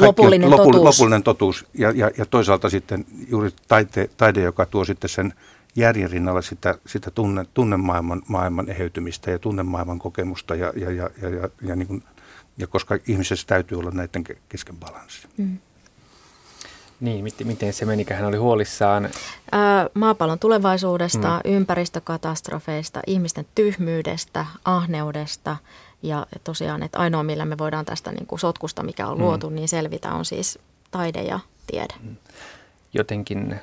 lopullinen, 0.00 0.50
lopu, 0.50 0.62
totuus. 0.62 0.84
lopullinen 0.84 1.22
totuus. 1.22 1.66
Ja, 1.74 1.90
ja, 1.90 2.10
ja 2.18 2.26
toisaalta 2.26 2.70
sitten 2.70 3.04
juuri 3.28 3.50
taite, 3.68 4.10
taide, 4.16 4.42
joka 4.42 4.66
tuo 4.66 4.84
sitten 4.84 5.10
sen 5.10 5.34
järjen 5.76 6.10
rinnalla 6.10 6.42
sitä, 6.42 6.78
sitä 6.86 7.10
tunne, 7.10 7.46
tunnemaailman 7.54 8.22
maailman 8.28 8.68
eheytymistä 8.68 9.30
ja 9.30 9.38
tunnemaailman 9.38 9.98
kokemusta 9.98 10.54
ja, 10.54 10.72
ja, 10.76 10.90
ja, 10.90 11.10
ja, 11.22 11.28
ja, 11.28 11.48
ja, 11.62 11.76
niin 11.76 11.88
kuin, 11.88 12.02
ja 12.58 12.66
koska 12.66 12.98
ihmisessä 13.08 13.46
täytyy 13.46 13.78
olla 13.78 13.90
näiden 13.90 14.24
kesken 14.48 14.76
balanssi. 14.76 15.28
Mm. 15.36 15.58
Niin, 17.00 17.24
miten 17.44 17.72
se 17.72 17.84
meni, 17.84 18.06
hän 18.10 18.24
oli 18.24 18.36
huolissaan? 18.36 19.08
Ää, 19.52 19.88
maapallon 19.94 20.38
tulevaisuudesta, 20.38 21.40
mm. 21.44 21.52
ympäristökatastrofeista, 21.52 23.00
ihmisten 23.06 23.46
tyhmyydestä, 23.54 24.46
ahneudesta 24.64 25.56
ja 26.02 26.26
tosiaan, 26.44 26.82
että 26.82 26.98
ainoa 26.98 27.22
millä 27.22 27.44
me 27.44 27.58
voidaan 27.58 27.84
tästä 27.84 28.12
niin 28.12 28.26
kuin 28.26 28.38
sotkusta, 28.38 28.82
mikä 28.82 29.06
on 29.08 29.18
mm. 29.18 29.24
luotu, 29.24 29.48
niin 29.48 29.68
selvitä 29.68 30.12
on 30.12 30.24
siis 30.24 30.58
taide 30.90 31.22
ja 31.22 31.40
tiede. 31.66 31.94
Mm. 32.02 32.16
Jotenkin 32.92 33.60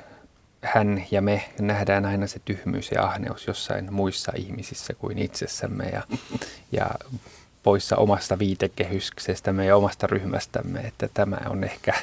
hän 0.62 1.04
ja 1.10 1.22
me 1.22 1.44
nähdään 1.60 2.04
aina 2.04 2.26
se 2.26 2.40
tyhmyys 2.44 2.90
ja 2.90 3.04
ahneus 3.04 3.46
jossain 3.46 3.92
muissa 3.92 4.32
ihmisissä 4.36 4.94
kuin 4.94 5.18
itsessämme 5.18 5.84
ja, 5.84 6.02
ja 6.72 6.90
poissa 7.64 7.96
omasta 7.96 8.38
viitekehyksestämme 8.38 9.66
ja 9.66 9.76
omasta 9.76 10.06
ryhmästämme, 10.06 10.80
että 10.80 11.08
tämä 11.14 11.36
on 11.48 11.64
ehkä 11.64 11.94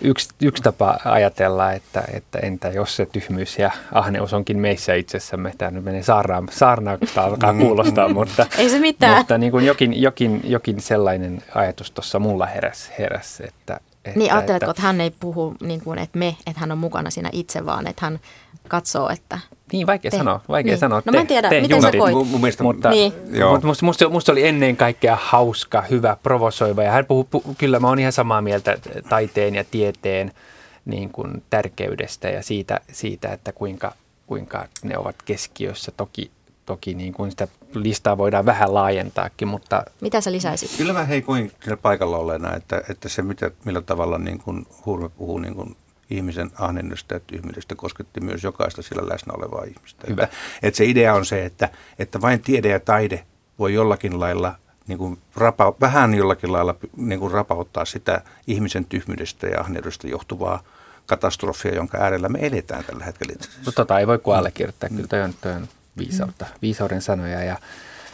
yksi, 0.00 0.28
yksi 0.42 0.62
tapa 0.62 0.98
ajatella, 1.04 1.72
että, 1.72 2.04
että 2.12 2.38
entä 2.38 2.68
jos 2.68 2.96
se 2.96 3.06
tyhmyys 3.06 3.58
ja 3.58 3.70
ahneus 3.92 4.32
onkin 4.32 4.58
meissä 4.58 4.94
itsessämme, 4.94 5.52
tämä 5.58 5.70
nyt 5.70 5.84
menee 5.84 6.02
saarnaan, 6.02 6.48
saarnaalta 6.50 7.24
alkaa 7.24 7.52
mm. 7.52 7.58
kuulostaa, 7.58 8.08
mutta, 8.08 8.46
Ei 8.58 8.70
se 8.70 8.78
mitään. 8.78 9.18
mutta 9.18 9.38
niin 9.38 9.52
kuin 9.52 9.66
jokin, 9.66 10.02
jokin, 10.02 10.40
jokin 10.44 10.80
sellainen 10.80 11.42
ajatus 11.54 11.90
tuossa 11.90 12.18
mulla 12.18 12.46
heräsi, 12.46 12.92
heräs, 12.98 13.40
että, 13.40 13.80
että, 14.04 14.18
niin 14.18 14.32
ajatteletko, 14.32 14.70
että, 14.70 14.70
että 14.70 14.82
hän 14.82 15.00
ei 15.00 15.10
puhu 15.10 15.54
niin 15.60 15.80
kuin, 15.80 15.98
että 15.98 16.18
me, 16.18 16.36
että 16.46 16.60
hän 16.60 16.72
on 16.72 16.78
mukana 16.78 17.10
siinä 17.10 17.30
itse, 17.32 17.66
vaan 17.66 17.86
että 17.86 18.06
hän 18.06 18.20
katsoo, 18.68 19.08
että 19.08 19.38
Niin, 19.74 19.86
vaikea 19.86 20.10
Te. 20.10 20.16
sanoa. 20.16 20.40
Vaikea 20.48 20.70
Niin. 20.72 20.78
sanoa. 20.78 21.02
No 21.04 21.12
mä 21.12 21.20
en 21.20 21.26
tiedä, 21.26 21.50
miten 21.50 21.68
sä 21.82 21.86
juntit. 21.86 22.00
koit? 22.00 22.14
Mun, 22.14 22.26
mun 22.26 22.40
mielestä, 22.40 22.62
Mutta, 22.62 22.90
Niin. 22.90 23.12
Joo. 23.30 23.50
mutta 23.52 23.66
musta, 23.66 23.84
musta, 23.86 24.08
musta 24.08 24.32
oli 24.32 24.46
ennen 24.46 24.76
kaikkea 24.76 25.18
hauska, 25.20 25.82
hyvä, 25.82 26.16
provosoiva. 26.22 26.82
Ja 26.82 26.90
hän 26.90 27.06
puhuu, 27.06 27.24
pu, 27.24 27.42
kyllä 27.58 27.80
mä 27.80 27.88
oon 27.88 27.98
ihan 27.98 28.12
samaa 28.12 28.42
mieltä 28.42 28.78
taiteen 29.08 29.54
ja 29.54 29.64
tieteen 29.70 30.32
niin 30.84 31.10
kuin 31.10 31.42
tärkeydestä 31.50 32.28
ja 32.28 32.42
siitä, 32.42 32.80
siitä 32.92 33.32
että 33.32 33.52
kuinka, 33.52 33.92
kuinka 34.26 34.66
ne 34.82 34.98
ovat 34.98 35.16
keskiössä. 35.24 35.92
Toki, 35.96 36.30
toki 36.66 36.94
niin 36.94 37.12
kuin 37.12 37.30
sitä 37.30 37.48
listaa 37.74 38.18
voidaan 38.18 38.46
vähän 38.46 38.74
laajentaakin, 38.74 39.48
mutta 39.48 39.84
Mitä 40.00 40.20
sä 40.20 40.32
lisäisit? 40.32 40.70
Kyllä 40.76 40.92
mä 40.92 41.04
hei 41.04 41.22
koin 41.22 41.52
siellä 41.62 41.76
paikalla 41.76 42.18
olleena, 42.18 42.56
että, 42.56 42.82
että 42.90 43.08
se 43.08 43.22
mitä, 43.22 43.50
millä 43.64 43.82
tavalla 43.82 44.18
niin 44.18 44.38
kuin 44.38 44.66
Hurme 44.86 45.08
puhuu 45.08 45.38
niin 45.38 45.54
kuin 45.54 45.76
ihmisen 46.16 46.50
ahnennosta 46.58 47.14
ja 47.14 47.20
tyhmyydestä 47.20 47.74
kosketti 47.74 48.20
myös 48.20 48.42
jokaista 48.44 48.82
siellä 48.82 49.12
läsnä 49.12 49.32
olevaa 49.32 49.64
ihmistä. 49.64 50.04
Hyvä. 50.08 50.22
Että, 50.22 50.36
että 50.62 50.78
se 50.78 50.84
idea 50.84 51.14
on 51.14 51.26
se, 51.26 51.44
että, 51.44 51.68
että 51.98 52.20
vain 52.20 52.40
tiede 52.40 52.68
ja 52.68 52.80
taide 52.80 53.26
voi 53.58 53.74
jollakin 53.74 54.20
lailla 54.20 54.54
niin 54.86 54.98
kuin 54.98 55.18
rapa, 55.36 55.74
vähän 55.80 56.14
jollakin 56.14 56.52
lailla 56.52 56.74
niin 56.96 57.20
kuin 57.20 57.32
rapauttaa 57.32 57.84
sitä 57.84 58.22
ihmisen 58.46 58.84
tyhmyydestä 58.84 59.46
ja 59.46 59.60
ahneudesta 59.60 60.08
johtuvaa 60.08 60.62
katastrofia, 61.06 61.74
jonka 61.74 61.98
äärellä 61.98 62.28
me 62.28 62.38
eletään 62.42 62.84
tällä 62.84 63.04
hetkellä 63.04 63.32
itse 63.32 63.48
asiassa. 63.48 63.70
No 63.70 63.72
tota 63.72 63.98
ei 63.98 64.06
voi 64.06 64.18
kuin 64.18 64.36
allekirjoittaa. 64.36 64.88
Kyllä 64.88 65.08
toi 65.08 65.22
on, 65.22 65.34
toi 65.40 65.52
on 65.52 65.68
viisautta, 65.98 66.46
viisauden 66.62 67.02
sanoja 67.02 67.44
ja, 67.44 67.58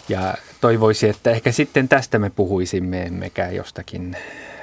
ja 0.08 0.34
toivoisin, 0.60 1.10
että 1.10 1.30
ehkä 1.30 1.52
sitten 1.52 1.88
tästä 1.88 2.18
me 2.18 2.30
puhuisimme, 2.30 3.02
emmekä 3.02 3.50
jostakin 3.50 4.16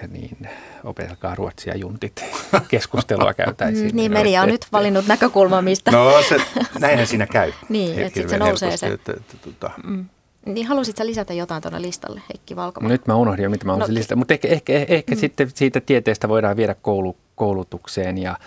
niin 0.08 0.50
opetelkaa 0.84 1.36
ruotsia 1.36 1.78
juntit 1.78 2.26
keskustelua 2.68 3.34
käytäisiin. 3.34 3.96
Niin, 3.96 4.12
media 4.12 4.42
on 4.42 4.50
nyt 4.50 4.66
valinnut 4.72 5.08
näkökulman, 5.08 5.64
mistä... 5.64 5.92
No 5.92 6.22
se, 6.30 6.42
näinhän 6.80 7.08
siinä 7.08 7.28
käy. 7.28 7.54
Niin, 7.70 8.00
että 8.00 8.20
sit 8.20 8.30
se 8.30 8.38
nousee 8.38 8.68
helposti, 8.68 8.88
se. 8.88 8.94
Että, 8.94 9.12
että, 9.12 9.38
tota, 9.38 9.72
Mm. 9.84 10.06
Niin 10.46 10.68
halusit 10.68 10.98
sä 10.98 11.06
lisätä 11.06 11.34
jotain 11.34 11.62
tuonne 11.62 11.82
listalle, 11.82 12.22
Heikki 12.30 12.56
Valkomaa? 12.56 12.90
Nyt 12.90 13.08
mä 13.08 13.16
unohdin 13.16 13.44
jo, 13.44 13.50
mitä 13.50 13.66
mä 13.66 13.72
No, 13.72 13.74
haluaisin 13.74 13.96
lisätä. 13.96 14.16
Mutta 14.16 14.34
ehkä, 14.34 14.48
ehkä, 14.48 14.74
ehkä 14.88 15.16
mm. 15.16 15.20
sitten 15.20 15.52
siitä 15.54 15.82
tieteestä 15.82 16.30
voidaan 16.30 16.58
viedä 16.58 16.76
koulu, 16.82 17.18
koulutukseen 17.36 18.18
ja, 18.18 18.38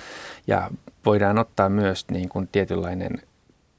ja 0.46 0.70
voidaan 1.06 1.38
ottaa 1.38 1.68
myös 1.68 2.04
niin 2.10 2.28
kuin 2.28 2.48
tietynlainen, 2.52 3.22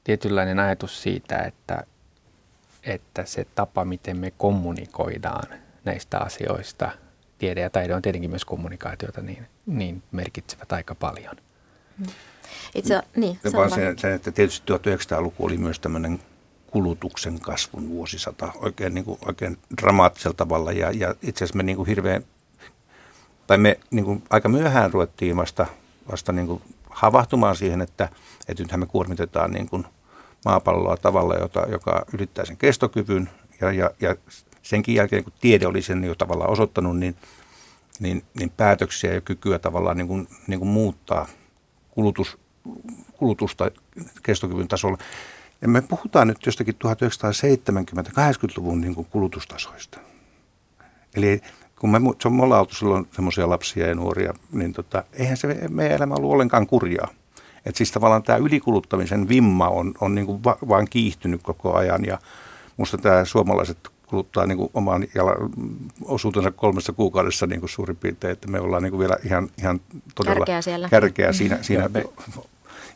tietynlainen 0.04 0.58
ajatus 0.58 1.02
siitä, 1.02 1.38
että, 1.38 1.84
että 2.82 3.24
se 3.24 3.46
tapa, 3.54 3.84
miten 3.84 4.16
me 4.16 4.32
kommunikoidaan 4.38 5.58
näistä 5.84 6.18
asioista, 6.18 6.90
tiede 7.42 7.60
ja 7.60 7.70
taide 7.70 7.94
on 7.94 8.02
tietenkin 8.02 8.30
myös 8.30 8.44
kommunikaatiota, 8.44 9.20
niin, 9.20 9.46
niin 9.66 10.02
merkitsevät 10.12 10.72
aika 10.72 10.94
paljon. 10.94 11.36
Itse, 12.74 13.02
niin, 13.16 13.38
Ja 13.44 13.50
sano 13.50 13.60
vaan 13.60 13.70
vaan. 13.70 13.80
se, 13.80 13.94
se, 14.00 14.14
että 14.14 14.32
tietysti 14.32 14.72
1900-luku 14.72 15.44
oli 15.44 15.56
myös 15.56 15.80
tämmöinen 15.80 16.18
kulutuksen 16.66 17.40
kasvun 17.40 17.88
vuosisata 17.88 18.52
oikein, 18.56 18.94
niin 18.94 19.04
kuin, 19.04 19.18
oikein 19.26 19.58
dramaattisella 19.80 20.34
tavalla. 20.34 20.72
Ja, 20.72 20.90
ja 20.90 21.14
itse 21.22 21.44
asiassa 21.44 21.56
me 21.56 21.62
niin 21.62 21.76
kuin 21.76 21.86
hirveän, 21.86 22.24
tai 23.46 23.58
me 23.58 23.80
niin 23.90 24.04
kuin 24.04 24.22
aika 24.30 24.48
myöhään 24.48 24.92
ruvettiin 24.92 25.36
vasta, 25.36 25.66
vasta 26.10 26.32
niin 26.32 26.46
kuin 26.46 26.62
havahtumaan 26.90 27.56
siihen, 27.56 27.80
että, 27.80 28.08
että 28.48 28.62
nythän 28.62 28.80
me 28.80 28.86
kuormitetaan 28.86 29.50
niin 29.50 29.68
kuin 29.68 29.86
maapalloa 30.44 30.96
tavalla, 30.96 31.34
jota, 31.34 31.66
joka 31.68 32.04
ylittää 32.12 32.44
sen 32.44 32.56
kestokyvyn. 32.56 33.30
Ja, 33.60 33.72
ja, 33.72 33.90
ja 34.00 34.16
senkin 34.62 34.94
jälkeen, 34.94 35.24
kun 35.24 35.32
tiede 35.40 35.66
oli 35.66 35.82
sen 35.82 36.04
jo 36.04 36.14
tavallaan 36.14 36.50
osoittanut, 36.50 36.98
niin, 36.98 37.16
niin, 38.00 38.22
niin 38.38 38.50
päätöksiä 38.50 39.14
ja 39.14 39.20
kykyä 39.20 39.58
tavallaan 39.58 39.96
niin 39.96 40.08
kuin, 40.08 40.28
niin 40.46 40.58
kuin 40.58 40.68
muuttaa 40.68 41.26
kulutus, 41.90 42.38
kulutusta 43.12 43.70
kestokyvyn 44.22 44.68
tasolla. 44.68 44.98
Ja 45.62 45.68
me 45.68 45.82
puhutaan 45.82 46.28
nyt 46.28 46.46
jostakin 46.46 46.74
1970-80-luvun 46.84 48.80
niin 48.80 48.94
kuin 48.94 49.06
kulutustasoista. 49.10 49.98
Eli 51.14 51.40
kun 51.80 51.90
me, 51.90 51.98
se 52.20 52.28
on, 52.28 52.34
me 52.34 52.42
ollaan 52.42 52.60
oltu 52.60 52.74
silloin 52.74 53.08
semmoisia 53.12 53.48
lapsia 53.48 53.86
ja 53.86 53.94
nuoria, 53.94 54.34
niin 54.52 54.72
tota, 54.72 55.04
eihän 55.12 55.36
se 55.36 55.68
meidän 55.68 55.96
elämä 55.96 56.14
ollut 56.14 56.32
ollenkaan 56.32 56.66
kurjaa. 56.66 57.08
Et 57.66 57.76
siis 57.76 57.92
tavallaan 57.92 58.22
tämä 58.22 58.38
ylikuluttamisen 58.38 59.28
vimma 59.28 59.68
on, 59.68 59.94
on 60.00 60.14
niin 60.14 60.26
kuin 60.26 60.44
va, 60.44 60.58
vaan 60.68 60.86
kiihtynyt 60.90 61.42
koko 61.42 61.74
ajan 61.74 62.04
ja 62.04 62.18
musta 62.76 62.98
tämä 62.98 63.24
suomalaiset 63.24 63.91
kuluttaa 64.12 64.46
niin 64.46 64.58
kuin 64.58 64.70
oman 64.74 65.06
jala, 65.14 65.32
osuutensa 66.04 66.50
kolmessa 66.50 66.92
kuukaudessa 66.92 67.46
niin 67.46 67.60
kuin 67.60 67.70
suurin 67.70 67.96
piirtein, 67.96 68.32
että 68.32 68.48
me 68.48 68.60
ollaan 68.60 68.82
niin 68.82 68.90
kuin 68.90 69.00
vielä 69.00 69.16
ihan, 69.24 69.48
ihan 69.58 69.80
todella 70.14 70.36
Kärkeä 70.36 70.62
siellä. 70.62 70.88
kärkeä 70.88 71.32
siinä. 71.32 71.58
siinä 71.62 71.90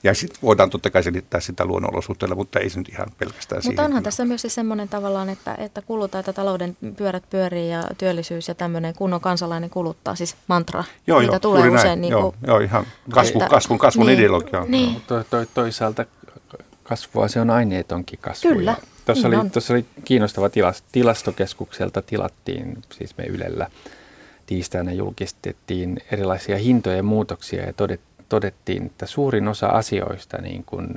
ja 0.05 0.15
sitten 0.15 0.39
voidaan 0.43 0.71
totta 0.71 0.91
kai 0.91 1.03
selittää 1.03 1.41
sitä 1.41 1.65
luonnonolosuhteilla, 1.65 2.35
mutta 2.35 2.59
ei 2.59 2.71
se 2.71 2.79
nyt 2.79 2.89
ihan 2.89 3.07
pelkästään. 3.19 3.63
Mutta 3.65 3.83
onhan 3.83 3.93
kyllä. 3.93 4.03
tässä 4.03 4.25
myös 4.25 4.43
se 4.43 4.49
semmoinen 4.49 4.89
tavallaan, 4.89 5.29
että, 5.29 5.55
että 5.59 5.83
kulutaan, 5.83 6.21
että 6.21 6.33
talouden 6.33 6.77
pyörät 6.97 7.31
pyörii 7.31 7.71
ja 7.71 7.83
työllisyys 7.99 8.49
ja 8.49 8.55
tämmöinen 8.55 8.95
kunnon 8.95 9.21
kansalainen 9.21 9.71
kuluttaa, 9.71 10.15
siis 10.15 10.37
mantra. 10.49 10.85
Joo, 11.07 11.21
Niitä 11.21 11.33
joo, 11.33 11.41
tulee 11.41 11.69
usein 11.69 11.85
näin. 11.85 12.01
niin 12.01 12.11
joo, 12.11 12.23
kuin, 12.23 12.35
joo, 12.47 12.59
ihan 12.59 12.87
kasvu, 13.11 13.39
että- 13.39 13.51
kasvun, 13.51 13.79
kasvun 13.79 14.07
niin, 14.07 14.19
ideologia. 14.19 14.65
niin. 14.69 15.01
To, 15.07 15.25
to, 15.25 15.47
toisaalta 15.55 16.07
kasvua 16.89 17.29
se 17.29 17.41
on 17.41 17.51
aineetonkin 17.51 18.19
kasvu. 18.23 18.49
Kyllä, 18.49 18.71
Ja 18.71 18.77
Tuossa 19.07 19.29
niin 19.29 19.39
oli, 19.39 19.45
on. 19.47 19.51
tuossa 19.51 19.75
oli 19.75 19.87
kiinnostava 20.05 20.49
tilas, 20.49 20.85
tilastokeskukselta 20.93 22.03
tilattiin, 22.03 22.79
siis 22.93 23.17
me 23.19 23.25
Ylellä 23.25 23.71
tiistaina 24.47 24.93
julkistettiin 24.93 26.01
erilaisia 26.13 26.59
hintojen 26.59 27.05
muutoksia 27.05 27.67
ja 27.67 27.73
todet, 27.73 28.01
todettiin, 28.29 28.87
että 28.87 29.07
suurin 29.07 29.49
osa 29.49 29.67
asioista 29.67 30.39
niin 30.39 30.65
kuin 30.65 30.89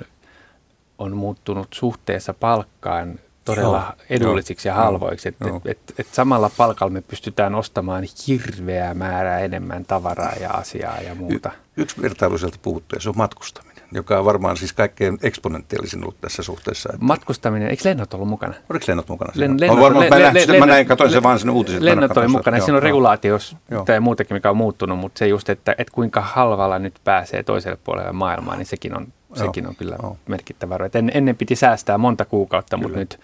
on 0.98 1.18
muuttunut 1.18 1.68
suhteessa 1.74 2.34
palkkaan 2.34 3.20
todella 3.46 3.78
Joo, 3.78 4.06
edullisiksi 4.10 4.68
ja 4.68 4.74
joo, 4.74 4.84
halvoiksi. 4.84 5.30
Että 5.30 5.46
et, 5.48 5.66
et, 5.66 5.94
et 5.98 6.08
samalla 6.12 6.52
palkalla 6.58 6.92
me 6.94 7.02
pystytään 7.02 7.56
ostamaan 7.56 8.04
hirveää 8.28 8.94
määrää 8.94 9.40
enemmän 9.40 9.86
tavaraa 9.86 10.34
ja 10.42 10.52
asiaa 10.52 11.02
ja 11.02 11.16
muuta. 11.16 11.52
Y- 11.78 11.82
yksi 11.82 12.02
vertailu 12.02 12.38
sieltä 12.38 12.58
puuttuu 12.62 12.98
ja 12.98 13.02
se 13.02 13.10
on 13.10 13.18
matkustaminen, 13.18 13.68
joka 13.92 14.20
on 14.20 14.26
varmaan 14.26 14.58
siis 14.58 14.74
kaikkein 14.74 15.18
eksponentiaalisin 15.24 16.04
ollut 16.04 16.22
tässä 16.22 16.44
suhteessa. 16.44 16.90
Että 16.94 17.06
Matkustaminen, 17.06 17.70
eikö 17.70 17.90
lennot 17.90 18.14
ollut 18.14 18.28
mukana? 18.28 18.54
Oliko 18.70 18.86
lennot 18.88 19.10
mukana? 19.10 19.32
Len, 19.36 19.60
siinä? 19.60 19.74
on 19.74 19.80
varmaan, 19.80 20.06
len- 20.06 20.10
mä, 20.10 20.16
len- 20.16 20.48
näin, 20.48 20.60
mä 20.60 20.66
näin, 20.66 20.88
katsoin 20.88 21.12
sen 21.12 21.24
vaan 21.24 21.40
sinne 21.40 21.52
uutiset. 21.52 21.82
Lennot 21.82 22.18
oli 22.18 22.28
mukana. 22.28 22.58
Joo, 22.58 22.66
Siinä 22.66 22.78
on 22.78 23.40
Joo. 23.72 23.86
tai 23.86 24.00
muutakin, 24.00 24.36
mikä 24.36 24.50
on 24.50 24.58
muuttunut, 24.58 25.00
mutta 25.00 25.20
se 25.20 25.28
just, 25.28 25.50
että, 25.50 25.76
että 25.78 25.94
kuinka 25.94 26.22
halvalla 26.22 26.80
nyt 26.80 27.00
pääsee 27.04 27.44
toiselle 27.44 27.78
puolelle 27.84 28.12
maailmaa, 28.12 28.56
niin 28.56 28.66
sekin 28.66 28.98
on, 28.98 29.08
sekin 29.34 29.68
on 29.68 29.76
kyllä 29.76 29.96
joo. 30.04 30.18
merkittävä 30.28 30.76
ero. 30.76 30.90
En, 30.94 31.12
ennen 31.14 31.36
piti 31.36 31.56
säästää 31.56 31.98
monta 31.98 32.26
kuukautta, 32.26 32.78
mutta 32.78 32.90
Kyllä. 32.90 33.00
nyt 33.00 33.20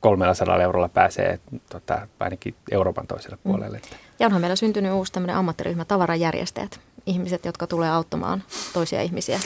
300 0.00 0.62
eurolla 0.62 0.88
pääsee 0.88 1.40
tota, 1.70 2.08
ainakin 2.20 2.54
Euroopan 2.70 3.06
toiselle 3.06 3.38
puolelle. 3.44 3.76
Että 3.76 3.96
ja 4.18 4.26
onhan 4.26 4.40
meillä 4.40 4.56
syntynyt 4.56 4.92
uusi 4.92 5.12
tämmöinen 5.12 5.36
ammattiryhmä, 5.36 5.84
tavarajärjestäjät. 5.84 6.80
Ihmiset, 7.06 7.44
jotka 7.44 7.66
tulee 7.66 7.90
auttamaan 7.90 8.42
toisia 8.72 9.02
ihmisiä 9.02 9.40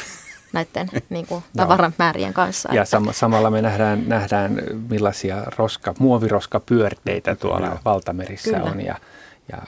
näiden 0.53 0.89
niin 1.11 1.27
kuin, 1.27 1.45
tavaramäärien 1.57 2.33
kanssa. 2.35 2.75
Ja 2.75 2.83
että- 2.83 2.99
sam- 2.99 3.13
samalla 3.13 3.51
me 3.51 3.63
nähdään, 3.63 4.09
nähdään 4.09 4.63
millaisia 4.89 5.45
roska, 5.59 5.95
muoviroskapyörteitä 5.99 7.35
tuolla 7.37 7.67
Kyllä. 7.67 7.81
valtamerissä 7.85 8.51
Kyllä. 8.51 8.71
on. 8.71 8.81
Ja, 8.81 8.97
ja 9.53 9.59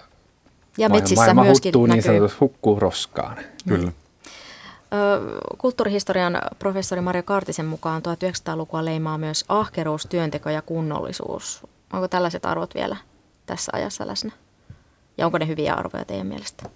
ja 0.79 0.89
maailma- 0.89 0.95
metsissä 1.01 1.25
maailma 1.25 1.45
myöskin 1.45 1.69
huttuu 1.69 1.87
niin 1.87 1.97
näkyy. 1.97 2.03
sanotusti, 2.13 2.39
hukkuu 2.41 2.81
roskaan. 2.81 3.37
Kyllä. 3.69 3.93
Ö, 4.93 5.21
Kulttuurihistorian 5.59 6.39
professori 6.59 7.01
Mario 7.01 7.23
Kaartisen 7.23 7.67
mukaan 7.67 8.03
1900-lukua 8.03 8.85
leimaa 8.85 9.19
myös 9.19 9.45
ahkeruus, 9.49 10.07
työnteko 10.07 10.51
ja 10.51 10.63
kunnollisuus. 10.63 11.67
Onko 11.93 12.09
tällaiset 12.09 12.47
arvot 12.47 12.75
vielä 12.75 12.97
tässä 13.47 13.73
ajassa 13.75 14.07
läsnä? 14.07 14.31
Ja 15.19 15.27
onko 15.27 15.39
ne 15.39 15.47
hyviä 15.47 15.75
arvoja 15.75 16.05
teidän 16.05 16.27
mielestä? 16.27 16.69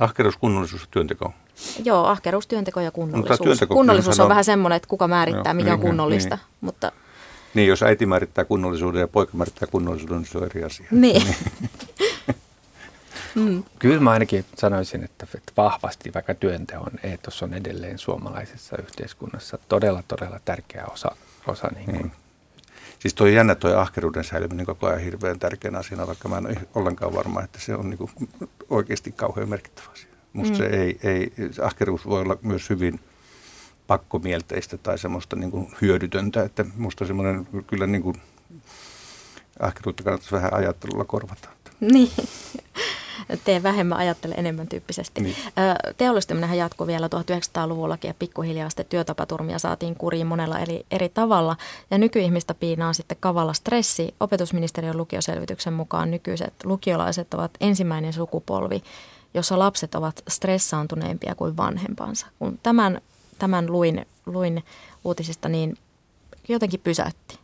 Ahkeruus, 0.00 0.36
kunnollisuus 0.36 0.82
ja 0.82 0.88
työnteko. 0.90 1.32
Joo, 1.84 2.04
ahkeruus, 2.06 2.46
työnteko 2.46 2.80
ja 2.80 2.90
kunnollisuus. 2.90 3.38
työntekokin 3.40 3.76
kunnollisuus 3.78 4.20
on 4.20 4.24
on- 4.24 4.28
vähän 4.28 4.44
semmoinen, 4.44 4.76
että 4.76 4.88
kuka 4.88 5.08
määrittää, 5.08 5.42
Joo, 5.44 5.54
mikä 5.54 5.72
on 5.72 5.78
niin, 5.80 5.86
kunnollista. 5.88 6.34
niin. 6.36 6.46
Mutta 6.60 6.92
Niin, 7.54 7.68
jos 7.68 7.82
äiti 7.82 8.06
määrittää 8.06 8.44
kunnollisuuden 8.44 9.00
ja 9.00 9.08
poika 9.08 9.32
määrittää 9.36 9.68
kunnollisuuden, 9.72 10.16
niin 10.18 10.26
se 10.32 10.38
on 10.38 10.44
eri 10.44 10.64
asia. 10.64 10.86
niin. 10.90 11.22
Kyllä 13.78 14.00
mä 14.00 14.10
ainakin 14.10 14.44
sanoisin, 14.58 15.04
että, 15.04 15.26
että 15.34 15.52
vahvasti 15.56 16.10
vaikka 16.14 16.34
työnteon 16.34 16.90
eetos 17.02 17.42
on 17.42 17.54
edelleen 17.54 17.98
suomalaisessa 17.98 18.76
yhteiskunnassa 18.78 19.58
todella, 19.68 20.02
todella 20.08 20.40
tärkeä 20.44 20.84
osa. 20.92 21.16
osa 21.46 21.68
niin 21.74 21.84
kuin. 21.84 22.02
Mm. 22.02 22.10
Siis 22.98 23.14
toi 23.14 23.34
jännä 23.34 23.54
toi 23.54 23.74
ahkeruuden 23.74 24.24
säilyminen 24.24 24.66
koko 24.66 24.86
ajan 24.86 25.00
hirveän 25.00 25.38
tärkeänä 25.38 25.78
asiana, 25.78 26.06
vaikka 26.06 26.28
mä 26.28 26.38
en 26.38 26.46
ole 26.46 26.56
ollenkaan 26.74 27.14
varma, 27.14 27.42
että 27.42 27.58
se 27.60 27.74
on 27.74 27.90
niinku 27.90 28.10
oikeasti 28.70 29.12
kauhean 29.12 29.48
merkittävä 29.48 29.86
asia. 29.92 30.11
Musta 30.32 30.52
mm. 30.52 30.58
se 30.58 30.66
ei, 30.66 30.98
ei, 31.02 31.32
ahkeruus 31.62 32.06
voi 32.06 32.20
olla 32.20 32.36
myös 32.42 32.70
hyvin 32.70 33.00
pakkomielteistä 33.86 34.76
tai 34.78 34.98
semmoista 34.98 35.36
niinku 35.36 35.70
hyödytöntä, 35.80 36.42
että 36.42 36.64
musta 36.76 37.06
semmoinen 37.06 37.46
kyllä 37.66 37.86
niinku 37.86 38.12
ahkeruutta 39.60 40.02
kannattaisi 40.02 40.34
vähän 40.34 40.54
ajattelulla 40.54 41.04
korvata. 41.04 41.48
niin. 41.80 42.10
tee 43.44 43.62
vähemmän, 43.62 43.98
ajattele 43.98 44.34
enemmän 44.38 44.68
tyyppisesti. 44.68 45.20
Niin. 45.20 45.36
Teollistuminenhan 45.96 46.58
jatkuu 46.58 46.86
vielä 46.86 47.06
1900-luvullakin 47.06 48.08
ja 48.08 48.14
pikkuhiljaa 48.14 48.70
sitten 48.70 48.86
työtapaturmia 48.86 49.58
saatiin 49.58 49.94
kuriin 49.94 50.26
monella 50.26 50.58
eri, 50.58 50.86
eri 50.90 51.08
tavalla. 51.08 51.56
Ja 51.90 51.98
nykyihmistä 51.98 52.54
piinaa 52.54 52.92
sitten 52.92 53.16
kavalla 53.20 53.52
stressi. 53.52 54.14
Opetusministeriön 54.20 54.96
lukioselvityksen 54.96 55.72
mukaan 55.72 56.10
nykyiset 56.10 56.54
lukiolaiset 56.64 57.34
ovat 57.34 57.50
ensimmäinen 57.60 58.12
sukupolvi, 58.12 58.82
jossa 59.34 59.58
lapset 59.58 59.94
ovat 59.94 60.22
stressaantuneempia 60.28 61.34
kuin 61.34 61.56
vanhempansa. 61.56 62.26
Kun 62.38 62.58
tämän, 62.62 63.00
tämän 63.38 63.72
luin, 63.72 64.06
luin 64.26 64.64
uutisista, 65.04 65.48
niin 65.48 65.78
jotenkin 66.48 66.80
pysäytti. 66.80 67.38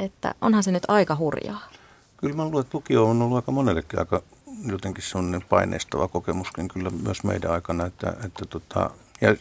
Että 0.00 0.34
onhan 0.40 0.62
se 0.62 0.72
nyt 0.72 0.82
aika 0.88 1.16
hurjaa. 1.16 1.68
Kyllä 2.16 2.36
mä 2.36 2.44
luulen, 2.44 2.60
että 2.60 2.76
lukio 2.76 3.04
on 3.04 3.22
ollut 3.22 3.36
aika 3.36 3.52
monellekin 3.52 3.98
aika 3.98 4.22
jotenkin 4.66 5.04
sellainen 5.04 5.44
paineistava 5.48 6.08
kokemuskin 6.08 6.68
kyllä 6.68 6.90
myös 6.90 7.24
meidän 7.24 7.50
aikana. 7.50 7.86
Että, 7.86 8.16
että 8.24 8.44
tota, 8.44 8.90
ja, 9.20 9.36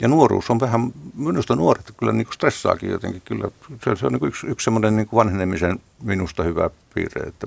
ja 0.00 0.08
nuoruus 0.08 0.50
on 0.50 0.60
vähän, 0.60 0.92
minusta 1.14 1.56
nuoret 1.56 1.92
kyllä 1.96 2.12
niin 2.12 2.26
kuin 2.26 2.34
stressaakin 2.34 2.90
jotenkin. 2.90 3.22
Kyllä, 3.24 3.48
se, 3.84 3.96
se 3.96 4.06
on 4.06 4.12
niin 4.12 4.20
kuin 4.20 4.28
yksi, 4.28 4.46
yksi 4.46 4.64
semmoinen 4.64 4.96
niin 4.96 5.08
kuin 5.08 5.18
vanhenemisen 5.18 5.80
minusta 6.02 6.42
hyvä 6.42 6.70
piirre, 6.94 7.28
että 7.28 7.46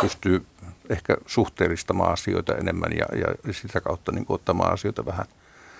pystyy 0.00 0.46
ehkä 0.88 1.16
suhteellistamaan 1.26 2.12
asioita 2.12 2.56
enemmän 2.56 2.92
ja, 2.92 3.06
ja 3.18 3.52
sitä 3.52 3.80
kautta 3.80 4.12
niin 4.12 4.26
kuin 4.26 4.34
ottamaan 4.34 4.72
asioita 4.72 5.06
vähän 5.06 5.26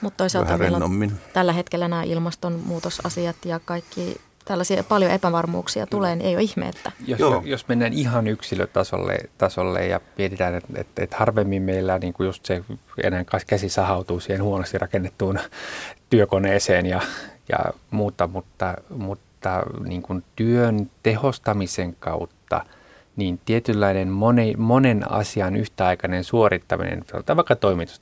Mutta 0.01 0.17
toisaalta 0.17 0.59
vähän 0.59 1.11
tällä 1.33 1.53
hetkellä 1.53 1.89
nämä 1.89 2.03
ilmastonmuutosasiat 2.03 3.37
ja 3.45 3.61
kaikki 3.65 4.21
tällaisia 4.49 4.85
paljon 4.85 5.11
epävarmuuksia 5.11 5.87
tulee, 5.87 6.17
niin 6.17 6.27
ei 6.27 6.35
ole 6.35 6.43
ihme, 6.43 6.69
että... 6.69 6.93
Jos, 7.07 7.21
jos 7.45 7.69
mennään 7.69 7.93
ihan 7.93 8.27
yksilötasolle 8.27 9.19
tasolle 9.39 9.87
ja 9.87 10.01
mietitään, 10.19 10.55
että, 10.55 10.69
että, 10.75 11.03
että 11.05 11.17
harvemmin 11.17 11.63
meillä 11.63 11.99
niin 11.99 12.13
kuin 12.13 12.27
just 12.27 12.47
se 12.47 12.65
enää 13.03 13.25
käsi 13.47 13.69
sahautuu 13.69 14.21
siihen 14.21 14.43
huonosti 14.43 14.79
rakennettuun 14.79 15.39
työkoneeseen 16.11 16.87
ja, 16.87 17.01
ja 17.49 17.59
muuta, 17.91 18.27
mutta, 18.27 18.75
mutta 18.91 19.63
niin 19.85 20.03
kuin 20.03 20.25
työn 20.37 20.91
tehostamisen 21.03 21.97
kautta– 22.01 22.65
niin 23.19 23.41
tietynlainen 23.45 24.09
moni, 24.09 24.55
monen 24.59 25.13
asian 25.13 25.57
yhtäaikainen 25.57 26.25
suorittaminen, 26.25 27.05
vaikka 27.37 27.57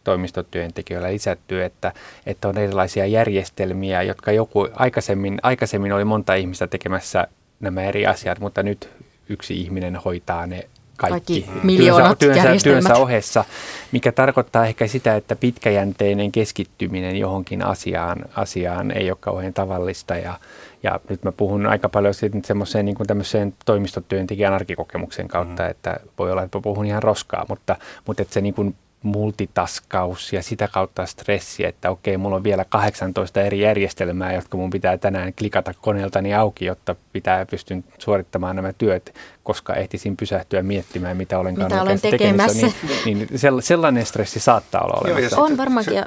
toimistotyöntekijöillä 0.04 1.12
lisättyy, 1.12 1.64
että, 1.64 1.92
että 2.26 2.48
on 2.48 2.58
erilaisia 2.58 3.06
järjestelmiä, 3.06 4.02
jotka 4.02 4.32
joku 4.32 4.68
aikaisemmin, 4.74 5.38
aikaisemmin 5.42 5.92
oli 5.92 6.04
monta 6.04 6.34
ihmistä 6.34 6.66
tekemässä 6.66 7.26
nämä 7.60 7.82
eri 7.82 8.06
asiat, 8.06 8.40
mutta 8.40 8.62
nyt 8.62 8.88
yksi 9.28 9.60
ihminen 9.60 9.96
hoitaa 9.96 10.46
ne 10.46 10.68
kaikki, 10.96 11.42
kaikki 11.42 11.66
miljoonat 11.66 12.18
työnsä, 12.18 12.42
työnsä, 12.42 12.64
työnsä 12.64 12.94
ohessa, 12.94 13.44
mikä 13.92 14.12
tarkoittaa 14.12 14.66
ehkä 14.66 14.86
sitä, 14.86 15.16
että 15.16 15.36
pitkäjänteinen 15.36 16.32
keskittyminen 16.32 17.16
johonkin 17.16 17.62
asiaan, 17.62 18.18
asiaan 18.36 18.90
ei 18.90 19.10
ole 19.10 19.18
kauhean 19.20 19.54
tavallista 19.54 20.16
ja, 20.16 20.38
ja 20.82 21.00
nyt 21.08 21.22
mä 21.24 21.32
puhun 21.32 21.66
aika 21.66 21.88
paljon 21.88 22.14
semmoiseen 22.44 22.84
niin 22.84 22.94
kuin 22.94 23.06
tämmöiseen 23.06 23.54
toimistotyöntekijän 23.64 24.52
arkikokemuksen 24.52 25.28
kautta, 25.28 25.62
mm. 25.62 25.70
että 25.70 26.00
voi 26.18 26.32
olla, 26.32 26.42
että 26.42 26.58
mä 26.58 26.62
puhun 26.62 26.86
ihan 26.86 27.02
roskaa, 27.02 27.46
mutta, 27.48 27.76
mutta 28.06 28.22
että 28.22 28.34
se 28.34 28.40
niin 28.40 28.54
kuin 28.54 28.74
multitaskaus 29.02 30.32
ja 30.32 30.42
sitä 30.42 30.68
kautta 30.68 31.06
stressi, 31.06 31.64
että 31.64 31.90
okei, 31.90 32.16
mulla 32.16 32.36
on 32.36 32.44
vielä 32.44 32.64
18 32.68 33.42
eri 33.42 33.60
järjestelmää, 33.60 34.32
jotka 34.32 34.56
mun 34.56 34.70
pitää 34.70 34.98
tänään 34.98 35.32
klikata 35.32 35.74
koneeltani 35.80 36.34
auki, 36.34 36.64
jotta 36.64 36.96
pitää 37.12 37.46
pystyn 37.46 37.84
suorittamaan 37.98 38.56
nämä 38.56 38.72
työt, 38.72 39.14
koska 39.42 39.74
ehtisin 39.74 40.16
pysähtyä 40.16 40.62
miettimään, 40.62 41.16
mitä 41.16 41.38
olen 41.38 41.58
mitä 41.58 41.82
olen 41.82 42.00
tekemässä. 42.00 42.66
Niin, 43.04 43.18
niin 43.18 43.28
sellainen 43.60 44.06
stressi 44.06 44.40
saattaa 44.40 44.80
olla 44.80 45.00
olemassa. 45.04 45.40
On 45.40 45.56
varmaankin, 45.56 45.94
ja 45.94 46.06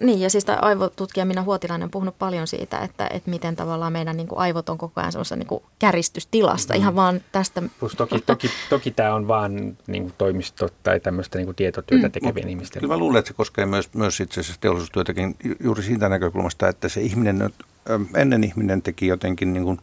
niin, 0.00 0.20
ja 0.20 0.30
siis 0.30 0.46
aivotutkija 0.62 1.26
Minna 1.26 1.42
Huotilainen 1.42 1.84
on 1.84 1.90
puhunut 1.90 2.18
paljon 2.18 2.46
siitä, 2.46 2.78
että, 2.78 3.06
että 3.12 3.30
miten 3.30 3.56
tavallaan 3.56 3.92
meidän 3.92 4.16
niin 4.16 4.28
kuin 4.28 4.38
aivot 4.38 4.68
on 4.68 4.78
koko 4.78 5.00
ajan 5.00 5.12
semmoisessa 5.12 5.36
niin 5.36 5.62
käristystilassa, 5.78 6.74
mm. 6.74 6.80
ihan 6.80 6.96
vaan 6.96 7.20
tästä. 7.32 7.62
Plus 7.80 7.94
toki, 7.94 8.20
toki, 8.20 8.50
toki 8.70 8.90
tämä 8.90 9.14
on 9.14 9.28
vaan 9.28 9.76
niin 9.86 10.02
kuin 10.02 10.14
toimisto 10.18 10.68
tai 10.82 11.00
tämmöistä 11.00 11.38
niin 11.38 11.46
kuin 11.46 11.56
tietotyötä 11.56 12.08
mm. 12.08 12.12
tekevien 12.12 12.46
mm. 12.46 12.50
ihmisten. 12.50 12.80
Kyllä 12.80 12.94
mä 12.94 12.98
luulen, 12.98 13.18
että 13.18 13.28
se 13.28 13.34
koskee 13.34 13.66
myös, 13.66 13.94
myös 13.94 14.20
itse 14.20 14.40
asiassa 14.40 14.60
teollisuustyötäkin 14.60 15.36
juuri 15.60 15.82
siitä 15.82 16.08
näkökulmasta, 16.08 16.68
että 16.68 16.88
se 16.88 17.00
ihminen, 17.00 17.50
ennen 18.14 18.44
ihminen 18.44 18.82
teki 18.82 19.06
jotenkin 19.06 19.52
niin 19.52 19.64
kuin 19.64 19.78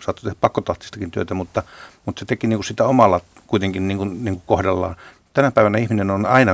saattoi 0.00 0.22
tehdä 0.22 0.36
pakkotahtistakin 0.40 1.10
työtä, 1.10 1.34
mutta, 1.34 1.62
mutta 2.06 2.20
se 2.20 2.26
teki 2.26 2.46
niin 2.46 2.58
kuin 2.58 2.66
sitä 2.66 2.84
omalla 2.84 3.20
kuitenkin 3.46 3.88
niin 3.88 3.98
kuin, 3.98 4.24
niin 4.24 4.34
kuin 4.34 4.42
kohdallaan. 4.46 4.96
Tänä 5.34 5.50
päivänä 5.50 5.78
ihminen 5.78 6.10
on 6.10 6.26
aina 6.26 6.52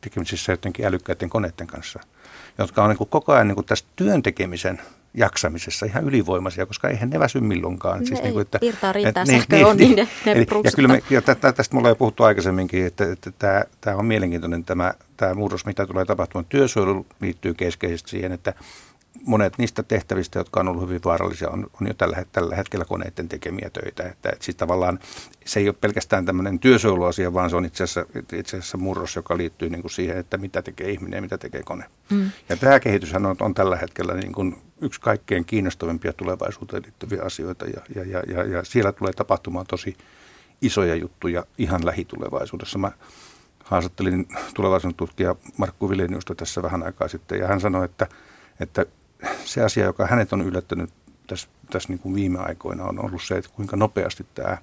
tekemisissä 0.00 0.52
jotenkin 0.52 0.86
älykkäiden 0.86 1.30
koneiden 1.30 1.66
kanssa– 1.66 2.00
jotka 2.58 2.82
on 2.82 2.88
niin 2.88 2.98
kuin 2.98 3.10
koko 3.10 3.32
ajan 3.32 3.48
niin 3.48 3.54
kuin 3.54 3.66
tästä 3.66 3.88
työn 3.96 4.22
tekemisen 4.22 4.80
jaksamisessa 5.14 5.86
ihan 5.86 6.04
ylivoimaisia, 6.04 6.66
koska 6.66 6.88
eihän 6.88 7.10
ne 7.10 7.18
väsy 7.18 7.40
milloinkaan. 7.40 8.00
Ne 8.00 8.06
siis 8.06 8.22
niin 8.22 8.32
kuin, 8.32 8.42
että, 8.42 8.58
virtaa 8.60 8.92
riittää, 8.92 9.22
että, 9.22 9.32
sähkö 9.32 9.56
niin, 9.56 9.66
on, 9.66 9.76
niin, 9.76 9.96
niin 9.96 10.08
ne, 10.26 10.34
ne 10.34 10.46
ja, 10.64 10.70
kyllä 10.74 10.88
me, 10.88 11.02
ja 11.10 11.22
tästä, 11.22 11.52
tästä 11.52 11.74
me 11.74 11.78
ollaan 11.78 11.90
jo 11.90 11.96
puhuttu 11.96 12.22
aikaisemminkin, 12.22 12.86
että, 12.86 13.12
että 13.12 13.30
tämä, 13.38 13.64
tämä 13.80 13.96
on 13.96 14.06
mielenkiintoinen 14.06 14.64
tämä, 14.64 14.94
tämä 15.16 15.34
murros, 15.34 15.66
mitä 15.66 15.86
tulee 15.86 16.04
tapahtumaan. 16.04 16.46
Työsuojelu 16.48 17.06
liittyy 17.20 17.54
keskeisesti 17.54 18.10
siihen, 18.10 18.32
että 18.32 18.54
monet 19.24 19.58
niistä 19.58 19.82
tehtävistä, 19.82 20.38
jotka 20.38 20.60
on 20.60 20.68
ollut 20.68 20.82
hyvin 20.82 21.00
vaarallisia, 21.04 21.48
on, 21.48 21.70
on 21.80 21.86
jo 21.86 21.94
tällä, 21.94 22.24
tällä 22.32 22.56
hetkellä 22.56 22.84
koneiden 22.84 23.28
tekemiä 23.28 23.70
töitä. 23.72 24.02
Että, 24.02 24.28
että 24.28 24.44
siis 24.44 24.56
tavallaan 24.56 24.98
se 25.44 25.60
ei 25.60 25.68
ole 25.68 25.76
pelkästään 25.80 26.26
tämmöinen 26.26 26.58
työsuojeluasia, 26.58 27.34
vaan 27.34 27.50
se 27.50 27.56
on 27.56 27.64
itse 27.64 27.84
asiassa, 27.84 28.18
itse 28.32 28.56
asiassa 28.56 28.78
murros, 28.78 29.16
joka 29.16 29.36
liittyy 29.36 29.70
niin 29.70 29.82
kuin 29.82 29.92
siihen, 29.92 30.18
että 30.18 30.38
mitä 30.38 30.62
tekee 30.62 30.90
ihminen 30.90 31.18
ja 31.18 31.22
mitä 31.22 31.38
tekee 31.38 31.62
kone. 31.62 31.84
Mm. 32.10 32.30
Ja 32.48 32.56
tämä 32.56 32.80
kehityshän 32.80 33.26
on, 33.26 33.36
on 33.40 33.54
tällä 33.54 33.76
hetkellä 33.76 34.14
niin 34.14 34.32
kuin 34.32 34.56
yksi 34.80 35.00
kaikkein 35.00 35.44
kiinnostavimpia 35.44 36.12
tulevaisuuteen 36.12 36.82
liittyviä 36.82 37.22
asioita 37.22 37.66
ja, 37.66 37.80
ja, 37.94 38.02
ja, 38.04 38.22
ja, 38.26 38.44
ja 38.44 38.64
siellä 38.64 38.92
tulee 38.92 39.12
tapahtumaan 39.12 39.66
tosi 39.66 39.96
isoja 40.62 40.94
juttuja 40.94 41.44
ihan 41.58 41.86
lähitulevaisuudessa. 41.86 42.78
Mä 42.78 42.92
haastattelin 43.64 44.28
tulevaisuuden 44.54 44.96
tutkija 44.96 45.36
Markku 45.56 45.90
Vileniusta 45.90 46.34
tässä 46.34 46.62
vähän 46.62 46.82
aikaa 46.82 47.08
sitten 47.08 47.38
ja 47.38 47.46
hän 47.46 47.60
sanoi, 47.60 47.84
että, 47.84 48.06
että 48.60 48.86
se 49.44 49.62
asia, 49.62 49.84
joka 49.84 50.06
hänet 50.06 50.32
on 50.32 50.42
yllättänyt 50.42 50.90
tässä, 51.26 51.48
tässä 51.70 51.88
niin 51.88 51.98
kuin 51.98 52.14
viime 52.14 52.38
aikoina, 52.38 52.84
on 52.84 53.04
ollut 53.04 53.22
se, 53.22 53.34
että 53.34 53.50
kuinka 53.56 53.76
nopeasti 53.76 54.26
tämä 54.34 54.58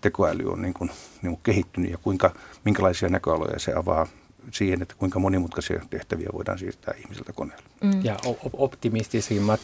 tekoäly 0.00 0.52
on 0.52 0.62
niin 0.62 0.74
kuin, 0.74 0.90
niin 1.22 1.32
kuin 1.32 1.40
kehittynyt 1.42 1.90
ja 1.90 1.98
kuinka, 1.98 2.32
minkälaisia 2.64 3.08
näköaloja 3.08 3.58
se 3.58 3.72
avaa 3.76 4.06
siihen, 4.52 4.82
että 4.82 4.94
kuinka 4.98 5.18
monimutkaisia 5.18 5.80
tehtäviä 5.90 6.28
voidaan 6.32 6.58
siirtää 6.58 6.94
ihmiseltä 6.98 7.32
koneelle. 7.32 7.64
Mm. 7.82 8.04
Ja 8.04 8.16
optimistisimmat, 8.52 9.60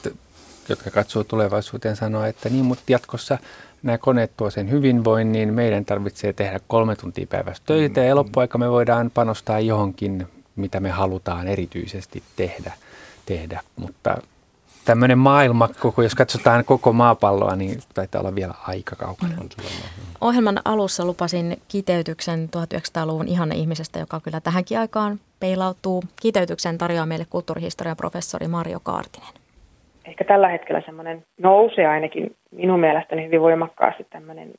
jotka 0.68 0.90
katsoo 0.90 1.24
tulevaisuuteen, 1.24 1.96
sanoo, 1.96 2.24
että 2.24 2.48
niin, 2.48 2.64
mutta 2.64 2.84
jatkossa 2.88 3.38
nämä 3.82 3.98
koneet 3.98 4.36
tuo 4.36 4.50
sen 4.50 4.70
hyvinvoinnin, 4.70 5.54
meidän 5.54 5.84
tarvitsee 5.84 6.32
tehdä 6.32 6.60
kolme 6.68 6.96
tuntia 6.96 7.26
päivässä 7.26 7.62
töitä 7.66 8.00
mm. 8.00 8.06
ja 8.06 8.16
loppuaika 8.16 8.58
me 8.58 8.70
voidaan 8.70 9.10
panostaa 9.10 9.60
johonkin, 9.60 10.26
mitä 10.56 10.80
me 10.80 10.90
halutaan 10.90 11.48
erityisesti 11.48 12.22
tehdä 12.36 12.72
tehdä, 13.26 13.60
mutta 13.76 14.16
tämmöinen 14.84 15.18
maailma, 15.18 15.68
koko, 15.80 16.02
jos 16.02 16.14
katsotaan 16.14 16.64
koko 16.64 16.92
maapalloa, 16.92 17.56
niin 17.56 17.78
taitaa 17.94 18.20
olla 18.20 18.34
vielä 18.34 18.54
aika 18.68 18.96
kaukana. 18.96 19.32
Mm. 19.42 19.48
Ohjelman 20.20 20.58
alussa 20.64 21.04
lupasin 21.04 21.56
kiteytyksen 21.68 22.48
1900-luvun 22.56 23.28
ihanne 23.28 23.54
ihmisestä, 23.54 23.98
joka 23.98 24.20
kyllä 24.20 24.40
tähänkin 24.40 24.78
aikaan 24.78 25.18
peilautuu. 25.40 26.02
Kiteytyksen 26.22 26.78
tarjoaa 26.78 27.06
meille 27.06 27.26
kulttuurihistorian 27.30 27.96
professori 27.96 28.48
Mario 28.48 28.80
Kaartinen. 28.82 29.34
Ehkä 30.04 30.24
tällä 30.24 30.48
hetkellä 30.48 30.82
semmoinen 30.86 31.24
nousee 31.40 31.86
ainakin 31.86 32.36
minun 32.50 32.80
mielestäni 32.80 33.26
hyvin 33.26 33.40
voimakkaasti 33.40 34.06
tämmöinen, 34.10 34.52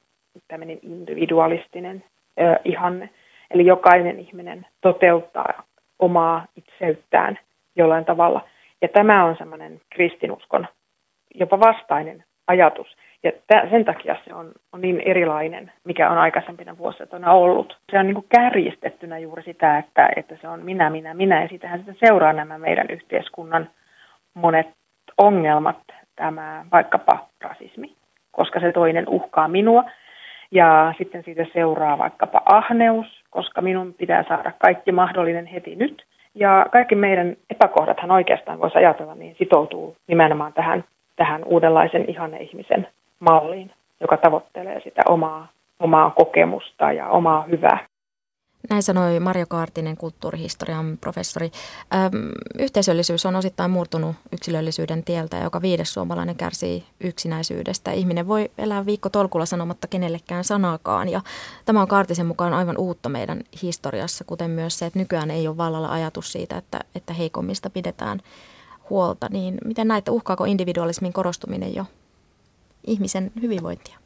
tämmöinen 0.48 0.80
individualistinen 0.82 2.04
ö, 2.40 2.60
ihanne. 2.66 3.10
Eli 3.52 3.66
jokainen 3.66 4.20
ihminen 4.20 4.66
toteuttaa 4.82 5.64
omaa 6.00 6.46
itseyttään 6.56 7.40
jollain 7.76 8.06
tavalla– 8.06 8.42
ja 8.84 8.90
tämä 8.90 9.26
on 9.26 9.36
semmoinen 9.38 9.82
kristinuskon 9.90 10.68
jopa 11.36 11.60
vastainen 11.60 12.24
ajatus. 12.48 12.88
Ja 13.24 13.32
sen 13.70 13.86
takia 13.86 14.16
se 14.26 14.34
on, 14.34 14.52
on 14.74 14.82
niin 14.82 15.02
erilainen, 15.06 15.72
mikä 15.84 16.10
on 16.10 16.18
aikaisempina 16.18 16.78
vuosina 16.78 17.32
ollut. 17.32 17.78
Se 17.92 18.00
on 18.00 18.06
niin 18.06 18.16
kuin 18.16 18.26
kärjistettynä 18.30 19.18
juuri 19.18 19.44
sitä, 19.44 19.78
että, 19.78 20.10
että 20.16 20.38
se 20.42 20.48
on 20.48 20.66
minä, 20.66 20.90
minä, 20.90 21.14
minä. 21.14 21.42
Ja 21.42 21.48
siitähän 21.48 21.80
sitten 21.80 22.08
seuraa 22.08 22.34
nämä 22.34 22.58
meidän 22.58 22.88
yhteiskunnan 22.90 23.70
monet 24.34 24.68
ongelmat, 25.18 25.78
tämä 26.16 26.66
vaikkapa 26.72 27.28
rasismi, 27.42 27.96
koska 28.32 28.60
se 28.60 28.72
toinen 28.72 29.10
uhkaa 29.10 29.48
minua. 29.48 29.84
Ja 30.52 30.94
sitten 30.98 31.24
siitä 31.24 31.46
seuraa 31.54 31.98
vaikkapa 31.98 32.42
ahneus, 32.46 33.24
koska 33.30 33.62
minun 33.62 33.94
pitää 33.94 34.24
saada 34.28 34.52
kaikki 34.60 34.92
mahdollinen 34.92 35.46
heti 35.46 35.76
nyt. 35.76 36.06
Ja 36.36 36.66
kaikki 36.72 36.96
meidän 36.96 37.36
epäkohdathan 37.50 38.12
oikeastaan 38.12 38.60
voisi 38.60 38.78
ajatella, 38.78 39.16
niin 39.16 39.36
sitoutuu 39.40 39.96
nimenomaan 40.08 40.54
tähän, 40.54 40.84
tähän 41.16 41.44
uudenlaisen 41.44 42.10
ihanne-ihmisen 42.10 42.88
malliin, 43.20 43.72
joka 44.02 44.18
tavoittelee 44.18 44.82
sitä 44.84 45.02
omaa, 45.10 45.48
omaa 45.80 46.10
kokemusta 46.10 46.92
ja 46.92 47.10
omaa 47.10 47.42
hyvää. 47.42 47.78
Näin 48.70 48.84
sanoi 48.84 49.20
Marjo 49.20 49.46
Kaartinen, 49.50 49.98
kulttuurihistorian 49.98 50.98
professori. 51.02 51.52
Öm, 51.94 52.32
yhteisöllisyys 52.60 53.26
on 53.26 53.36
osittain 53.36 53.72
murtunut 53.72 54.16
yksilöllisyyden 54.32 55.04
tieltä 55.04 55.38
joka 55.38 55.62
viides 55.62 55.94
suomalainen 55.94 56.36
kärsii 56.36 56.86
yksinäisyydestä. 57.00 57.92
Ihminen 57.92 58.28
voi 58.28 58.52
elää 58.58 58.86
viikko 58.86 59.10
tolkulla 59.10 59.46
sanomatta 59.46 59.88
kenellekään 59.88 60.44
sanaakaan 60.44 61.10
ja 61.10 61.22
tämä 61.66 61.82
on 61.82 61.88
Kaartisen 61.88 62.26
mukaan 62.26 62.54
aivan 62.54 62.78
uutta 62.78 63.10
meidän 63.10 63.44
historiassa, 63.62 64.24
kuten 64.24 64.52
myös 64.52 64.80
se, 64.80 64.86
että 64.86 65.00
nykyään 65.00 65.32
ei 65.32 65.48
ole 65.48 65.58
vallalla 65.58 65.92
ajatus 65.92 66.32
siitä, 66.32 66.58
että, 66.58 66.80
että 66.96 67.14
heikommista 67.14 67.70
pidetään 67.70 68.20
huolta. 68.90 69.28
Niin 69.32 69.58
miten 69.66 69.88
näitä, 69.88 70.12
uhkaako 70.12 70.46
individualismin 70.46 71.14
korostuminen 71.14 71.76
jo 71.76 71.86
ihmisen 72.88 73.32
hyvinvointia? 73.42 74.03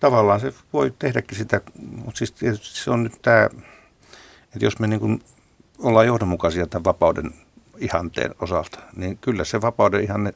Tavallaan 0.00 0.40
se 0.40 0.52
voi 0.72 0.94
tehdäkin 0.98 1.38
sitä, 1.38 1.60
mutta 2.04 2.18
siis 2.18 2.34
se 2.62 2.90
on 2.90 3.02
nyt 3.02 3.22
tämä, 3.22 3.44
että 4.44 4.64
jos 4.64 4.78
me 4.78 4.86
niin 4.86 5.00
kuin 5.00 5.22
ollaan 5.78 6.06
johdonmukaisia 6.06 6.66
tämän 6.66 6.84
vapauden 6.84 7.30
ihanteen 7.78 8.34
osalta, 8.40 8.78
niin 8.96 9.18
kyllä 9.18 9.44
se 9.44 9.60
vapauden 9.60 10.04
ihanne 10.04 10.32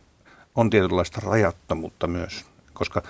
on 0.55 0.71
tietynlaista 0.71 1.21
rajattomuutta 1.25 2.07
myös, 2.07 2.45
koska 2.73 3.03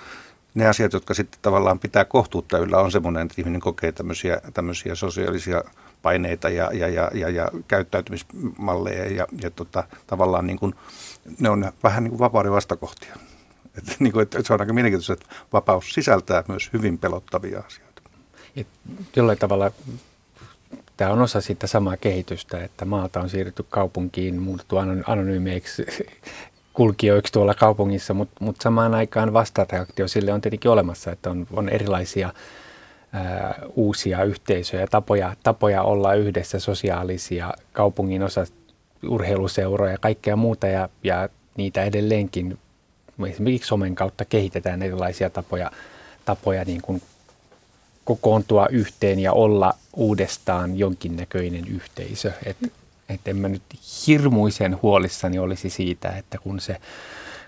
ne 0.55 0.67
asiat, 0.67 0.93
jotka 0.93 1.15
sitten 1.15 1.39
tavallaan 1.43 1.79
pitää 1.79 2.05
kohtuutta 2.05 2.59
yllä, 2.59 2.79
on 2.79 2.93
semmoinen, 2.93 3.23
että 3.23 3.35
ihminen 3.39 3.61
kokee 3.61 3.93
tämmöisiä, 3.93 4.41
tämmöisiä 4.55 4.95
sosiaalisia 4.95 5.65
paineita 6.03 6.49
ja, 6.49 6.71
ja, 6.73 6.89
ja, 6.89 7.11
ja, 7.15 7.29
ja 7.29 7.51
käyttäytymismalleja 7.69 9.13
ja, 9.13 9.27
ja 9.43 9.51
tota, 9.51 9.85
tavallaan 10.07 10.47
niin 10.47 10.59
kuin, 10.59 10.75
ne 11.41 11.51
on 11.51 11.73
vähän 11.83 12.05
niin 12.05 12.11
kuin 12.11 12.19
vapauden 12.19 12.53
vastakohtia. 12.53 13.17
Että, 13.79 13.93
niin 13.99 14.13
kuin, 14.13 14.23
että 14.23 14.39
se 14.45 14.53
on 14.53 14.61
aika 14.61 14.73
mielenkiintoista, 14.73 15.13
että 15.13 15.27
vapaus 15.53 15.95
sisältää 15.95 16.45
myös 16.49 16.71
hyvin 16.73 16.99
pelottavia 16.99 17.63
asioita. 17.67 18.03
Et 18.57 18.67
jollain 19.17 19.39
tavalla 19.39 19.71
tämä 20.97 21.13
on 21.13 21.23
osa 21.23 21.41
sitä 21.41 21.67
samaa 21.67 21.97
kehitystä, 21.97 22.65
että 22.65 22.85
maalta 22.85 23.21
on 23.21 23.31
siirrytty 23.31 23.67
kaupunkiin, 23.71 24.43
muuttu 24.43 24.77
anonyymeiksi 25.07 25.87
kulkijoiksi 26.73 27.33
tuolla 27.33 27.55
kaupungissa, 27.55 28.15
mutta 28.15 28.45
mut 28.45 28.61
samaan 28.61 28.95
aikaan 28.95 29.33
vastareaktio 29.33 30.09
sille 30.09 30.33
on 30.33 30.41
tietenkin 30.41 30.71
olemassa, 30.71 31.13
että 31.13 31.31
on, 31.31 31.47
on 31.53 31.69
erilaisia 31.69 32.33
ää, 33.13 33.63
uusia 33.75 34.25
yhteisöjä, 34.25 34.87
tapoja, 34.87 35.37
tapoja 35.43 35.83
olla 35.83 36.15
yhdessä, 36.15 36.59
sosiaalisia, 36.59 37.53
kaupungin 37.73 38.23
osa 38.23 38.45
urheiluseuroja 39.09 39.93
ja 39.93 39.99
kaikkea 39.99 40.37
muuta, 40.37 40.67
ja, 40.67 40.89
ja 41.05 41.29
niitä 41.57 41.85
edelleenkin 41.85 42.59
esimerkiksi 43.27 43.69
somen 43.69 43.95
kautta 43.95 44.25
kehitetään 44.25 44.83
erilaisia 44.83 45.31
tapoja, 45.31 45.71
tapoja 46.25 46.65
niin 46.65 46.83
kuin 46.83 47.03
kokoontua 48.05 48.67
yhteen 48.71 49.19
ja 49.19 49.33
olla 49.33 49.75
uudestaan 49.97 50.79
jonkinnäköinen 50.79 51.69
yhteisö. 51.69 52.33
Että 52.47 52.69
et 53.09 53.29
en 53.29 53.37
mä 53.37 53.49
nyt 53.49 53.63
hirmuisen 54.07 54.83
huolissani 54.83 55.39
olisi 55.39 55.71
siitä, 55.71 56.09
että 56.09 56.39
kun 56.39 56.61
se, 56.61 56.77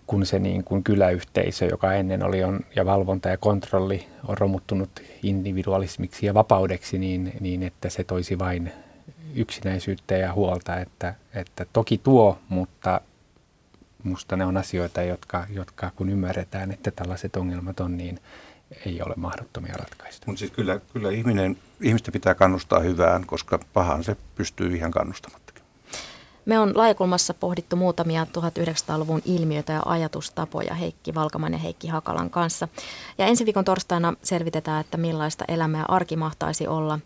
kun 0.07 0.27
se 0.27 0.39
niin 0.39 0.65
kuin 0.65 0.85
kyläyhteisö, 0.85 1.65
joka 1.67 1.95
ennen 1.95 2.23
oli 2.23 2.45
on, 2.45 2.61
ja 2.77 2.87
valvonta 2.87 3.29
ja 3.29 3.37
kontrolli 3.37 4.07
on 4.29 4.39
romuttunut 4.39 4.91
individualismiksi 5.23 6.27
ja 6.27 6.35
vapaudeksi, 6.35 6.99
niin, 6.99 7.33
niin 7.41 7.63
että 7.63 7.91
se 7.91 8.05
toisi 8.05 8.39
vain 8.39 8.73
yksinäisyyttä 9.35 10.17
ja 10.17 10.33
huolta, 10.33 10.81
että, 10.81 11.15
että 11.35 11.67
toki 11.73 11.99
tuo, 11.99 12.39
mutta 12.49 13.01
musta 14.05 14.37
ne 14.37 14.45
on 14.45 14.57
asioita, 14.57 15.03
jotka, 15.03 15.47
jotka 15.51 15.91
kun 15.97 16.11
ymmärretään, 16.11 16.73
että 16.73 16.91
tällaiset 16.91 17.37
ongelmat 17.37 17.81
on, 17.81 17.97
niin 17.97 18.21
ei 18.87 19.03
ole 19.03 19.15
mahdottomia 19.17 19.75
ratkaista. 19.77 20.27
Mutta 20.27 20.39
siis 20.39 20.51
kyllä, 20.51 20.81
kyllä 20.93 21.11
ihminen, 21.11 21.57
ihmistä 21.81 22.13
pitää 22.13 22.35
kannustaa 22.35 22.81
hyvään, 22.81 23.27
koska 23.27 23.59
pahan 23.73 24.05
se 24.05 24.17
pystyy 24.35 24.77
ihan 24.77 24.91
kannustamattakin. 24.91 25.51
Me 26.45 26.59
on 26.59 26.73
laajakulmassa 26.79 27.35
pohdittu 27.35 27.77
muutamia 27.77 28.27
1900-luvun 28.39 29.23
ilmiöitä 29.25 29.73
ja 29.73 29.83
ajatustapoja 29.85 30.75
Heikki 30.75 31.15
Valkaman 31.15 31.53
ja 31.53 31.59
Heikki 31.59 31.89
Hakalan 31.89 32.31
kanssa. 32.31 32.69
Ja 33.19 33.27
ensi 33.27 33.45
viikon 33.45 33.65
torstaina 33.65 34.15
selvitetään, 34.23 34.81
että 34.81 34.97
millaista 34.97 35.45
elämä 35.49 35.79
ja 35.79 35.85
arki 35.89 36.17
mahtaisi 36.17 36.67
olla 36.67 36.99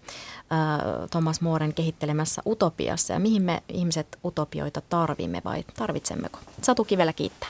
Thomas 1.11 1.41
Mooren 1.41 1.75
kehittelemässä 1.75 2.43
utopiassa 2.47 3.13
ja 3.13 3.21
mihin 3.21 3.43
me 3.43 3.63
ihmiset 3.69 4.19
utopioita 4.25 4.81
tarvimme 4.89 5.43
vai 5.45 5.65
tarvitsemmeko? 5.77 6.39
Satu 6.63 6.85
Kivelä 6.85 7.13
kiittää. 7.13 7.49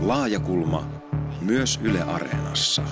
Laajakulma 0.00 0.86
myös 1.40 1.80
Yle 1.82 2.02
Areenassa. 2.02 2.82